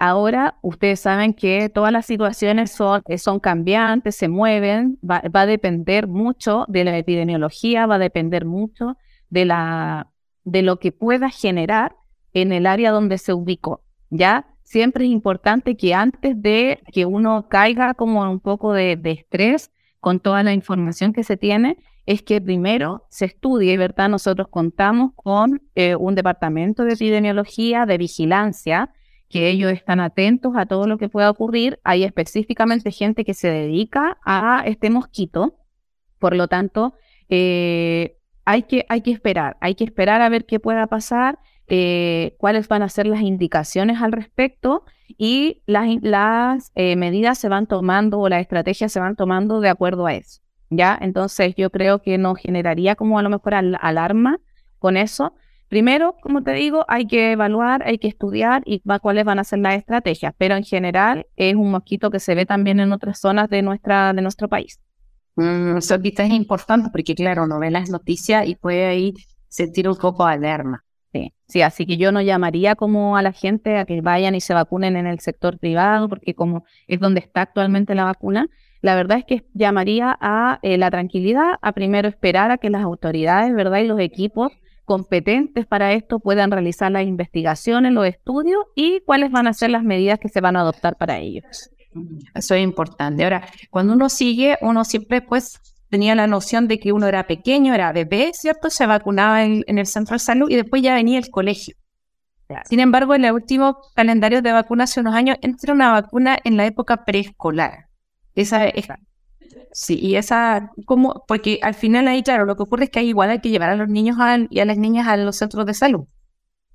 ahora 0.00 0.54
ustedes 0.62 1.00
saben 1.00 1.34
que 1.34 1.68
todas 1.68 1.92
las 1.92 2.06
situaciones 2.06 2.70
son, 2.72 3.02
son 3.18 3.38
cambiantes, 3.38 4.16
se 4.16 4.28
mueven, 4.28 4.98
va, 5.02 5.22
va, 5.34 5.42
a 5.42 5.46
depender 5.46 6.06
mucho 6.06 6.64
de 6.68 6.84
la 6.84 6.96
epidemiología, 6.96 7.84
va 7.84 7.96
a 7.96 7.98
depender 7.98 8.46
mucho 8.46 8.96
de, 9.30 9.44
la, 9.44 10.10
de 10.44 10.62
lo 10.62 10.78
que 10.78 10.92
pueda 10.92 11.30
generar 11.30 11.96
en 12.32 12.52
el 12.52 12.66
área 12.66 12.90
donde 12.90 13.18
se 13.18 13.32
ubicó, 13.32 13.82
¿ya? 14.10 14.46
Siempre 14.62 15.06
es 15.06 15.10
importante 15.10 15.78
que 15.78 15.94
antes 15.94 16.40
de 16.42 16.82
que 16.92 17.06
uno 17.06 17.48
caiga 17.48 17.94
como 17.94 18.30
un 18.30 18.38
poco 18.38 18.74
de, 18.74 19.00
estrés 19.04 19.70
con 19.98 20.20
toda 20.20 20.42
la 20.42 20.52
información 20.52 21.14
que 21.14 21.24
se 21.24 21.38
tiene, 21.38 21.78
es 22.04 22.22
que 22.22 22.40
primero 22.40 23.06
se 23.08 23.24
estudie, 23.24 23.76
¿verdad? 23.78 24.10
Nosotros 24.10 24.48
contamos 24.48 25.12
con 25.14 25.62
eh, 25.74 25.96
un 25.96 26.14
departamento 26.14 26.84
de 26.84 26.92
epidemiología, 26.92 27.86
de 27.86 27.96
vigilancia, 27.96 28.92
que 29.30 29.48
ellos 29.48 29.72
están 29.72 30.00
atentos 30.00 30.52
a 30.54 30.66
todo 30.66 30.86
lo 30.86 30.98
que 30.98 31.08
pueda 31.08 31.30
ocurrir. 31.30 31.80
Hay 31.82 32.04
específicamente 32.04 32.90
gente 32.90 33.24
que 33.24 33.34
se 33.34 33.48
dedica 33.48 34.18
a 34.22 34.64
este 34.66 34.90
mosquito. 34.90 35.56
Por 36.18 36.36
lo 36.36 36.46
tanto, 36.48 36.94
eh, 37.30 38.17
hay 38.48 38.62
que, 38.62 38.86
hay 38.88 39.02
que 39.02 39.10
esperar, 39.10 39.58
hay 39.60 39.74
que 39.74 39.84
esperar 39.84 40.22
a 40.22 40.28
ver 40.30 40.46
qué 40.46 40.58
pueda 40.58 40.86
pasar, 40.86 41.38
eh, 41.66 42.34
cuáles 42.38 42.66
van 42.66 42.80
a 42.80 42.88
ser 42.88 43.06
las 43.06 43.20
indicaciones 43.20 44.00
al 44.00 44.10
respecto 44.10 44.84
y 45.06 45.60
las, 45.66 45.86
las 46.00 46.72
eh, 46.74 46.96
medidas 46.96 47.38
se 47.38 47.50
van 47.50 47.66
tomando 47.66 48.18
o 48.18 48.28
las 48.30 48.40
estrategias 48.40 48.90
se 48.90 49.00
van 49.00 49.16
tomando 49.16 49.60
de 49.60 49.68
acuerdo 49.68 50.06
a 50.06 50.14
eso. 50.14 50.40
¿Ya? 50.70 50.98
Entonces 50.98 51.56
yo 51.56 51.68
creo 51.68 52.00
que 52.00 52.16
nos 52.16 52.38
generaría 52.38 52.94
como 52.94 53.18
a 53.18 53.22
lo 53.22 53.28
mejor 53.28 53.52
alarma 53.54 54.40
con 54.78 54.96
eso. 54.96 55.34
Primero, 55.68 56.16
como 56.22 56.42
te 56.42 56.52
digo, 56.52 56.86
hay 56.88 57.06
que 57.06 57.32
evaluar, 57.32 57.82
hay 57.86 57.98
que 57.98 58.08
estudiar 58.08 58.62
y 58.64 58.80
cuáles 59.02 59.26
van 59.26 59.40
a 59.40 59.44
ser 59.44 59.58
las 59.58 59.74
estrategias, 59.74 60.32
pero 60.38 60.56
en 60.56 60.64
general 60.64 61.26
es 61.36 61.54
un 61.54 61.70
mosquito 61.70 62.10
que 62.10 62.18
se 62.18 62.34
ve 62.34 62.46
también 62.46 62.80
en 62.80 62.92
otras 62.92 63.20
zonas 63.20 63.50
de, 63.50 63.60
nuestra, 63.60 64.14
de 64.14 64.22
nuestro 64.22 64.48
país. 64.48 64.80
Mm, 65.38 65.76
eso 65.76 65.94
es 65.94 66.30
importante 66.30 66.88
porque, 66.90 67.14
claro, 67.14 67.46
no 67.46 67.60
ve 67.60 67.70
las 67.70 67.90
noticias 67.90 68.44
y 68.48 68.56
puede 68.56 68.86
ahí 68.86 69.14
sentir 69.46 69.88
un 69.88 69.94
poco 69.94 70.26
de 70.26 70.32
alarma. 70.32 70.84
Sí, 71.12 71.32
sí, 71.46 71.62
así 71.62 71.86
que 71.86 71.96
yo 71.96 72.10
no 72.10 72.20
llamaría 72.20 72.74
como 72.74 73.16
a 73.16 73.22
la 73.22 73.30
gente 73.30 73.78
a 73.78 73.84
que 73.84 74.00
vayan 74.00 74.34
y 74.34 74.40
se 74.40 74.52
vacunen 74.52 74.96
en 74.96 75.06
el 75.06 75.20
sector 75.20 75.56
privado, 75.60 76.08
porque 76.08 76.34
como 76.34 76.64
es 76.88 76.98
donde 76.98 77.20
está 77.20 77.42
actualmente 77.42 77.94
la 77.94 78.02
vacuna, 78.02 78.48
la 78.82 78.96
verdad 78.96 79.18
es 79.18 79.24
que 79.26 79.46
llamaría 79.54 80.18
a 80.20 80.58
eh, 80.62 80.76
la 80.76 80.90
tranquilidad, 80.90 81.54
a 81.62 81.70
primero 81.70 82.08
esperar 82.08 82.50
a 82.50 82.58
que 82.58 82.68
las 82.68 82.82
autoridades, 82.82 83.54
¿verdad? 83.54 83.78
Y 83.78 83.86
los 83.86 84.00
equipos 84.00 84.50
competentes 84.84 85.66
para 85.66 85.92
esto 85.92 86.18
puedan 86.18 86.50
realizar 86.50 86.90
las 86.90 87.06
investigaciones, 87.06 87.92
los 87.92 88.06
estudios 88.06 88.64
y 88.74 89.02
cuáles 89.06 89.30
van 89.30 89.46
a 89.46 89.52
ser 89.52 89.70
las 89.70 89.84
medidas 89.84 90.18
que 90.18 90.28
se 90.28 90.40
van 90.40 90.56
a 90.56 90.62
adoptar 90.62 90.96
para 90.96 91.18
ellos. 91.18 91.70
Eso 92.34 92.54
es 92.54 92.62
importante. 92.62 93.24
Ahora, 93.24 93.48
cuando 93.70 93.92
uno 93.92 94.08
sigue, 94.08 94.58
uno 94.60 94.84
siempre 94.84 95.22
pues 95.22 95.60
tenía 95.88 96.14
la 96.14 96.26
noción 96.26 96.68
de 96.68 96.78
que 96.78 96.92
uno 96.92 97.06
era 97.06 97.26
pequeño, 97.26 97.74
era 97.74 97.92
bebé, 97.92 98.32
¿cierto? 98.34 98.70
Se 98.70 98.86
vacunaba 98.86 99.44
en, 99.44 99.64
el 99.66 99.86
centro 99.86 100.14
de 100.14 100.20
salud 100.20 100.50
y 100.50 100.56
después 100.56 100.82
ya 100.82 100.94
venía 100.94 101.18
el 101.18 101.30
colegio. 101.30 101.74
Sin 102.64 102.80
embargo, 102.80 103.14
en 103.14 103.26
el 103.26 103.32
último 103.32 103.78
calendario 103.94 104.40
de 104.40 104.52
vacunas 104.52 104.90
hace 104.90 105.00
unos 105.00 105.14
años 105.14 105.36
entra 105.42 105.74
una 105.74 105.92
vacuna 105.92 106.38
en 106.44 106.56
la 106.56 106.64
época 106.64 107.04
preescolar. 107.04 107.88
Esa 108.34 108.66
es, 108.66 108.86
sí, 109.72 109.98
y 110.00 110.16
esa, 110.16 110.70
como, 110.86 111.24
porque 111.26 111.58
al 111.62 111.74
final 111.74 112.08
ahí, 112.08 112.22
claro, 112.22 112.46
lo 112.46 112.56
que 112.56 112.62
ocurre 112.62 112.84
es 112.84 112.90
que 112.90 113.00
hay 113.00 113.08
igual 113.08 113.30
hay 113.30 113.40
que 113.40 113.50
llevar 113.50 113.68
a 113.68 113.76
los 113.76 113.88
niños 113.88 114.16
y 114.48 114.60
a 114.60 114.64
las 114.64 114.78
niñas 114.78 115.08
a 115.08 115.16
los 115.18 115.36
centros 115.36 115.66
de 115.66 115.74
salud. 115.74 116.06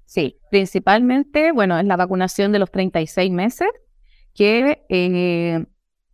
Sí, 0.05 0.38
principalmente, 0.51 1.51
bueno, 1.51 1.80
es 1.80 1.86
la 1.86 1.97
vacunación 1.97 2.51
de 2.51 2.59
los 2.59 2.70
36 2.70 3.32
meses 3.32 3.70
que, 4.34 4.86
eh, 4.89 5.65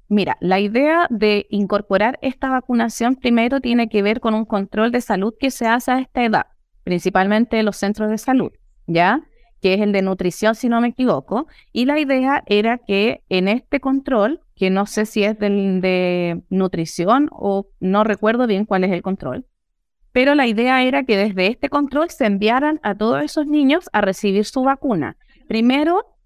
mira, 0.07 0.37
la 0.41 0.59
idea 0.59 1.07
de 1.09 1.47
incorporar 1.49 2.19
esta 2.21 2.49
vacunación 2.49 3.15
primero 3.15 3.61
tiene 3.61 3.89
que 3.89 4.01
ver 4.01 4.19
con 4.19 4.33
un 4.33 4.45
control 4.45 4.91
de 4.91 5.01
salud 5.01 5.33
que 5.39 5.51
se 5.51 5.67
hace 5.67 5.91
a 5.91 5.99
esta 5.99 6.23
edad, 6.23 6.45
principalmente 6.83 7.59
en 7.59 7.65
los 7.65 7.77
centros 7.77 8.09
de 8.09 8.17
salud, 8.17 8.51
¿ya? 8.87 9.23
que 9.61 9.73
es 9.73 9.81
el 9.81 9.91
de 9.91 10.01
nutrición, 10.01 10.55
si 10.55 10.69
no 10.69 10.81
me 10.81 10.89
equivoco, 10.89 11.47
y 11.71 11.85
la 11.85 11.99
idea 11.99 12.43
era 12.45 12.77
que 12.77 13.23
en 13.29 13.47
este 13.47 13.79
control, 13.79 14.41
que 14.55 14.69
no 14.69 14.85
sé 14.85 15.05
si 15.05 15.23
es 15.23 15.37
del, 15.37 15.81
de 15.81 16.43
nutrición 16.49 17.29
o 17.31 17.67
no 17.79 18.03
recuerdo 18.03 18.47
bien 18.47 18.65
cuál 18.65 18.83
es 18.83 18.91
el 18.91 19.01
control, 19.01 19.45
pero 20.11 20.35
la 20.35 20.47
idea 20.47 20.83
era 20.83 21.03
que 21.03 21.17
desde 21.17 21.47
este 21.47 21.69
control 21.69 22.09
se 22.09 22.25
enviaran 22.25 22.79
a 22.83 22.95
todos 22.95 23.21
esos 23.23 23.45
niños 23.45 23.89
a 23.93 24.01
recibir 24.01 24.45
su 24.45 24.63
vacuna. 24.63 25.17
Primero, 25.47 26.17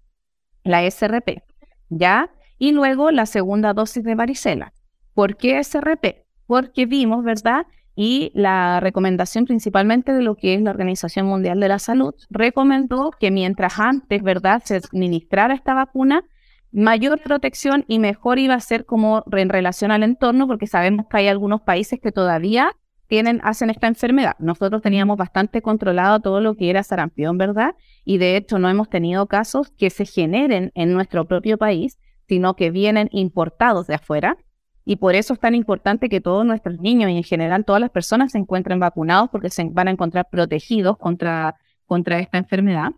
la 0.62 0.88
SRP, 0.90 1.42
¿ya? 1.88 2.30
Y 2.58 2.72
luego 2.72 3.10
la 3.10 3.26
segunda 3.26 3.72
dosis 3.72 4.04
de 4.04 4.14
varicela. 4.14 4.72
¿Por 5.14 5.36
qué 5.36 5.62
SRP? 5.62 6.24
Porque 6.46 6.86
vimos, 6.86 7.24
¿verdad? 7.24 7.66
Y 7.96 8.32
la 8.34 8.80
recomendación 8.80 9.44
principalmente 9.44 10.12
de 10.12 10.22
lo 10.22 10.34
que 10.34 10.54
es 10.54 10.62
la 10.62 10.70
Organización 10.70 11.26
Mundial 11.26 11.60
de 11.60 11.68
la 11.68 11.78
Salud 11.78 12.14
recomendó 12.28 13.12
que 13.18 13.30
mientras 13.30 13.78
antes, 13.78 14.22
¿verdad?, 14.22 14.62
se 14.64 14.76
administrara 14.76 15.54
esta 15.54 15.74
vacuna, 15.74 16.24
mayor 16.72 17.22
protección 17.22 17.84
y 17.86 18.00
mejor 18.00 18.40
iba 18.40 18.54
a 18.54 18.60
ser 18.60 18.84
como 18.84 19.22
en 19.30 19.48
relación 19.48 19.92
al 19.92 20.02
entorno, 20.02 20.48
porque 20.48 20.66
sabemos 20.66 21.06
que 21.08 21.18
hay 21.18 21.28
algunos 21.28 21.60
países 21.62 22.00
que 22.00 22.10
todavía 22.10 22.72
tienen, 23.06 23.40
hacen 23.44 23.70
esta 23.70 23.86
enfermedad. 23.86 24.36
Nosotros 24.38 24.82
teníamos 24.82 25.16
bastante 25.16 25.62
controlado 25.62 26.20
todo 26.20 26.40
lo 26.40 26.56
que 26.56 26.70
era 26.70 26.82
sarampión, 26.82 27.38
¿verdad? 27.38 27.74
Y 28.04 28.18
de 28.18 28.36
hecho 28.36 28.58
no 28.58 28.68
hemos 28.68 28.88
tenido 28.88 29.26
casos 29.26 29.70
que 29.76 29.90
se 29.90 30.06
generen 30.06 30.72
en 30.74 30.92
nuestro 30.92 31.26
propio 31.26 31.58
país, 31.58 31.98
sino 32.26 32.56
que 32.56 32.70
vienen 32.70 33.08
importados 33.12 33.86
de 33.86 33.94
afuera. 33.94 34.36
Y 34.84 34.96
por 34.96 35.14
eso 35.14 35.34
es 35.34 35.40
tan 35.40 35.54
importante 35.54 36.08
que 36.08 36.20
todos 36.20 36.44
nuestros 36.44 36.78
niños 36.78 37.10
y 37.10 37.16
en 37.16 37.22
general 37.22 37.64
todas 37.64 37.80
las 37.80 37.90
personas 37.90 38.32
se 38.32 38.38
encuentren 38.38 38.80
vacunados 38.80 39.30
porque 39.30 39.50
se 39.50 39.64
van 39.64 39.88
a 39.88 39.90
encontrar 39.90 40.28
protegidos 40.30 40.98
contra, 40.98 41.56
contra 41.86 42.18
esta 42.18 42.38
enfermedad. 42.38 42.92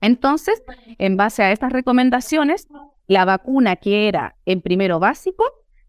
Entonces, 0.00 0.62
en 0.98 1.16
base 1.16 1.42
a 1.42 1.52
estas 1.52 1.72
recomendaciones, 1.72 2.68
la 3.06 3.24
vacuna 3.24 3.76
que 3.76 4.08
era 4.08 4.36
en 4.44 4.60
primero 4.60 5.00
básico 5.00 5.44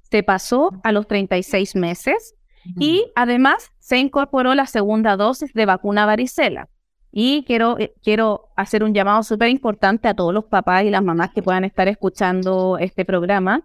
se 0.10 0.24
pasó 0.24 0.72
a 0.84 0.92
los 0.92 1.08
36 1.08 1.76
meses 1.76 2.36
y 2.78 3.06
además 3.16 3.72
se 3.80 3.98
incorporó 3.98 4.54
la 4.56 4.66
segunda 4.66 5.18
dosis 5.18 5.54
de 5.54 5.66
vacuna 5.66 6.06
varicela. 6.06 6.68
Y 7.12 7.44
quiero, 7.46 7.80
eh, 7.80 7.94
quiero 8.04 8.50
hacer 8.56 8.84
un 8.84 8.94
llamado 8.94 9.24
súper 9.24 9.50
importante 9.50 10.08
a 10.08 10.14
todos 10.14 10.34
los 10.34 10.46
papás 10.46 10.84
y 10.84 10.90
las 10.90 11.04
mamás 11.04 11.32
que 11.34 11.42
puedan 11.42 11.64
estar 11.64 11.88
escuchando 11.88 12.78
este 12.78 13.04
programa, 13.04 13.64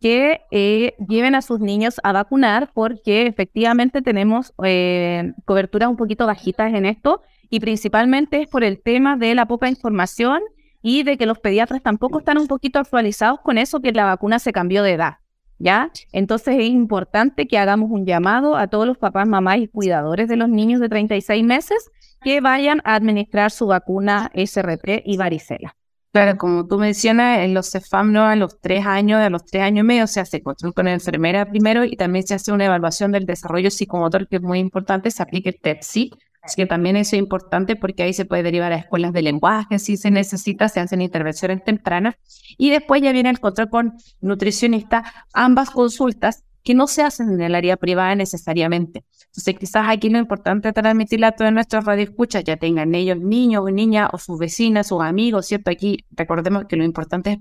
que 0.00 0.42
eh, 0.50 0.94
lleven 1.08 1.34
a 1.34 1.42
sus 1.42 1.60
niños 1.60 2.00
a 2.02 2.12
vacunar 2.12 2.70
porque 2.74 3.26
efectivamente 3.26 4.02
tenemos 4.02 4.52
eh, 4.62 5.32
coberturas 5.44 5.88
un 5.88 5.96
poquito 5.96 6.26
bajitas 6.26 6.74
en 6.74 6.84
esto 6.84 7.22
y 7.48 7.60
principalmente 7.60 8.42
es 8.42 8.48
por 8.48 8.64
el 8.64 8.82
tema 8.82 9.16
de 9.16 9.34
la 9.34 9.46
poca 9.46 9.68
información 9.68 10.42
y 10.82 11.04
de 11.04 11.16
que 11.16 11.26
los 11.26 11.38
pediatras 11.38 11.82
tampoco 11.82 12.18
están 12.18 12.38
un 12.38 12.48
poquito 12.48 12.80
actualizados 12.80 13.40
con 13.40 13.56
eso 13.56 13.80
que 13.80 13.92
la 13.92 14.04
vacuna 14.04 14.38
se 14.38 14.52
cambió 14.52 14.82
de 14.82 14.92
edad. 14.94 15.21
¿Ya? 15.62 15.90
Entonces 16.12 16.56
es 16.58 16.68
importante 16.68 17.46
que 17.46 17.56
hagamos 17.56 17.90
un 17.90 18.04
llamado 18.04 18.56
a 18.56 18.66
todos 18.66 18.86
los 18.86 18.98
papás, 18.98 19.28
mamás 19.28 19.58
y 19.58 19.68
cuidadores 19.68 20.28
de 20.28 20.36
los 20.36 20.48
niños 20.48 20.80
de 20.80 20.88
36 20.88 21.44
meses 21.44 21.90
que 22.20 22.40
vayan 22.40 22.80
a 22.84 22.96
administrar 22.96 23.50
su 23.50 23.66
vacuna 23.66 24.30
SRP 24.34 25.02
y 25.04 25.16
varicela. 25.16 25.76
Claro, 26.12 26.36
como 26.36 26.66
tú 26.66 26.78
mencionas, 26.78 27.38
en 27.38 27.54
los 27.54 27.70
CEFAM 27.70 28.12
¿no? 28.12 28.24
a 28.24 28.36
los 28.36 28.60
tres 28.60 28.84
años, 28.84 29.18
a 29.20 29.30
los 29.30 29.46
tres 29.46 29.62
años 29.62 29.84
y 29.84 29.86
medio 29.86 30.06
se 30.06 30.20
hace 30.20 30.42
control 30.42 30.74
con 30.74 30.84
la 30.84 30.92
enfermera 30.92 31.46
primero 31.46 31.84
y 31.84 31.96
también 31.96 32.26
se 32.26 32.34
hace 32.34 32.52
una 32.52 32.66
evaluación 32.66 33.12
del 33.12 33.24
desarrollo 33.24 33.70
psicomotor 33.70 34.28
que 34.28 34.36
es 34.36 34.42
muy 34.42 34.58
importante, 34.58 35.10
se 35.10 35.22
aplica 35.22 35.48
el 35.48 35.58
TEPSI, 35.58 36.10
Así 36.42 36.56
que 36.56 36.66
también 36.66 36.96
eso 36.96 37.14
es 37.14 37.20
importante 37.20 37.76
porque 37.76 38.02
ahí 38.02 38.12
se 38.12 38.24
puede 38.24 38.42
derivar 38.42 38.72
a 38.72 38.76
escuelas 38.76 39.12
de 39.12 39.22
lenguaje 39.22 39.78
si 39.78 39.96
se 39.96 40.10
necesita, 40.10 40.68
se 40.68 40.80
hacen 40.80 41.00
intervenciones 41.00 41.62
tempranas. 41.62 42.16
Y 42.58 42.70
después 42.70 43.00
ya 43.00 43.12
viene 43.12 43.30
el 43.30 43.38
control 43.38 43.70
con 43.70 43.92
nutricionista, 44.20 45.04
ambas 45.32 45.70
consultas 45.70 46.44
que 46.64 46.74
no 46.74 46.86
se 46.86 47.02
hacen 47.02 47.30
en 47.30 47.40
el 47.40 47.54
área 47.54 47.76
privada 47.76 48.14
necesariamente. 48.14 49.04
Entonces, 49.26 49.58
quizás 49.58 49.86
aquí 49.88 50.10
lo 50.10 50.18
importante 50.18 50.68
es 50.68 50.74
transmitirle 50.74 51.26
a 51.26 51.32
todos 51.32 51.52
nuestros 51.52 51.84
radioescuchas, 51.84 52.44
ya 52.44 52.56
tengan 52.56 52.94
ellos 52.94 53.18
niños 53.18 53.62
o 53.64 53.70
niñas 53.70 54.10
o 54.12 54.18
sus 54.18 54.38
vecinas, 54.38 54.88
sus 54.88 55.02
amigos, 55.02 55.46
¿cierto? 55.46 55.70
Aquí 55.70 56.04
recordemos 56.10 56.66
que 56.68 56.76
lo 56.76 56.84
importante 56.84 57.40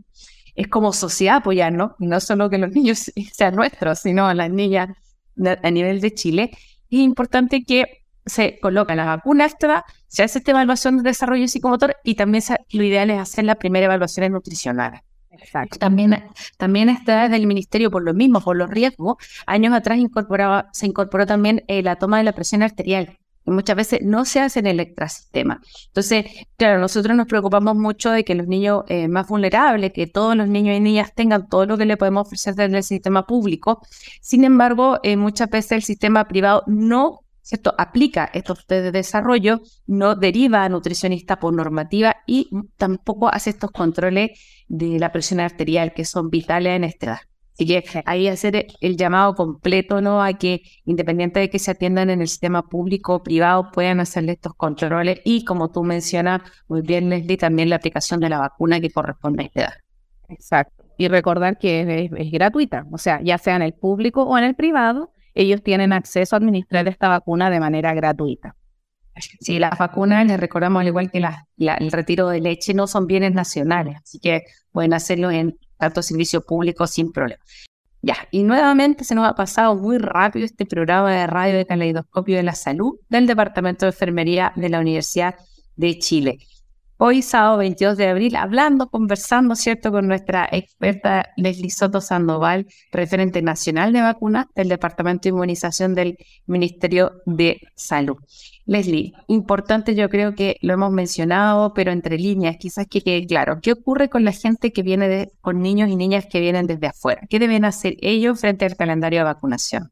es, 0.55 0.67
como 0.67 0.93
sociedad 0.93 1.37
apoyarnos, 1.37 1.91
no 1.99 2.19
solo 2.19 2.49
que 2.49 2.57
los 2.57 2.71
niños 2.75 3.11
sean 3.33 3.55
nuestros, 3.55 3.99
sino 3.99 4.27
a 4.27 4.33
las 4.33 4.49
niñas 4.49 4.89
a 5.63 5.71
nivel 5.71 6.01
de 6.01 6.13
Chile. 6.13 6.51
Es 6.89 6.99
importante 6.99 7.63
que 7.63 8.00
se 8.25 8.59
coloca 8.59 8.95
la 8.95 9.05
vacuna 9.05 9.45
extra, 9.45 9.85
se 10.07 10.23
hace 10.23 10.39
esta 10.39 10.51
evaluación 10.51 10.97
de 10.97 11.03
desarrollo 11.03 11.47
psicomotor 11.47 11.95
y 12.03 12.15
también 12.15 12.43
lo 12.71 12.83
ideal 12.83 13.09
es 13.09 13.19
hacer 13.19 13.45
la 13.45 13.55
primera 13.55 13.85
evaluación 13.85 14.31
nutricional. 14.31 15.01
Exacto. 15.31 15.79
También, 15.79 16.23
también 16.57 16.89
está 16.89 17.23
desde 17.23 17.37
el 17.37 17.47
ministerio 17.47 17.89
por 17.89 18.03
lo 18.03 18.13
mismo, 18.13 18.41
por 18.41 18.55
los 18.55 18.69
riesgos. 18.69 19.15
Años 19.47 19.73
atrás 19.73 19.97
incorporaba, 19.97 20.69
se 20.73 20.85
incorporó 20.85 21.25
también 21.25 21.63
eh, 21.67 21.81
la 21.81 21.95
toma 21.95 22.17
de 22.17 22.23
la 22.23 22.33
presión 22.33 22.63
arterial, 22.63 23.17
que 23.45 23.51
muchas 23.51 23.75
veces 23.75 23.99
no 24.03 24.25
se 24.25 24.41
hace 24.41 24.59
en 24.59 24.67
el 24.67 24.79
extrasistema. 24.79 25.61
Entonces, 25.87 26.25
claro, 26.57 26.79
nosotros 26.79 27.15
nos 27.15 27.27
preocupamos 27.27 27.75
mucho 27.75 28.11
de 28.11 28.23
que 28.23 28.35
los 28.35 28.47
niños 28.47 28.83
eh, 28.87 29.07
más 29.07 29.27
vulnerables, 29.27 29.93
que 29.93 30.05
todos 30.05 30.35
los 30.35 30.47
niños 30.47 30.75
y 30.75 30.79
niñas 30.79 31.13
tengan 31.15 31.47
todo 31.47 31.65
lo 31.65 31.77
que 31.77 31.85
le 31.85 31.97
podemos 31.97 32.27
ofrecer 32.27 32.55
desde 32.55 32.77
el 32.77 32.83
sistema 32.83 33.25
público. 33.25 33.81
Sin 34.21 34.43
embargo, 34.43 34.99
eh, 35.01 35.15
muchas 35.15 35.49
veces 35.49 35.71
el 35.71 35.83
sistema 35.83 36.27
privado 36.27 36.63
no 36.67 37.21
esto 37.55 37.73
aplica 37.77 38.29
estos 38.33 38.65
de 38.67 38.91
desarrollo, 38.91 39.61
no 39.87 40.15
deriva 40.15 40.63
a 40.63 40.69
nutricionista 40.69 41.39
por 41.39 41.53
normativa 41.53 42.17
y 42.25 42.49
tampoco 42.77 43.27
hace 43.27 43.51
estos 43.51 43.71
controles 43.71 44.65
de 44.67 44.99
la 44.99 45.11
presión 45.11 45.39
arterial 45.39 45.93
que 45.93 46.05
son 46.05 46.29
vitales 46.29 46.75
en 46.75 46.83
esta 46.83 47.05
edad. 47.05 47.19
Así 47.53 47.65
que 47.67 47.83
ahí 48.05 48.27
hacer 48.27 48.67
el 48.79 48.97
llamado 48.97 49.35
completo, 49.35 50.01
¿no? 50.01 50.23
A 50.23 50.33
que 50.33 50.61
independiente 50.85 51.41
de 51.41 51.49
que 51.49 51.59
se 51.59 51.71
atiendan 51.71 52.09
en 52.09 52.21
el 52.21 52.27
sistema 52.27 52.63
público 52.63 53.15
o 53.15 53.23
privado, 53.23 53.69
puedan 53.71 53.99
hacerle 53.99 54.31
estos 54.31 54.53
controles 54.55 55.19
y, 55.25 55.43
como 55.43 55.69
tú 55.69 55.83
mencionas 55.83 56.41
muy 56.67 56.81
bien, 56.81 57.09
Leslie, 57.09 57.37
también 57.37 57.69
la 57.69 57.75
aplicación 57.75 58.19
de 58.21 58.29
la 58.29 58.39
vacuna 58.39 58.79
que 58.79 58.89
corresponde 58.89 59.43
a 59.43 59.45
esta 59.47 59.61
edad. 59.61 59.73
Exacto. 60.29 60.85
Y 60.97 61.07
recordar 61.09 61.57
que 61.57 62.09
es 62.15 62.31
gratuita, 62.31 62.85
o 62.91 62.97
sea, 62.97 63.21
ya 63.21 63.37
sea 63.37 63.57
en 63.57 63.63
el 63.63 63.73
público 63.73 64.23
o 64.23 64.37
en 64.37 64.45
el 64.45 64.55
privado, 64.55 65.11
ellos 65.33 65.63
tienen 65.63 65.93
acceso 65.93 66.35
a 66.35 66.37
administrar 66.37 66.87
esta 66.87 67.07
vacuna 67.07 67.49
de 67.49 67.59
manera 67.59 67.93
gratuita. 67.93 68.55
Sí, 69.39 69.59
las 69.59 69.77
vacunas, 69.77 70.25
les 70.25 70.39
recordamos, 70.39 70.81
al 70.81 70.87
igual 70.87 71.11
que 71.11 71.21
el 71.57 71.91
retiro 71.91 72.29
de 72.29 72.41
leche, 72.41 72.73
no 72.73 72.87
son 72.87 73.07
bienes 73.07 73.33
nacionales, 73.33 73.97
así 74.01 74.19
que 74.19 74.43
pueden 74.71 74.93
hacerlo 74.93 75.29
en 75.31 75.57
tanto 75.77 76.01
servicio 76.01 76.41
público 76.41 76.87
sin 76.87 77.11
problema. 77.11 77.43
Ya, 78.01 78.15
y 78.31 78.43
nuevamente 78.43 79.03
se 79.03 79.13
nos 79.13 79.27
ha 79.27 79.35
pasado 79.35 79.75
muy 79.75 79.97
rápido 79.99 80.45
este 80.45 80.65
programa 80.65 81.11
de 81.13 81.27
radio 81.27 81.57
de 81.57 81.67
caleidoscopio 81.67 82.37
de 82.37 82.43
la 82.43 82.55
salud 82.55 82.99
del 83.09 83.27
Departamento 83.27 83.85
de 83.85 83.91
Enfermería 83.91 84.53
de 84.55 84.69
la 84.69 84.79
Universidad 84.79 85.35
de 85.75 85.99
Chile 85.99 86.39
hoy 87.03 87.23
sábado 87.23 87.57
22 87.57 87.97
de 87.97 88.07
abril, 88.07 88.35
hablando, 88.35 88.87
conversando, 88.87 89.55
¿cierto?, 89.55 89.91
con 89.91 90.07
nuestra 90.07 90.47
experta 90.51 91.31
Leslie 91.35 91.71
Soto 91.71 91.99
Sandoval, 91.99 92.67
referente 92.91 93.41
nacional 93.41 93.91
de 93.91 94.01
vacunas 94.01 94.45
del 94.53 94.69
Departamento 94.69 95.23
de 95.23 95.29
Inmunización 95.29 95.95
del 95.95 96.15
Ministerio 96.45 97.13
de 97.25 97.59
Salud. 97.73 98.17
Leslie, 98.67 99.13
importante, 99.29 99.95
yo 99.95 100.09
creo 100.09 100.35
que 100.35 100.57
lo 100.61 100.75
hemos 100.75 100.91
mencionado, 100.91 101.73
pero 101.73 101.91
entre 101.91 102.19
líneas, 102.19 102.57
quizás 102.59 102.85
que 102.85 103.01
quede 103.01 103.25
claro, 103.25 103.61
¿qué 103.63 103.71
ocurre 103.71 104.07
con 104.07 104.23
la 104.23 104.31
gente 104.31 104.71
que 104.71 104.83
viene 104.83 105.07
de, 105.07 105.31
con 105.41 105.59
niños 105.59 105.89
y 105.89 105.95
niñas 105.95 106.27
que 106.27 106.39
vienen 106.39 106.67
desde 106.67 106.85
afuera? 106.85 107.23
¿Qué 107.27 107.39
deben 107.39 107.65
hacer 107.65 107.95
ellos 108.01 108.39
frente 108.39 108.65
al 108.65 108.75
calendario 108.75 109.21
de 109.21 109.25
vacunación? 109.25 109.91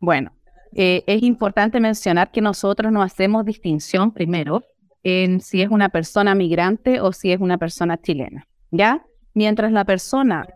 Bueno, 0.00 0.32
eh, 0.74 1.04
es 1.06 1.22
importante 1.22 1.78
mencionar 1.78 2.30
que 2.32 2.40
nosotros 2.40 2.90
no 2.90 3.02
hacemos 3.02 3.44
distinción 3.44 4.12
primero 4.12 4.62
en 5.02 5.40
si 5.40 5.62
es 5.62 5.70
una 5.70 5.88
persona 5.88 6.34
migrante 6.34 7.00
o 7.00 7.12
si 7.12 7.32
es 7.32 7.40
una 7.40 7.58
persona 7.58 8.00
chilena, 8.00 8.46
¿ya? 8.70 9.04
Mientras 9.34 9.72
la 9.72 9.84
persona 9.84 10.46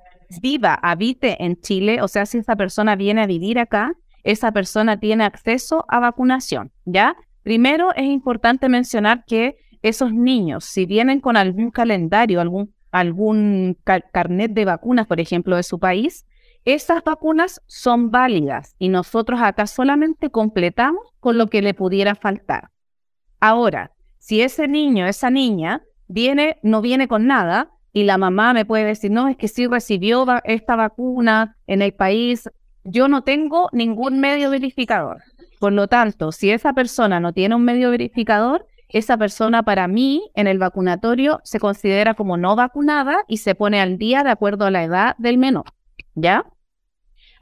viva, 0.40 0.74
habite 0.74 1.42
en 1.44 1.60
Chile, 1.60 2.02
o 2.02 2.08
sea, 2.08 2.26
si 2.26 2.38
esa 2.38 2.56
persona 2.56 2.96
viene 2.96 3.22
a 3.22 3.26
vivir 3.26 3.58
acá, 3.58 3.94
esa 4.22 4.52
persona 4.52 4.98
tiene 4.98 5.24
acceso 5.24 5.84
a 5.88 6.00
vacunación, 6.00 6.72
¿ya? 6.84 7.16
Primero 7.42 7.94
es 7.94 8.04
importante 8.04 8.68
mencionar 8.68 9.24
que 9.24 9.56
esos 9.82 10.12
niños, 10.12 10.64
si 10.64 10.84
vienen 10.84 11.20
con 11.20 11.36
algún 11.36 11.70
calendario, 11.70 12.40
algún, 12.40 12.74
algún 12.90 13.78
carnet 14.12 14.52
de 14.52 14.64
vacunas, 14.64 15.06
por 15.06 15.20
ejemplo, 15.20 15.56
de 15.56 15.62
su 15.62 15.78
país, 15.78 16.26
esas 16.64 17.04
vacunas 17.04 17.62
son 17.66 18.10
válidas 18.10 18.74
y 18.80 18.88
nosotros 18.88 19.40
acá 19.40 19.68
solamente 19.68 20.30
completamos 20.30 21.14
con 21.20 21.38
lo 21.38 21.46
que 21.46 21.62
le 21.62 21.74
pudiera 21.74 22.16
faltar. 22.16 22.70
Ahora, 23.38 23.92
si 24.26 24.42
ese 24.42 24.66
niño, 24.66 25.06
esa 25.06 25.30
niña, 25.30 25.82
viene, 26.08 26.58
no 26.64 26.80
viene 26.80 27.06
con 27.06 27.28
nada 27.28 27.70
y 27.92 28.02
la 28.02 28.18
mamá 28.18 28.52
me 28.54 28.64
puede 28.64 28.84
decir, 28.84 29.12
no, 29.12 29.28
es 29.28 29.36
que 29.36 29.46
sí 29.46 29.68
recibió 29.68 30.26
esta 30.42 30.74
vacuna 30.74 31.56
en 31.68 31.80
el 31.80 31.92
país, 31.92 32.50
yo 32.82 33.06
no 33.06 33.22
tengo 33.22 33.68
ningún 33.70 34.18
medio 34.18 34.50
verificador. 34.50 35.22
Por 35.60 35.72
lo 35.74 35.86
tanto, 35.86 36.32
si 36.32 36.50
esa 36.50 36.72
persona 36.72 37.20
no 37.20 37.32
tiene 37.32 37.54
un 37.54 37.62
medio 37.62 37.92
verificador, 37.92 38.66
esa 38.88 39.16
persona 39.16 39.62
para 39.62 39.86
mí 39.86 40.28
en 40.34 40.48
el 40.48 40.58
vacunatorio 40.58 41.40
se 41.44 41.60
considera 41.60 42.14
como 42.14 42.36
no 42.36 42.56
vacunada 42.56 43.18
y 43.28 43.36
se 43.36 43.54
pone 43.54 43.80
al 43.80 43.96
día 43.96 44.24
de 44.24 44.30
acuerdo 44.30 44.64
a 44.66 44.72
la 44.72 44.82
edad 44.82 45.14
del 45.18 45.38
menor. 45.38 45.66
¿Ya? 46.16 46.46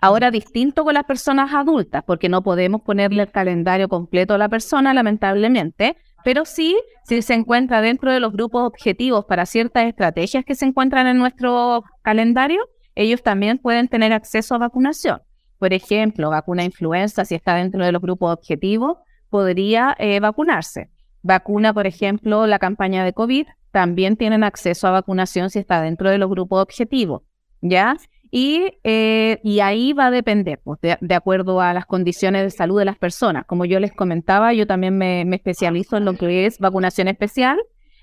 Ahora 0.03 0.31
distinto 0.31 0.85
con 0.85 0.93
las 0.93 1.05
personas 1.05 1.55
adultas, 1.55 2.05
porque 2.07 2.29
no 2.29 2.43
podemos 2.43 2.83
ponerle 2.83 3.23
el 3.23 3.31
calendario 3.31 3.89
completo 3.89 4.35
a 4.35 4.39
la 4.39 4.51
persona, 4.51 4.93
lamentablemente, 4.93 5.97
pero 6.25 6.45
sí, 6.45 6.77
si 7.05 7.21
se 7.23 7.35
encuentra 7.35 7.83
dentro 7.83 8.11
de 8.11 8.19
los 8.19 8.33
grupos 8.33 8.67
objetivos 8.67 9.27
para 9.27 9.47
ciertas 9.47 9.85
estrategias 9.85 10.45
que 10.45 10.55
se 10.55 10.65
encuentran 10.65 11.07
en 11.07 11.19
nuestro 11.19 11.85
calendario, 12.03 12.69
ellos 12.95 13.23
también 13.23 13.59
pueden 13.59 13.89
tener 13.89 14.13
acceso 14.13 14.55
a 14.55 14.59
vacunación. 14.59 15.21
Por 15.59 15.73
ejemplo, 15.73 16.31
vacuna 16.31 16.65
influenza, 16.65 17.25
si 17.25 17.35
está 17.35 17.55
dentro 17.55 17.85
de 17.85 17.93
los 17.93 18.01
grupos 18.01 18.33
objetivos, 18.33 18.99
podría 19.29 19.95
eh, 19.99 20.19
vacunarse. 20.21 20.91
Vacuna, 21.23 21.73
por 21.75 21.87
ejemplo, 21.87 22.47
la 22.47 22.59
campaña 22.59 23.05
de 23.05 23.13
COVID, 23.13 23.47
también 23.71 24.17
tienen 24.17 24.45
acceso 24.45 24.87
a 24.87 24.93
vacunación 24.93 25.51
si 25.51 25.59
está 25.59 25.83
dentro 25.83 26.09
de 26.11 26.19
los 26.19 26.31
grupos 26.31 26.63
objetivos, 26.63 27.23
¿ya? 27.61 27.97
Y, 28.37 28.79
eh, 28.83 29.39
y 29.45 29.61
ahí 29.61 29.93
va 29.93 30.07
a 30.07 30.11
depender, 30.11 30.61
pues, 30.65 30.81
de, 30.81 31.15
acuerdo 31.15 31.61
a 31.61 31.73
las 31.73 31.87
condiciones 31.87 32.43
de 32.43 32.51
salud 32.51 32.81
de 32.81 32.85
las 32.85 32.99
personas. 32.99 33.47
Como 33.47 33.65
yo 33.65 33.79
les 33.79 33.93
comentaba, 33.93 34.53
yo 34.53 34.67
también 34.67 34.99
me, 34.99 35.23
especializo 35.37 35.99
en 35.99 36.05
lo 36.05 36.15
que 36.15 36.45
es 36.45 36.59
vacunación 36.59 37.07
especial. 37.07 37.61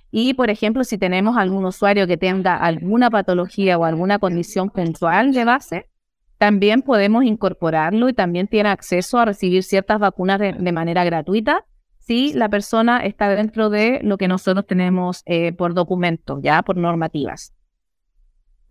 Y, 0.09 0.33
por 0.35 0.49
ejemplo, 0.49 0.85
si 0.85 0.97
tenemos 0.97 1.35
algún 1.35 1.65
usuario 1.65 2.07
que 2.07 2.15
tenga 2.15 2.55
alguna 2.55 3.09
patología 3.09 3.77
o 3.77 3.83
alguna 3.83 4.19
condición 4.19 4.69
puntual 4.69 5.33
de 5.33 5.43
base, 5.43 5.89
también 6.37 6.81
podemos 6.81 7.25
incorporarlo 7.25 8.07
y 8.07 8.13
también 8.13 8.47
tiene 8.47 8.69
acceso 8.69 9.19
a 9.19 9.25
recibir 9.25 9.63
ciertas 9.63 9.99
vacunas 9.99 10.39
de, 10.39 10.71
manera 10.71 11.03
gratuita 11.03 11.65
si 11.99 12.31
la 12.31 12.47
persona 12.47 13.03
está 13.03 13.27
dentro 13.35 13.69
de 13.69 13.99
lo 14.01 14.17
que 14.17 14.29
nosotros 14.29 14.65
tenemos 14.65 15.23
eh, 15.25 15.51
por 15.51 15.73
documento, 15.73 16.39
ya 16.41 16.63
por 16.63 16.77
normativas. 16.77 17.53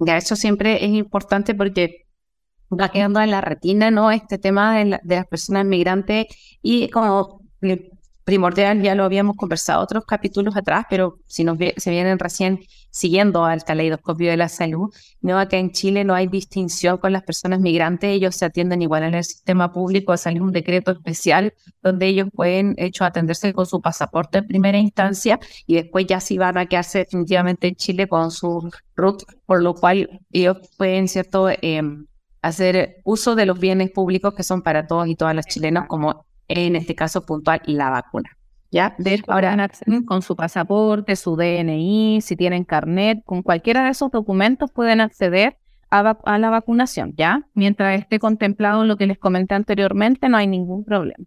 Ya, 0.01 0.17
eso 0.17 0.35
siempre 0.35 0.85
es 0.85 0.91
importante 0.93 1.55
porque 1.55 2.07
va 2.71 2.91
quedando 2.91 3.21
en 3.21 3.31
la 3.31 3.41
retina, 3.41 3.91
¿no? 3.91 4.11
Este 4.11 4.39
tema 4.39 4.79
de, 4.79 5.01
las 5.05 5.27
personas 5.27 5.67
migrantes 5.67 6.27
y 6.63 6.89
como 6.89 7.43
primordial, 8.25 8.83
ya 8.83 8.95
lo 8.95 9.05
habíamos 9.05 9.37
conversado 9.37 9.83
otros 9.83 10.05
capítulos 10.05 10.57
atrás, 10.57 10.87
pero 10.89 11.19
si 11.27 11.45
nos 11.45 11.59
se 11.77 11.91
vienen 11.91 12.19
recién 12.19 12.61
siguiendo 12.91 13.45
al 13.45 13.65
caleidoscopio 13.65 14.31
de 14.31 14.37
la 14.37 14.49
salud, 14.49 14.93
no 15.21 15.39
acá 15.39 15.57
en 15.57 15.71
Chile 15.71 16.05
no 16.05 16.15
hay 16.15 16.27
distinción 16.27 16.99
con 16.99 17.13
las 17.13 17.23
personas 17.23 17.61
migrantes, 17.61 18.11
ellos 18.11 18.37
se 18.37 18.45
atienden 18.45 18.83
igual 18.83 19.05
en 19.05 19.15
el 19.15 19.25
sistema 19.25 19.73
público, 19.73 20.17
salió 20.17 20.43
un 20.43 20.53
decreto 20.53 20.91
especial 20.93 21.55
donde 21.83 22.07
ellos 22.07 22.29
pueden 22.35 22.75
hecho 22.79 23.05
atenderse 23.05 23.53
con 23.53 23.67
su 23.67 23.81
pasaporte 23.81 24.39
en 24.39 24.47
primera 24.47 24.79
instancia 24.79 25.39
y 25.67 25.77
después 25.77 26.07
ya 26.07 26.21
sí 26.21 26.39
van 26.39 26.59
a 26.59 26.67
quedarse 26.67 26.99
definitivamente 26.99 27.69
en 27.69 27.77
Chile 27.77 28.09
con 28.09 28.31
su 28.31 28.71
RUT, 28.97 29.23
por 29.47 29.63
lo 29.63 29.75
cual 29.75 30.21
ellos 30.33 30.59
pueden, 30.77 31.09
¿cierto?, 31.09 31.49
em, 31.63 32.07
hacer 32.43 32.97
uso 33.05 33.35
de 33.35 33.47
los 33.47 33.59
bienes 33.59 33.91
públicos 33.91 34.35
que 34.35 34.43
son 34.43 34.63
para 34.63 34.87
todos 34.87 35.09
y 35.09 35.15
todas 35.15 35.35
las 35.35 35.47
chilenas, 35.47 35.87
como 35.89 36.27
en 36.59 36.77
este 36.77 36.95
caso 36.95 37.23
puntual 37.23 37.61
la 37.67 37.91
vacuna. 37.91 38.31
¿Ya? 38.73 38.97
Ahora 39.27 39.69
con 40.07 40.23
su 40.23 40.37
pasaporte, 40.37 41.17
su 41.17 41.35
DNI, 41.35 42.21
si 42.21 42.37
tienen 42.37 42.65
carnet, 42.65 43.19
con 43.25 43.43
cualquiera 43.43 43.83
de 43.83 43.91
esos 43.91 44.13
documentos 44.13 44.71
pueden 44.71 45.01
acceder 45.01 45.57
a, 45.91 46.39
la 46.39 46.51
vacunación, 46.51 47.15
¿ya? 47.17 47.49
Mientras 47.55 47.99
esté 47.99 48.21
contemplado 48.21 48.85
lo 48.85 48.97
que 48.97 49.09
les 49.09 49.19
comenté 49.19 49.57
anteriormente, 49.57 50.29
no 50.29 50.37
hay 50.37 50.47
ningún 50.47 50.85
problema. 50.85 51.25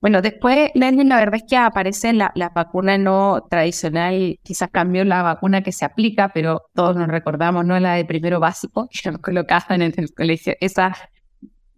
Bueno, 0.00 0.22
después, 0.22 0.70
la 0.74 0.90
verdad 0.90 1.34
es 1.34 1.44
que 1.48 1.56
aparece 1.56 2.12
la, 2.12 2.30
la, 2.34 2.50
vacuna 2.50 2.96
no 2.96 3.44
tradicional, 3.50 4.38
quizás 4.42 4.70
cambió 4.70 5.04
la 5.04 5.22
vacuna 5.22 5.62
que 5.62 5.72
se 5.72 5.84
aplica, 5.84 6.30
pero 6.32 6.62
todos 6.74 6.96
nos 6.96 7.08
recordamos, 7.08 7.64
¿no? 7.64 7.78
La 7.80 7.94
de 7.94 8.04
primero 8.04 8.40
básico, 8.40 8.88
que 9.02 9.10
nos 9.10 9.20
colocaban 9.20 9.82
en 9.82 9.92
el 9.96 10.14
colegio, 10.14 10.54
esa, 10.60 10.94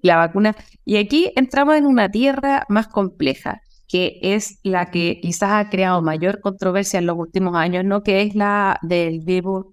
la 0.00 0.16
vacuna. 0.16 0.56
Y 0.84 0.96
aquí 0.96 1.32
entramos 1.36 1.76
en 1.76 1.86
una 1.86 2.10
tierra 2.10 2.64
más 2.68 2.88
compleja 2.88 3.60
que 3.88 4.18
es 4.22 4.60
la 4.62 4.90
que 4.90 5.18
quizás 5.20 5.50
ha 5.50 5.70
creado 5.70 6.02
mayor 6.02 6.40
controversia 6.40 6.98
en 6.98 7.06
los 7.06 7.16
últimos 7.16 7.56
años, 7.56 7.84
¿no? 7.84 8.02
Que 8.02 8.22
es 8.22 8.34
la 8.34 8.78
del 8.82 9.20
virus 9.20 9.66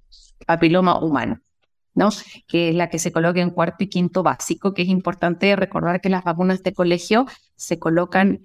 papiloma 0.47 0.99
humano, 0.99 1.41
¿no? 1.93 2.09
Que 2.47 2.69
es 2.69 2.75
la 2.75 2.89
que 2.89 2.97
se 2.97 3.11
coloca 3.11 3.41
en 3.41 3.49
cuarto 3.49 3.83
y 3.83 3.87
quinto 3.87 4.23
básico, 4.23 4.73
que 4.73 4.83
es 4.83 4.87
importante 4.87 5.53
recordar 5.57 5.99
que 5.99 6.09
las 6.09 6.23
vacunas 6.23 6.63
de 6.63 6.73
colegio 6.73 7.25
se 7.57 7.77
colocan 7.77 8.39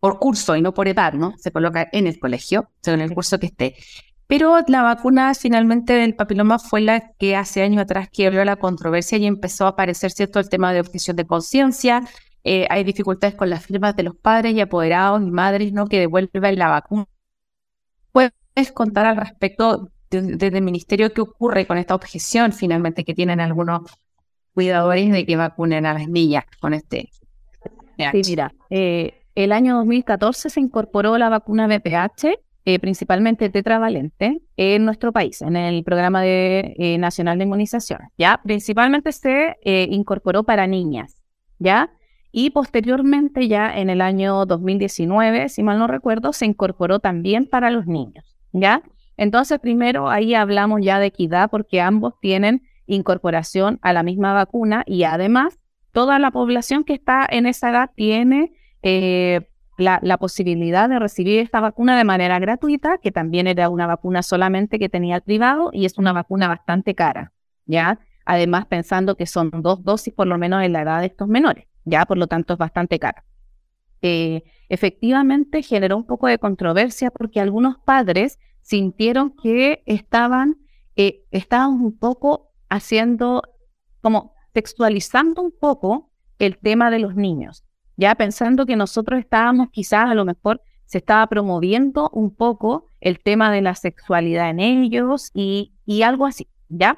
por 0.00 0.18
curso 0.18 0.56
y 0.56 0.62
no 0.62 0.72
por 0.72 0.88
edad, 0.88 1.12
¿no? 1.12 1.34
Se 1.36 1.52
coloca 1.52 1.88
en 1.92 2.06
el 2.06 2.18
colegio, 2.18 2.70
según 2.80 3.02
el 3.02 3.12
curso 3.12 3.38
que 3.38 3.46
esté. 3.46 3.76
Pero 4.26 4.58
la 4.66 4.82
vacuna 4.82 5.32
finalmente 5.34 5.92
del 5.92 6.16
papiloma 6.16 6.58
fue 6.58 6.80
la 6.80 7.12
que 7.18 7.36
hace 7.36 7.62
años 7.62 7.82
atrás 7.82 8.08
quebró 8.12 8.44
la 8.44 8.56
controversia 8.56 9.18
y 9.18 9.26
empezó 9.26 9.66
a 9.66 9.70
aparecer, 9.70 10.10
¿cierto?, 10.10 10.40
el 10.40 10.48
tema 10.48 10.72
de 10.72 10.80
objeción 10.80 11.16
de 11.16 11.26
conciencia, 11.26 12.02
eh, 12.48 12.64
hay 12.70 12.84
dificultades 12.84 13.34
con 13.34 13.50
las 13.50 13.66
firmas 13.66 13.96
de 13.96 14.04
los 14.04 14.14
padres 14.14 14.54
y 14.54 14.60
apoderados 14.60 15.20
y 15.20 15.32
madres 15.32 15.72
¿no? 15.72 15.88
que 15.88 15.98
devuelven 15.98 16.56
la 16.56 16.68
vacuna. 16.68 17.08
¿Puedes 18.12 18.70
contar 18.72 19.04
al 19.04 19.16
respecto 19.16 19.90
desde 20.10 20.56
el 20.56 20.62
ministerio 20.62 21.12
qué 21.12 21.22
ocurre 21.22 21.66
con 21.66 21.76
esta 21.76 21.96
objeción 21.96 22.52
finalmente 22.52 23.04
que 23.04 23.14
tienen 23.14 23.40
algunos 23.40 23.90
cuidadores 24.54 25.10
de 25.10 25.26
que 25.26 25.34
vacunen 25.34 25.86
a 25.86 25.94
las 25.94 26.08
niñas 26.08 26.44
con 26.60 26.72
este? 26.72 27.10
Sí, 28.12 28.22
mira, 28.28 28.54
eh, 28.70 29.24
el 29.34 29.50
año 29.50 29.74
2014 29.78 30.48
se 30.48 30.60
incorporó 30.60 31.18
la 31.18 31.28
vacuna 31.28 31.66
BPH, 31.66 32.38
eh, 32.68 32.80
principalmente 32.80 33.48
tetravalente, 33.48 34.42
en 34.56 34.84
nuestro 34.84 35.12
país, 35.12 35.40
en 35.40 35.54
el 35.54 35.84
programa 35.84 36.20
de, 36.20 36.96
nacional 36.98 37.38
de 37.38 37.44
inmunización. 37.44 38.00
Ya, 38.18 38.40
principalmente 38.42 39.12
se 39.12 39.56
incorporó 39.88 40.42
para 40.42 40.66
niñas, 40.66 41.22
ya. 41.60 41.90
Y 42.32 42.50
posteriormente, 42.50 43.46
ya 43.46 43.78
en 43.78 43.88
el 43.88 44.00
año 44.00 44.44
2019, 44.46 45.48
si 45.48 45.62
mal 45.62 45.78
no 45.78 45.86
recuerdo, 45.86 46.32
se 46.32 46.44
incorporó 46.44 46.98
también 46.98 47.48
para 47.48 47.70
los 47.70 47.86
niños, 47.86 48.36
¿ya? 48.52 48.82
Entonces, 49.16 49.60
primero 49.60 50.10
ahí 50.10 50.34
hablamos 50.34 50.80
ya 50.82 50.98
de 50.98 51.06
equidad 51.06 51.48
porque 51.50 51.80
ambos 51.80 52.14
tienen 52.20 52.62
incorporación 52.86 53.78
a 53.80 53.92
la 53.92 54.02
misma 54.02 54.32
vacuna 54.32 54.82
y 54.86 55.04
además 55.04 55.60
toda 55.92 56.18
la 56.18 56.32
población 56.32 56.82
que 56.82 56.94
está 56.94 57.26
en 57.30 57.46
esa 57.46 57.70
edad 57.70 57.90
tiene 57.94 58.52
eh, 58.82 59.48
la, 59.76 60.18
posibilidad 60.18 60.88
de 60.88 60.98
recibir 60.98 61.40
esta 61.40 61.60
vacuna 61.60 61.96
de 61.96 62.04
manera 62.04 62.38
gratuita, 62.38 62.98
que 62.98 63.12
también 63.12 63.46
era 63.46 63.68
una 63.68 63.86
vacuna 63.86 64.22
solamente 64.22 64.78
que 64.78 64.88
tenía 64.88 65.16
el 65.16 65.22
privado 65.22 65.70
y 65.72 65.84
es 65.84 65.98
una 65.98 66.12
vacuna 66.12 66.48
bastante 66.48 66.94
cara, 66.94 67.32
¿ya? 67.66 68.00
Además, 68.24 68.66
pensando 68.66 69.16
que 69.16 69.26
son 69.26 69.50
dos 69.50 69.84
dosis 69.84 70.12
por 70.12 70.26
lo 70.26 70.38
menos 70.38 70.64
en 70.64 70.72
la 70.72 70.82
edad 70.82 71.00
de 71.00 71.06
estos 71.06 71.28
menores 71.28 71.66
ya 71.86 72.04
por 72.04 72.18
lo 72.18 72.26
tanto 72.26 72.52
es 72.52 72.58
bastante 72.58 72.98
cara. 72.98 73.24
Eh, 74.02 74.42
efectivamente 74.68 75.62
generó 75.62 75.96
un 75.96 76.04
poco 76.04 76.26
de 76.26 76.38
controversia 76.38 77.10
porque 77.10 77.40
algunos 77.40 77.78
padres 77.78 78.38
sintieron 78.60 79.34
que 79.34 79.82
estaban, 79.86 80.58
eh, 80.96 81.24
estaban 81.30 81.70
un 81.70 81.96
poco 81.96 82.52
haciendo, 82.68 83.42
como 84.02 84.34
textualizando 84.52 85.40
un 85.40 85.54
poco 85.58 86.10
el 86.38 86.58
tema 86.58 86.90
de 86.90 86.98
los 86.98 87.14
niños, 87.14 87.64
ya 87.96 88.14
pensando 88.14 88.66
que 88.66 88.76
nosotros 88.76 89.20
estábamos 89.20 89.70
quizás 89.70 90.10
a 90.10 90.14
lo 90.14 90.24
mejor 90.24 90.60
se 90.84 90.98
estaba 90.98 91.26
promoviendo 91.26 92.10
un 92.12 92.34
poco 92.34 92.86
el 93.00 93.18
tema 93.20 93.50
de 93.50 93.62
la 93.62 93.74
sexualidad 93.74 94.50
en 94.50 94.60
ellos 94.60 95.30
y, 95.34 95.72
y 95.84 96.02
algo 96.02 96.26
así, 96.26 96.48
¿ya? 96.68 96.96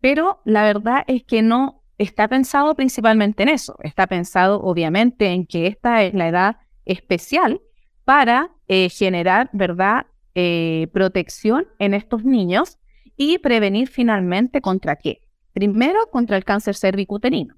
Pero 0.00 0.40
la 0.44 0.62
verdad 0.62 1.04
es 1.06 1.24
que 1.24 1.42
no 1.42 1.82
está 1.98 2.28
pensado 2.28 2.74
principalmente 2.74 3.42
en 3.42 3.50
eso. 3.50 3.76
Está 3.82 4.06
pensado 4.06 4.60
obviamente 4.62 5.26
en 5.28 5.46
que 5.46 5.66
esta 5.66 6.02
es 6.02 6.14
la 6.14 6.28
edad 6.28 6.56
especial 6.84 7.60
para 8.04 8.50
eh, 8.68 8.88
generar, 8.88 9.50
¿verdad?, 9.52 10.06
eh, 10.34 10.88
protección 10.92 11.66
en 11.78 11.92
estos 11.92 12.24
niños 12.24 12.78
y 13.16 13.38
prevenir 13.38 13.88
finalmente 13.88 14.60
contra 14.60 14.96
qué. 14.96 15.22
Primero, 15.52 16.06
contra 16.10 16.36
el 16.36 16.44
cáncer 16.44 16.76
cervicuterino. 16.76 17.56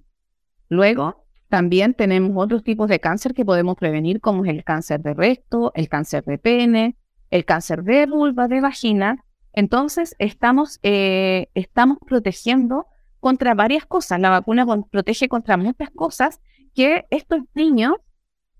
Luego, 0.68 1.21
también 1.52 1.92
tenemos 1.92 2.32
otros 2.34 2.64
tipos 2.64 2.88
de 2.88 2.98
cáncer 2.98 3.34
que 3.34 3.44
podemos 3.44 3.76
prevenir, 3.76 4.22
como 4.22 4.42
es 4.42 4.50
el 4.50 4.64
cáncer 4.64 5.02
de 5.02 5.12
recto, 5.12 5.70
el 5.74 5.90
cáncer 5.90 6.24
de 6.24 6.38
pene, 6.38 6.96
el 7.28 7.44
cáncer 7.44 7.82
de 7.82 8.06
vulva, 8.06 8.48
de 8.48 8.62
vagina. 8.62 9.22
Entonces, 9.52 10.16
estamos, 10.18 10.80
eh, 10.82 11.50
estamos 11.52 11.98
protegiendo 12.06 12.86
contra 13.20 13.52
varias 13.52 13.84
cosas. 13.84 14.18
La 14.18 14.30
vacuna 14.30 14.66
protege 14.90 15.28
contra 15.28 15.58
muchas 15.58 15.90
cosas 15.90 16.40
que 16.74 17.04
estos 17.10 17.40
niños, 17.52 17.96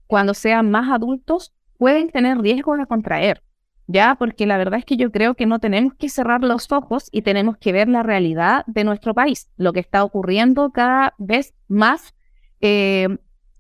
cuando 0.07 0.35
sean 0.35 0.71
más 0.71 0.91
adultos, 0.91 1.55
pueden 1.79 2.11
tener 2.11 2.43
riesgo 2.43 2.77
de 2.77 2.85
contraer. 2.85 3.43
Ya, 3.87 4.17
porque 4.19 4.45
la 4.45 4.59
verdad 4.59 4.81
es 4.81 4.85
que 4.85 4.99
yo 4.99 5.11
creo 5.11 5.35
que 5.35 5.47
no 5.47 5.61
tenemos 5.61 5.95
que 5.95 6.11
cerrar 6.11 6.45
los 6.45 6.71
ojos 6.71 7.09
y 7.11 7.23
tenemos 7.23 7.57
que 7.57 7.73
ver 7.73 7.89
la 7.89 8.03
realidad 8.03 8.65
de 8.67 8.85
nuestro 8.85 9.15
país, 9.15 9.49
lo 9.57 9.73
que 9.73 9.81
está 9.81 10.05
ocurriendo 10.05 10.73
cada 10.73 11.15
vez 11.17 11.55
más. 11.69 12.13
Eh, 12.63 13.09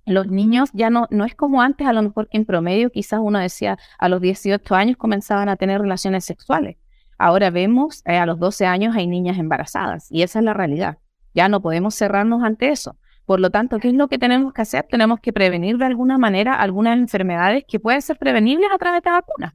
los 0.07 0.28
niños 0.28 0.70
ya 0.72 0.90
no, 0.90 1.07
no 1.11 1.24
es 1.24 1.34
como 1.34 1.61
antes, 1.61 1.86
a 1.86 1.92
lo 1.92 2.03
mejor 2.03 2.28
en 2.32 2.44
promedio 2.44 2.90
quizás 2.90 3.20
uno 3.22 3.38
decía 3.38 3.78
a 3.98 4.09
los 4.09 4.20
18 4.20 4.74
años 4.74 4.96
comenzaban 4.96 5.48
a 5.48 5.57
tener 5.57 5.80
relaciones 5.80 6.24
sexuales. 6.24 6.76
Ahora 7.18 7.50
vemos, 7.50 8.03
eh, 8.07 8.16
a 8.16 8.26
los 8.26 8.38
12 8.38 8.66
años 8.66 8.96
hay 8.96 9.07
niñas 9.07 9.38
embarazadas 9.38 10.11
y 10.11 10.22
esa 10.22 10.40
es 10.40 10.44
la 10.44 10.55
realidad. 10.55 10.98
Ya 11.34 11.48
no 11.48 11.61
podemos 11.61 11.94
cerrarnos 11.94 12.42
ante 12.42 12.70
eso. 12.70 12.96
Por 13.26 13.38
lo 13.38 13.50
tanto, 13.50 13.78
¿qué 13.78 13.88
es 13.88 13.94
lo 13.94 14.09
que 14.09 14.18
tenemos 14.18 14.53
que 14.53 14.62
hacer? 14.62 14.86
Tenemos 14.90 15.20
que 15.20 15.32
prevenir 15.32 15.78
de 15.78 15.84
alguna 15.84 16.18
manera 16.18 16.55
algunas 16.55 16.98
enfermedades 16.98 17.64
que 17.66 17.78
pueden 17.78 18.03
ser 18.03 18.18
prevenibles 18.18 18.68
a 18.74 18.78
través 18.78 19.03
de 19.03 19.11
vacunas. 19.11 19.55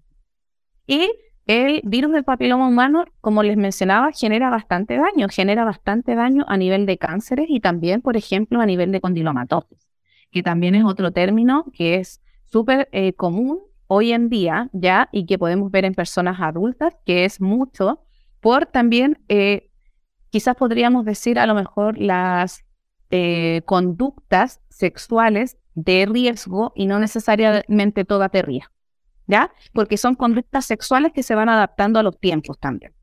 Y 0.87 1.11
el 1.47 1.81
virus 1.85 2.11
del 2.11 2.23
papiloma 2.23 2.67
humano, 2.67 3.05
como 3.21 3.41
les 3.41 3.57
mencionaba, 3.57 4.11
genera 4.11 4.49
bastante 4.49 4.97
daño, 4.97 5.27
genera 5.29 5.63
bastante 5.63 6.13
daño 6.13 6.45
a 6.47 6.57
nivel 6.57 6.85
de 6.85 6.97
cánceres 6.97 7.47
y 7.49 7.61
también, 7.61 8.01
por 8.01 8.17
ejemplo, 8.17 8.59
a 8.59 8.65
nivel 8.65 8.91
de 8.91 9.01
condilomatosis, 9.01 9.87
que 10.31 10.43
también 10.43 10.75
es 10.75 10.83
otro 10.83 11.11
término 11.11 11.65
que 11.73 11.95
es 11.95 12.21
súper 12.45 12.89
eh, 12.91 13.13
común 13.13 13.59
hoy 13.87 14.11
en 14.11 14.29
día 14.29 14.69
ya 14.73 15.09
y 15.11 15.25
que 15.25 15.37
podemos 15.37 15.71
ver 15.71 15.85
en 15.85 15.95
personas 15.95 16.39
adultas, 16.41 16.95
que 17.05 17.25
es 17.25 17.39
mucho 17.39 18.01
por 18.41 18.65
también, 18.65 19.19
eh, 19.29 19.71
quizás 20.29 20.55
podríamos 20.55 21.05
decir 21.05 21.39
a 21.39 21.45
lo 21.47 21.55
mejor 21.55 21.97
las 21.97 22.63
eh, 23.09 23.61
conductas 23.65 24.61
sexuales 24.69 25.57
de 25.75 26.05
riesgo 26.05 26.73
y 26.75 26.87
no 26.87 26.99
necesariamente 26.99 28.03
toda 28.03 28.29
terria, 28.29 28.71
¿ya? 29.27 29.51
Porque 29.73 29.97
son 29.97 30.15
conductas 30.15 30.65
sexuales 30.65 31.11
que 31.13 31.23
se 31.23 31.35
van 31.35 31.49
adaptando 31.49 31.99
a 31.99 32.03
los 32.03 32.17
tiempos 32.19 32.57
también. 32.59 32.93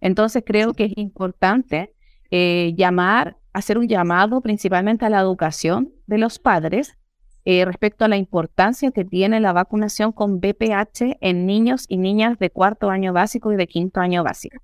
Entonces 0.00 0.42
creo 0.46 0.74
que 0.74 0.84
es 0.84 0.92
importante 0.96 1.94
eh, 2.30 2.74
llamar, 2.76 3.36
hacer 3.52 3.78
un 3.78 3.88
llamado 3.88 4.40
principalmente 4.40 5.06
a 5.06 5.10
la 5.10 5.20
educación 5.20 5.92
de 6.06 6.18
los 6.18 6.38
padres 6.38 6.96
eh, 7.44 7.64
respecto 7.64 8.04
a 8.04 8.08
la 8.08 8.16
importancia 8.16 8.90
que 8.90 9.04
tiene 9.04 9.40
la 9.40 9.52
vacunación 9.52 10.12
con 10.12 10.40
BPH 10.40 11.16
en 11.20 11.46
niños 11.46 11.86
y 11.88 11.96
niñas 11.96 12.38
de 12.38 12.50
cuarto 12.50 12.90
año 12.90 13.12
básico 13.12 13.52
y 13.52 13.56
de 13.56 13.66
quinto 13.66 14.00
año 14.00 14.22
básico. 14.22 14.58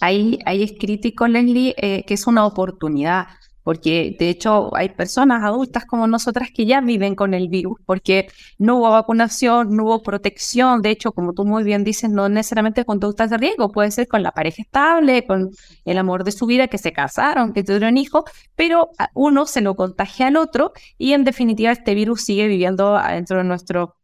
Ahí, 0.00 0.38
ahí 0.46 0.62
es 0.62 0.72
crítico, 0.78 1.28
Leslie, 1.28 1.74
que 1.74 2.14
es 2.14 2.26
una 2.26 2.46
oportunidad 2.46 3.26
porque 3.64 4.14
de 4.18 4.28
hecho 4.28 4.74
hay 4.76 4.90
personas 4.90 5.42
adultas 5.42 5.84
como 5.86 6.06
nosotras 6.06 6.50
que 6.54 6.66
ya 6.66 6.80
viven 6.80 7.16
con 7.16 7.34
el 7.34 7.48
virus, 7.48 7.78
porque 7.84 8.28
no 8.58 8.76
hubo 8.78 8.90
vacunación, 8.90 9.74
no 9.74 9.84
hubo 9.84 10.02
protección, 10.02 10.82
de 10.82 10.90
hecho, 10.90 11.12
como 11.12 11.32
tú 11.32 11.44
muy 11.44 11.64
bien 11.64 11.82
dices, 11.82 12.10
no 12.10 12.28
necesariamente 12.28 12.84
conductas 12.84 13.30
de 13.30 13.38
riesgo, 13.38 13.72
puede 13.72 13.90
ser 13.90 14.06
con 14.06 14.22
la 14.22 14.30
pareja 14.32 14.62
estable, 14.62 15.26
con 15.26 15.50
el 15.84 15.98
amor 15.98 16.24
de 16.24 16.32
su 16.32 16.46
vida, 16.46 16.68
que 16.68 16.78
se 16.78 16.92
casaron, 16.92 17.52
que 17.52 17.64
tuvieron 17.64 17.96
hijos, 17.96 18.24
pero 18.54 18.90
uno 19.14 19.46
se 19.46 19.62
lo 19.62 19.74
contagia 19.74 20.28
al 20.28 20.36
otro 20.36 20.72
y 20.98 21.12
en 21.14 21.24
definitiva 21.24 21.72
este 21.72 21.94
virus 21.94 22.22
sigue 22.22 22.46
viviendo 22.46 23.00
dentro 23.08 23.38
de 23.38 23.44
nuestro 23.44 23.96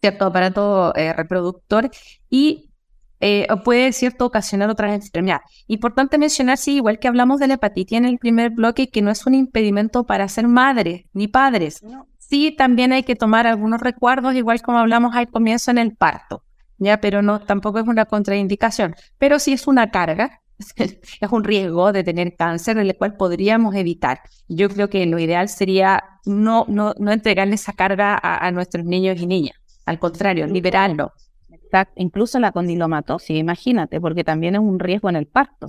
cierto 0.00 0.26
aparato 0.26 0.94
eh, 0.94 1.12
reproductor 1.12 1.90
y 2.30 2.65
eh, 3.20 3.46
puede, 3.64 3.92
cierto, 3.92 4.26
ocasionar 4.26 4.68
otras 4.70 4.94
enfermedades. 4.94 5.46
Importante 5.66 6.18
mencionar, 6.18 6.58
sí, 6.58 6.76
igual 6.76 6.98
que 6.98 7.08
hablamos 7.08 7.40
de 7.40 7.48
la 7.48 7.54
hepatitis 7.54 7.98
en 7.98 8.04
el 8.04 8.18
primer 8.18 8.50
bloque, 8.50 8.88
que 8.88 9.02
no 9.02 9.10
es 9.10 9.26
un 9.26 9.34
impedimento 9.34 10.04
para 10.04 10.28
ser 10.28 10.48
madres 10.48 11.04
ni 11.12 11.28
padres. 11.28 11.82
Sí, 12.18 12.54
también 12.56 12.92
hay 12.92 13.04
que 13.04 13.16
tomar 13.16 13.46
algunos 13.46 13.80
recuerdos, 13.80 14.34
igual 14.34 14.60
como 14.60 14.78
hablamos 14.78 15.14
al 15.14 15.28
comienzo 15.30 15.70
en 15.70 15.78
el 15.78 15.96
parto, 15.96 16.42
ya, 16.78 17.00
pero 17.00 17.22
no, 17.22 17.40
tampoco 17.40 17.78
es 17.78 17.86
una 17.86 18.04
contraindicación, 18.04 18.94
pero 19.18 19.38
sí 19.38 19.52
es 19.52 19.66
una 19.66 19.90
carga, 19.90 20.42
es 20.76 21.30
un 21.30 21.44
riesgo 21.44 21.92
de 21.92 22.02
tener 22.02 22.34
cáncer, 22.36 22.78
el 22.78 22.96
cual 22.96 23.16
podríamos 23.16 23.74
evitar. 23.76 24.20
Yo 24.48 24.68
creo 24.68 24.88
que 24.90 25.06
lo 25.06 25.18
ideal 25.18 25.48
sería 25.48 26.02
no, 26.24 26.64
no, 26.68 26.94
no 26.98 27.12
entregarle 27.12 27.54
esa 27.54 27.72
carga 27.72 28.18
a, 28.20 28.46
a 28.46 28.50
nuestros 28.50 28.84
niños 28.84 29.20
y 29.20 29.26
niñas, 29.26 29.56
al 29.86 29.98
contrario, 29.98 30.46
liberarlo 30.46 31.12
incluso 31.96 32.38
la 32.38 32.52
condilomatosis, 32.52 33.36
imagínate, 33.36 34.00
porque 34.00 34.24
también 34.24 34.54
es 34.54 34.60
un 34.60 34.78
riesgo 34.78 35.08
en 35.08 35.16
el 35.16 35.26
parto. 35.26 35.68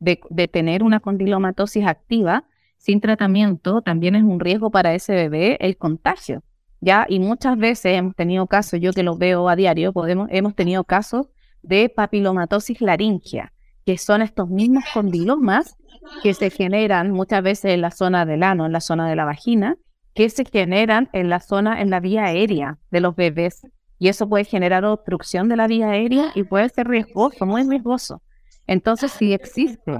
De, 0.00 0.20
tener 0.46 0.84
una 0.84 1.00
condilomatosis 1.00 1.84
activa 1.84 2.44
sin 2.76 3.00
tratamiento, 3.00 3.82
también 3.82 4.14
es 4.14 4.22
un 4.22 4.38
riesgo 4.38 4.70
para 4.70 4.94
ese 4.94 5.14
bebé 5.14 5.56
el 5.60 5.76
contagio. 5.76 6.44
¿ya? 6.80 7.04
Y 7.08 7.18
muchas 7.18 7.58
veces 7.58 7.96
hemos 7.96 8.14
tenido 8.14 8.46
casos, 8.46 8.78
yo 8.80 8.92
que 8.92 9.02
lo 9.02 9.16
veo 9.16 9.48
a 9.48 9.56
diario, 9.56 9.92
podemos, 9.92 10.28
hemos 10.30 10.54
tenido 10.54 10.84
casos 10.84 11.26
de 11.62 11.88
papilomatosis 11.88 12.80
laringea, 12.80 13.52
que 13.84 13.98
son 13.98 14.22
estos 14.22 14.48
mismos 14.48 14.84
condilomas 14.94 15.76
que 16.22 16.32
se 16.34 16.50
generan 16.50 17.10
muchas 17.10 17.42
veces 17.42 17.72
en 17.72 17.80
la 17.80 17.90
zona 17.90 18.24
del 18.24 18.44
ano, 18.44 18.66
en 18.66 18.72
la 18.72 18.80
zona 18.80 19.08
de 19.08 19.16
la 19.16 19.24
vagina, 19.24 19.76
que 20.14 20.30
se 20.30 20.44
generan 20.44 21.08
en 21.12 21.28
la 21.28 21.40
zona, 21.40 21.80
en 21.80 21.90
la 21.90 22.00
vía 22.00 22.24
aérea 22.24 22.78
de 22.90 23.00
los 23.00 23.16
bebés 23.16 23.66
y 23.98 24.08
eso 24.08 24.28
puede 24.28 24.44
generar 24.44 24.84
obstrucción 24.84 25.48
de 25.48 25.56
la 25.56 25.66
vía 25.66 25.90
aérea 25.90 26.32
y 26.34 26.44
puede 26.44 26.68
ser 26.68 26.88
riesgoso, 26.88 27.46
muy 27.46 27.68
riesgoso. 27.68 28.22
Entonces, 28.66 29.12
si 29.12 29.32
existe 29.32 29.92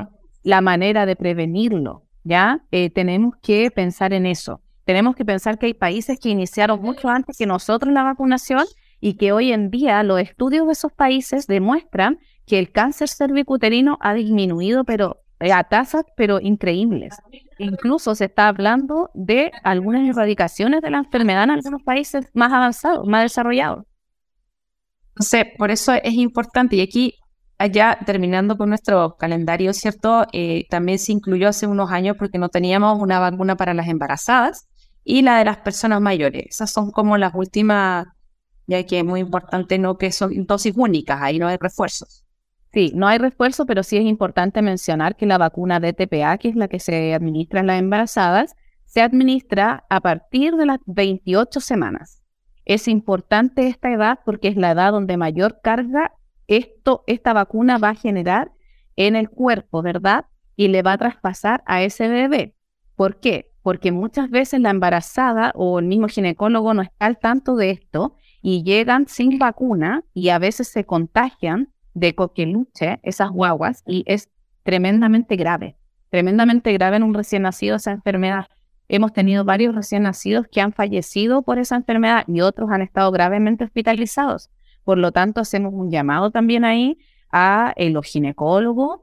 la 0.42 0.60
manera 0.60 1.06
de 1.06 1.16
prevenirlo, 1.16 2.04
¿ya? 2.22 2.62
Eh, 2.70 2.90
tenemos 2.90 3.34
que 3.42 3.70
pensar 3.70 4.12
en 4.12 4.26
eso. 4.26 4.60
Tenemos 4.84 5.16
que 5.16 5.24
pensar 5.24 5.58
que 5.58 5.66
hay 5.66 5.74
países 5.74 6.18
que 6.18 6.30
iniciaron 6.30 6.80
mucho 6.80 7.08
antes 7.08 7.36
que 7.36 7.46
nosotros 7.46 7.92
la 7.92 8.04
vacunación 8.04 8.64
y 9.00 9.14
que 9.14 9.32
hoy 9.32 9.52
en 9.52 9.70
día 9.70 10.02
los 10.02 10.20
estudios 10.20 10.66
de 10.66 10.72
esos 10.72 10.92
países 10.92 11.46
demuestran 11.46 12.18
que 12.46 12.58
el 12.58 12.72
cáncer 12.72 13.08
cervicuterino 13.08 13.98
ha 14.00 14.14
disminuido, 14.14 14.84
pero 14.84 15.22
eh, 15.40 15.52
a 15.52 15.64
tasas 15.64 16.04
pero 16.16 16.40
increíbles. 16.40 17.16
Incluso 17.58 18.14
se 18.14 18.26
está 18.26 18.48
hablando 18.48 19.10
de 19.14 19.52
algunas 19.62 20.08
erradicaciones 20.08 20.80
de 20.80 20.90
la 20.90 20.98
enfermedad 20.98 21.44
en 21.44 21.50
algunos 21.50 21.82
países 21.82 22.30
más 22.34 22.52
avanzados, 22.52 23.06
más 23.06 23.22
desarrollados. 23.22 23.84
Entonces, 25.18 25.46
por 25.58 25.72
eso 25.72 25.92
es 25.94 26.14
importante. 26.14 26.76
Y 26.76 26.80
aquí, 26.80 27.14
allá 27.58 27.98
terminando 28.06 28.56
con 28.56 28.68
nuestro 28.68 29.16
calendario, 29.16 29.72
¿cierto? 29.72 30.26
Eh, 30.32 30.66
también 30.70 31.00
se 31.00 31.10
incluyó 31.10 31.48
hace 31.48 31.66
unos 31.66 31.90
años 31.90 32.14
porque 32.16 32.38
no 32.38 32.48
teníamos 32.48 33.00
una 33.00 33.18
vacuna 33.18 33.56
para 33.56 33.74
las 33.74 33.88
embarazadas 33.88 34.68
y 35.02 35.22
la 35.22 35.38
de 35.38 35.44
las 35.44 35.56
personas 35.58 36.00
mayores. 36.00 36.44
Esas 36.50 36.70
son 36.70 36.92
como 36.92 37.18
las 37.18 37.34
últimas, 37.34 38.06
ya 38.68 38.84
que 38.84 39.00
es 39.00 39.04
muy 39.04 39.18
importante, 39.18 39.76
¿no? 39.76 39.98
Que 39.98 40.12
son 40.12 40.46
dosis 40.46 40.74
únicas, 40.76 41.20
ahí 41.20 41.40
no 41.40 41.48
hay 41.48 41.56
refuerzos. 41.60 42.24
Sí, 42.72 42.92
no 42.94 43.08
hay 43.08 43.18
refuerzo, 43.18 43.66
pero 43.66 43.82
sí 43.82 43.96
es 43.96 44.04
importante 44.04 44.62
mencionar 44.62 45.16
que 45.16 45.26
la 45.26 45.38
vacuna 45.38 45.80
DTPA, 45.80 46.38
que 46.38 46.50
es 46.50 46.54
la 46.54 46.68
que 46.68 46.78
se 46.78 47.12
administra 47.12 47.60
en 47.60 47.66
las 47.66 47.80
embarazadas, 47.80 48.54
se 48.84 49.00
administra 49.00 49.84
a 49.90 50.00
partir 50.00 50.54
de 50.54 50.66
las 50.66 50.78
28 50.86 51.58
semanas. 51.60 52.22
Es 52.68 52.86
importante 52.86 53.66
esta 53.66 53.90
edad 53.90 54.20
porque 54.26 54.48
es 54.48 54.56
la 54.56 54.72
edad 54.72 54.92
donde 54.92 55.16
mayor 55.16 55.60
carga 55.62 56.12
esto, 56.48 57.02
esta 57.06 57.32
vacuna 57.32 57.78
va 57.78 57.90
a 57.90 57.94
generar 57.94 58.52
en 58.96 59.16
el 59.16 59.30
cuerpo, 59.30 59.80
¿verdad? 59.80 60.26
Y 60.54 60.68
le 60.68 60.82
va 60.82 60.92
a 60.92 60.98
traspasar 60.98 61.62
a 61.64 61.82
ese 61.82 62.08
bebé. 62.08 62.54
¿Por 62.94 63.20
qué? 63.20 63.50
Porque 63.62 63.90
muchas 63.90 64.28
veces 64.28 64.60
la 64.60 64.68
embarazada 64.68 65.50
o 65.54 65.78
el 65.78 65.86
mismo 65.86 66.08
ginecólogo 66.08 66.74
no 66.74 66.82
está 66.82 67.06
al 67.06 67.18
tanto 67.18 67.56
de 67.56 67.70
esto 67.70 68.16
y 68.42 68.62
llegan 68.64 69.08
sin 69.08 69.38
vacuna 69.38 70.04
y 70.12 70.28
a 70.28 70.38
veces 70.38 70.68
se 70.68 70.84
contagian 70.84 71.72
de 71.94 72.14
coqueluche, 72.14 73.00
esas 73.02 73.30
guaguas, 73.30 73.82
y 73.86 74.04
es 74.06 74.28
tremendamente 74.62 75.36
grave, 75.36 75.78
tremendamente 76.10 76.74
grave 76.74 76.98
en 76.98 77.02
un 77.02 77.14
recién 77.14 77.42
nacido 77.42 77.76
esa 77.76 77.92
enfermedad. 77.92 78.48
Hemos 78.88 79.12
tenido 79.12 79.44
varios 79.44 79.74
recién 79.74 80.04
nacidos 80.04 80.46
que 80.50 80.62
han 80.62 80.72
fallecido 80.72 81.42
por 81.42 81.58
esa 81.58 81.76
enfermedad 81.76 82.24
y 82.26 82.40
otros 82.40 82.70
han 82.70 82.80
estado 82.80 83.10
gravemente 83.10 83.64
hospitalizados. 83.64 84.50
Por 84.82 84.96
lo 84.96 85.12
tanto, 85.12 85.42
hacemos 85.42 85.74
un 85.74 85.90
llamado 85.90 86.30
también 86.30 86.64
ahí 86.64 86.98
a 87.30 87.74
eh, 87.76 87.90
los 87.90 88.06
ginecólogos, 88.06 89.00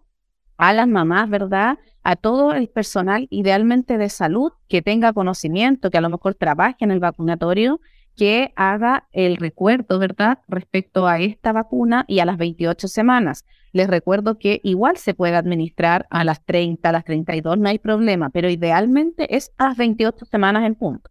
a 0.58 0.74
las 0.74 0.88
mamás, 0.88 1.30
¿verdad? 1.30 1.78
A 2.04 2.16
todo 2.16 2.54
el 2.54 2.68
personal 2.68 3.28
idealmente 3.30 4.00
de 4.00 4.10
salud 4.10 4.52
que 4.68 4.82
tenga 4.82 5.14
conocimiento, 5.14 5.92
que 5.92 6.00
a 6.00 6.02
lo 6.02 6.10
mejor 6.10 6.34
trabaje 6.34 6.78
en 6.80 6.92
el 6.92 7.00
vacunatorio 7.00 7.80
que 8.16 8.54
haga 8.56 9.08
el 9.12 9.38
recuerdo, 9.38 10.00
¿verdad?, 10.00 10.40
respecto 10.48 11.08
a 11.08 11.20
esta 11.20 11.52
vacuna 11.52 12.06
y 12.08 12.20
a 12.20 12.26
las 12.26 12.38
28 12.38 12.88
semanas. 12.88 13.46
Les 13.74 13.88
recuerdo 13.88 14.40
que 14.40 14.62
igual 14.64 14.98
se 14.98 15.14
puede 15.14 15.36
administrar 15.36 16.08
a 16.10 16.24
las 16.24 16.44
30, 16.46 16.88
a 16.88 16.92
las 16.94 17.04
32, 17.04 17.58
no 17.58 17.68
hay 17.68 17.78
problema, 17.78 18.30
pero 18.30 18.50
idealmente 18.50 19.36
es 19.36 19.52
a 19.58 19.68
las 19.68 19.78
28 19.78 20.26
semanas 20.26 20.64
en 20.66 20.76
punto. 20.76 21.10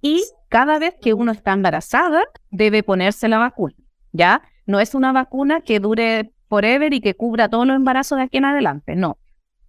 Y 0.00 0.24
cada 0.48 0.78
vez 0.80 0.96
que 1.00 1.14
uno 1.14 1.30
está 1.30 1.52
embarazada, 1.52 2.24
debe 2.50 2.82
ponerse 2.82 3.28
la 3.28 3.38
vacuna, 3.38 3.76
¿ya? 4.10 4.42
No 4.66 4.80
es 4.80 4.94
una 4.96 5.12
vacuna 5.12 5.60
que 5.60 5.78
dure 5.78 6.32
forever 6.48 6.92
y 6.92 7.00
que 7.00 7.14
cubra 7.14 7.48
todos 7.48 7.66
los 7.66 7.76
embarazos 7.76 8.18
de 8.18 8.24
aquí 8.24 8.38
en 8.38 8.46
adelante, 8.46 8.96
no. 8.96 9.18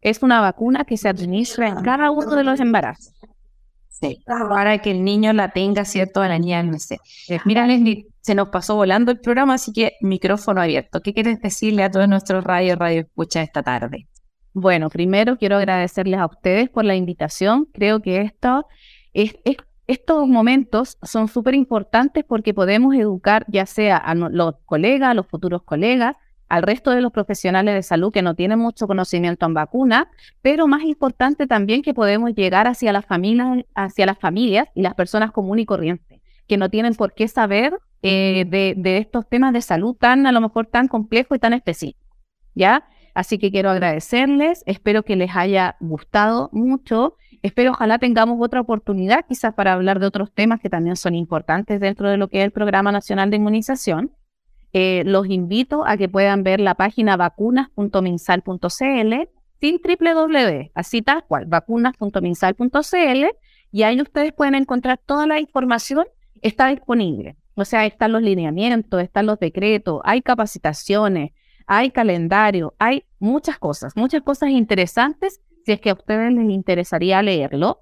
Es 0.02 0.24
una 0.24 0.42
vacuna 0.42 0.86
que 0.86 0.98
se 0.98 1.08
administra 1.08 1.70
en 1.70 1.82
cada 1.84 2.10
uno 2.12 2.36
de 2.36 2.44
los 2.44 2.60
embarazos. 2.60 3.14
Para 4.26 4.80
que 4.80 4.92
el 4.92 5.04
niño 5.04 5.34
la 5.34 5.50
tenga, 5.50 5.86
¿cierto? 5.86 6.22
A 6.22 6.28
la 6.28 6.40
niña 6.40 6.64
no 6.64 6.80
sé. 6.80 7.00
Mira, 7.46 7.68
Leslie, 7.68 8.08
se 8.22 8.36
nos 8.36 8.50
pasó 8.50 8.76
volando 8.76 9.12
el 9.12 9.20
programa, 9.20 9.56
así 9.56 9.72
que 9.74 9.94
micrófono 10.02 10.62
abierto. 10.62 11.02
¿Qué 11.02 11.14
quieres 11.14 11.42
decirle 11.42 11.84
a 11.84 11.92
todos 11.92 12.08
nuestros 12.08 12.44
radio 12.44 12.76
radio 12.76 13.02
escucha 13.02 13.42
esta 13.42 13.64
tarde? 13.64 14.08
Bueno, 14.54 14.90
primero 14.90 15.38
quiero 15.38 15.58
agradecerles 15.58 16.20
a 16.20 16.26
ustedes 16.26 16.70
por 16.70 16.86
la 16.86 16.96
invitación. 16.96 17.68
Creo 17.74 18.02
que 18.02 18.22
esto 18.22 18.68
es, 19.14 19.36
estos 19.88 20.28
momentos 20.28 20.98
son 21.02 21.28
súper 21.28 21.56
importantes 21.56 22.24
porque 22.24 22.54
podemos 22.54 22.96
educar 22.96 23.46
ya 23.48 23.66
sea 23.66 23.98
a 23.98 24.16
los 24.16 24.56
colegas, 24.66 25.10
a 25.10 25.14
los 25.14 25.28
futuros 25.28 25.64
colegas, 25.64 26.16
al 26.54 26.62
resto 26.62 26.92
de 26.92 27.02
los 27.02 27.12
profesionales 27.12 27.74
de 27.74 27.82
salud 27.82 28.14
que 28.14 28.22
no 28.22 28.36
tienen 28.36 28.60
mucho 28.60 28.86
conocimiento 28.86 29.48
en 29.48 29.56
vacunas, 29.56 30.06
pero 30.44 30.68
más 30.68 30.84
importante 30.84 31.48
también 31.48 31.82
que 31.82 31.96
podemos 31.96 32.36
llegar 32.36 32.68
hacia 32.68 32.94
las 32.94 33.08
familias, 33.08 33.66
hacia 33.74 34.06
las 34.06 34.20
familias 34.20 34.68
y 34.76 34.84
las 34.84 34.94
personas 34.94 35.32
comunes 35.32 35.64
y 35.64 35.66
corrientes, 35.66 36.22
que 36.48 36.58
no 36.58 36.70
tienen 36.70 36.94
por 36.94 37.16
qué 37.16 37.28
saber 37.28 37.80
eh, 38.04 38.46
de, 38.48 38.76
de, 38.78 39.00
estos 39.00 39.28
temas 39.28 39.52
de 39.52 39.64
salud 39.64 39.96
tan, 39.96 40.28
a 40.28 40.32
lo 40.32 40.42
mejor 40.42 40.68
tan 40.68 40.88
complejos 40.88 41.38
y 41.38 41.40
tan 41.40 41.54
específicos. 41.54 42.08
¿Ya? 42.54 42.86
Así 43.16 43.40
que 43.40 43.50
quiero 43.50 43.72
agradecerles, 43.72 44.62
espero 44.68 45.02
que 45.02 45.16
les 45.16 45.36
haya 45.36 45.76
gustado 45.80 46.52
mucho, 46.52 47.16
espero 47.42 47.72
ojalá 47.72 47.98
tengamos 47.98 48.38
otra 48.40 48.62
oportunidad 48.62 49.26
quizás 49.28 49.56
para 49.56 49.74
hablar 49.74 50.00
de 50.00 50.06
otros 50.06 50.32
temas 50.32 50.60
que 50.60 50.70
también 50.70 50.98
son 50.98 51.16
importantes 51.16 51.80
dentro 51.80 52.12
de 52.12 52.18
lo 52.18 52.28
que 52.28 52.42
es 52.42 52.46
el 52.46 52.52
Programa 52.52 52.92
Nacional 52.92 53.32
de 53.32 53.38
Inmunización. 53.38 54.12
Eh, 54.74 55.04
los 55.06 55.30
invito 55.30 55.86
a 55.86 55.98
que 55.98 56.10
puedan 56.10 56.42
ver 56.44 56.60
la 56.60 56.74
página 56.74 57.16
vacunas.minsal.cl 57.16 59.14
sin 59.62 59.80
www, 59.80 60.72
así 60.74 61.02
tal 61.04 61.24
cual, 61.26 61.46
vacunas.minsal.cl 61.46 63.26
y 63.72 63.84
ahí 63.84 64.02
ustedes 64.02 64.34
pueden 64.34 64.56
encontrar 64.56 65.00
toda 65.06 65.28
la 65.28 65.40
información, 65.40 66.06
está 66.42 66.68
disponible. 66.68 67.38
O 67.56 67.66
sea, 67.66 67.86
están 67.86 68.12
los 68.12 68.24
lineamientos, 68.24 69.02
están 69.02 69.28
los 69.28 69.40
decretos, 69.40 70.02
hay 70.04 70.22
capacitaciones, 70.22 71.32
hay 71.68 71.92
calendario, 71.92 72.74
hay 72.80 73.06
muchas 73.20 73.60
cosas, 73.60 73.96
muchas 73.96 74.24
cosas 74.24 74.50
interesantes 74.50 75.40
si 75.66 75.72
es 75.72 75.80
que 75.80 75.92
a 75.92 75.94
ustedes 75.94 76.34
les 76.34 76.50
interesaría 76.50 77.22
leerlo 77.22 77.82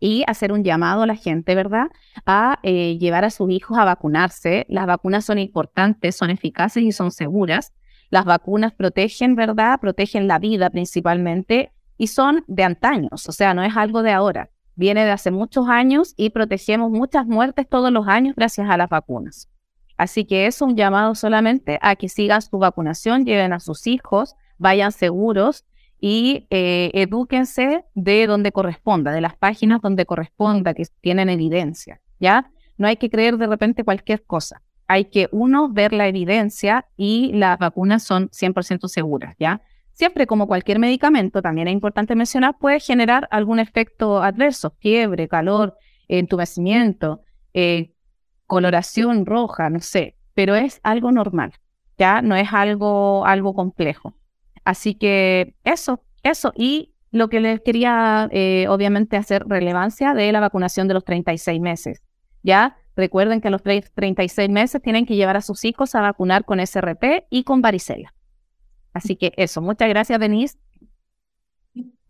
y 0.00 0.24
hacer 0.26 0.52
un 0.52 0.64
llamado 0.64 1.02
a 1.02 1.06
la 1.06 1.16
gente, 1.16 1.54
¿verdad? 1.54 1.88
A 2.26 2.58
eh, 2.62 2.98
llevar 2.98 3.24
a 3.24 3.30
sus 3.30 3.50
hijos 3.50 3.78
a 3.78 3.84
vacunarse. 3.84 4.66
Las 4.68 4.86
vacunas 4.86 5.24
son 5.24 5.38
importantes, 5.38 6.16
son 6.16 6.30
eficaces 6.30 6.82
y 6.82 6.92
son 6.92 7.10
seguras. 7.10 7.72
Las 8.10 8.24
vacunas 8.24 8.72
protegen, 8.72 9.34
¿verdad? 9.34 9.80
Protegen 9.80 10.28
la 10.28 10.38
vida 10.38 10.70
principalmente 10.70 11.72
y 11.98 12.06
son 12.06 12.44
de 12.46 12.62
antaños, 12.62 13.28
o 13.28 13.32
sea, 13.32 13.52
no 13.54 13.62
es 13.62 13.76
algo 13.76 14.02
de 14.02 14.12
ahora. 14.12 14.50
Viene 14.76 15.04
de 15.04 15.10
hace 15.10 15.32
muchos 15.32 15.68
años 15.68 16.14
y 16.16 16.30
protegemos 16.30 16.90
muchas 16.90 17.26
muertes 17.26 17.68
todos 17.68 17.90
los 17.90 18.06
años 18.06 18.36
gracias 18.36 18.70
a 18.70 18.76
las 18.76 18.88
vacunas. 18.88 19.50
Así 19.96 20.24
que 20.24 20.46
es 20.46 20.62
un 20.62 20.76
llamado 20.76 21.16
solamente 21.16 21.80
a 21.82 21.96
que 21.96 22.08
sigan 22.08 22.40
su 22.40 22.58
vacunación, 22.58 23.24
lleven 23.24 23.52
a 23.52 23.58
sus 23.58 23.88
hijos, 23.88 24.36
vayan 24.56 24.92
seguros 24.92 25.64
y 26.00 26.46
eh, 26.50 26.90
edúquense 26.94 27.84
de 27.94 28.26
donde 28.26 28.52
corresponda, 28.52 29.12
de 29.12 29.20
las 29.20 29.36
páginas 29.36 29.80
donde 29.82 30.06
corresponda, 30.06 30.74
que 30.74 30.84
tienen 31.00 31.28
evidencia, 31.28 32.00
¿ya? 32.20 32.50
No 32.76 32.86
hay 32.86 32.96
que 32.96 33.10
creer 33.10 33.36
de 33.36 33.48
repente 33.48 33.84
cualquier 33.84 34.24
cosa. 34.24 34.62
Hay 34.86 35.06
que, 35.06 35.28
uno, 35.32 35.68
ver 35.68 35.92
la 35.92 36.06
evidencia 36.06 36.86
y 36.96 37.32
las 37.32 37.58
vacunas 37.58 38.04
son 38.04 38.30
100% 38.30 38.88
seguras, 38.88 39.34
¿ya? 39.38 39.60
Siempre 39.92 40.28
como 40.28 40.46
cualquier 40.46 40.78
medicamento, 40.78 41.42
también 41.42 41.66
es 41.66 41.74
importante 41.74 42.14
mencionar, 42.14 42.56
puede 42.58 42.78
generar 42.78 43.26
algún 43.32 43.58
efecto 43.58 44.22
adverso, 44.22 44.74
fiebre, 44.78 45.26
calor, 45.26 45.76
entumecimiento, 46.06 47.22
eh, 47.52 47.92
coloración 48.46 49.26
roja, 49.26 49.68
no 49.68 49.80
sé, 49.80 50.16
pero 50.34 50.54
es 50.54 50.80
algo 50.84 51.10
normal, 51.10 51.52
¿ya? 51.98 52.22
No 52.22 52.36
es 52.36 52.48
algo, 52.52 53.26
algo 53.26 53.54
complejo. 53.54 54.14
Así 54.64 54.94
que 54.94 55.54
eso, 55.64 56.02
eso. 56.22 56.52
Y 56.56 56.94
lo 57.10 57.28
que 57.28 57.40
les 57.40 57.60
quería, 57.60 58.28
eh, 58.32 58.66
obviamente, 58.68 59.16
hacer 59.16 59.44
relevancia 59.46 60.14
de 60.14 60.30
la 60.32 60.40
vacunación 60.40 60.88
de 60.88 60.94
los 60.94 61.04
36 61.04 61.60
meses, 61.60 62.02
¿ya? 62.42 62.76
Recuerden 62.96 63.40
que 63.40 63.48
a 63.48 63.50
los 63.50 63.62
36 63.62 64.50
meses 64.50 64.82
tienen 64.82 65.06
que 65.06 65.14
llevar 65.14 65.36
a 65.36 65.40
sus 65.40 65.64
hijos 65.64 65.94
a 65.94 66.00
vacunar 66.00 66.44
con 66.44 66.58
SRP 66.58 67.26
y 67.30 67.44
con 67.44 67.62
varicela. 67.62 68.12
Así 68.92 69.16
que 69.16 69.32
eso, 69.36 69.62
muchas 69.62 69.88
gracias, 69.88 70.18
Denise. 70.18 70.58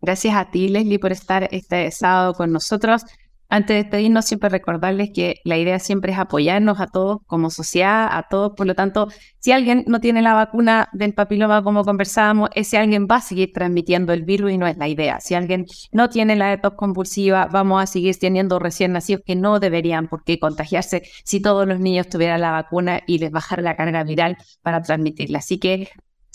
Gracias 0.01 0.33
a 0.35 0.49
ti, 0.49 0.69
Leslie, 0.69 0.97
por 0.97 1.11
estar 1.11 1.47
este 1.51 1.91
sábado 1.91 2.33
con 2.33 2.51
nosotros. 2.51 3.05
Antes 3.51 3.75
de 3.75 3.83
despedirnos, 3.83 4.25
siempre 4.25 4.47
recordarles 4.49 5.09
que 5.11 5.41
la 5.43 5.57
idea 5.57 5.79
siempre 5.79 6.11
es 6.11 6.19
apoyarnos 6.19 6.79
a 6.79 6.85
todos 6.85 7.19
como 7.25 7.49
sociedad, 7.49 8.07
a 8.11 8.27
todos. 8.29 8.53
Por 8.55 8.67
lo 8.67 8.75
tanto, 8.75 9.07
si 9.39 9.51
alguien 9.51 9.83
no 9.87 9.99
tiene 9.99 10.21
la 10.21 10.35
vacuna 10.35 10.87
del 10.93 11.15
papiloma, 11.15 11.63
como 11.63 11.83
conversábamos, 11.83 12.49
ese 12.53 12.77
alguien 12.77 13.07
va 13.09 13.15
a 13.15 13.21
seguir 13.21 13.51
transmitiendo 13.51 14.13
el 14.13 14.23
virus 14.23 14.51
y 14.51 14.59
no 14.59 14.67
es 14.67 14.77
la 14.77 14.87
idea. 14.87 15.19
Si 15.19 15.33
alguien 15.33 15.65
no 15.91 16.09
tiene 16.09 16.35
la 16.35 16.61
tos 16.61 16.73
convulsiva, 16.75 17.47
vamos 17.47 17.81
a 17.81 17.87
seguir 17.87 18.15
teniendo 18.17 18.59
recién 18.59 18.93
nacidos 18.93 19.23
que 19.25 19.35
no 19.35 19.59
deberían 19.59 20.07
por 20.09 20.23
qué 20.23 20.37
contagiarse 20.39 21.01
si 21.23 21.41
todos 21.41 21.67
los 21.67 21.79
niños 21.79 22.07
tuvieran 22.07 22.41
la 22.41 22.51
vacuna 22.51 23.01
y 23.07 23.17
les 23.17 23.31
bajara 23.31 23.63
la 23.63 23.75
carga 23.75 24.03
viral 24.03 24.37
para 24.61 24.83
transmitirla. 24.83 25.39
Así 25.39 25.57
que 25.57 25.89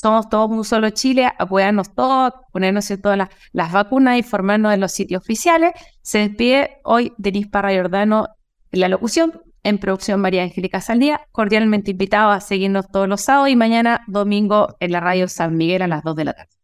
somos 0.04 0.28
todos 0.28 0.50
un 0.50 0.64
solo 0.66 0.90
Chile, 0.90 1.32
apoyarnos 1.38 1.94
todos, 1.94 2.34
ponernos 2.52 2.90
en 2.90 3.00
todas 3.00 3.26
las, 3.52 3.72
vacunas, 3.72 4.18
informarnos 4.18 4.74
en 4.74 4.80
los 4.80 4.92
sitios 4.92 5.22
oficiales. 5.22 5.72
Se 6.02 6.18
despide 6.18 6.76
hoy 6.84 7.14
Denis 7.16 7.46
Parra 7.46 7.72
Jordano 7.72 8.28
en 8.70 8.80
la 8.80 8.90
locución, 8.90 9.40
en 9.62 9.78
producción 9.78 10.20
María 10.20 10.42
Angélica 10.42 10.82
Saldía. 10.82 11.22
Cordialmente 11.32 11.92
invitado 11.92 12.32
a 12.32 12.40
seguirnos 12.42 12.86
todos 12.90 13.08
los 13.08 13.22
sábados 13.22 13.48
y 13.48 13.56
mañana 13.56 14.04
domingo 14.06 14.76
en 14.78 14.92
la 14.92 15.00
radio 15.00 15.26
San 15.26 15.56
Miguel 15.56 15.80
a 15.80 15.88
las 15.88 16.02
2 16.02 16.16
de 16.16 16.24
la 16.26 16.34
tarde. 16.34 16.63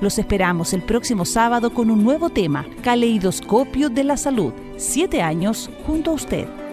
Los 0.00 0.18
esperamos 0.18 0.72
el 0.74 0.82
próximo 0.82 1.24
sábado 1.24 1.74
con 1.74 1.90
un 1.90 2.04
nuevo 2.04 2.30
tema, 2.30 2.64
Caleidoscopio 2.82 3.88
de 3.88 4.04
la 4.04 4.16
Salud. 4.16 4.52
Siete 4.76 5.22
años 5.22 5.70
junto 5.86 6.12
a 6.12 6.14
usted. 6.14 6.67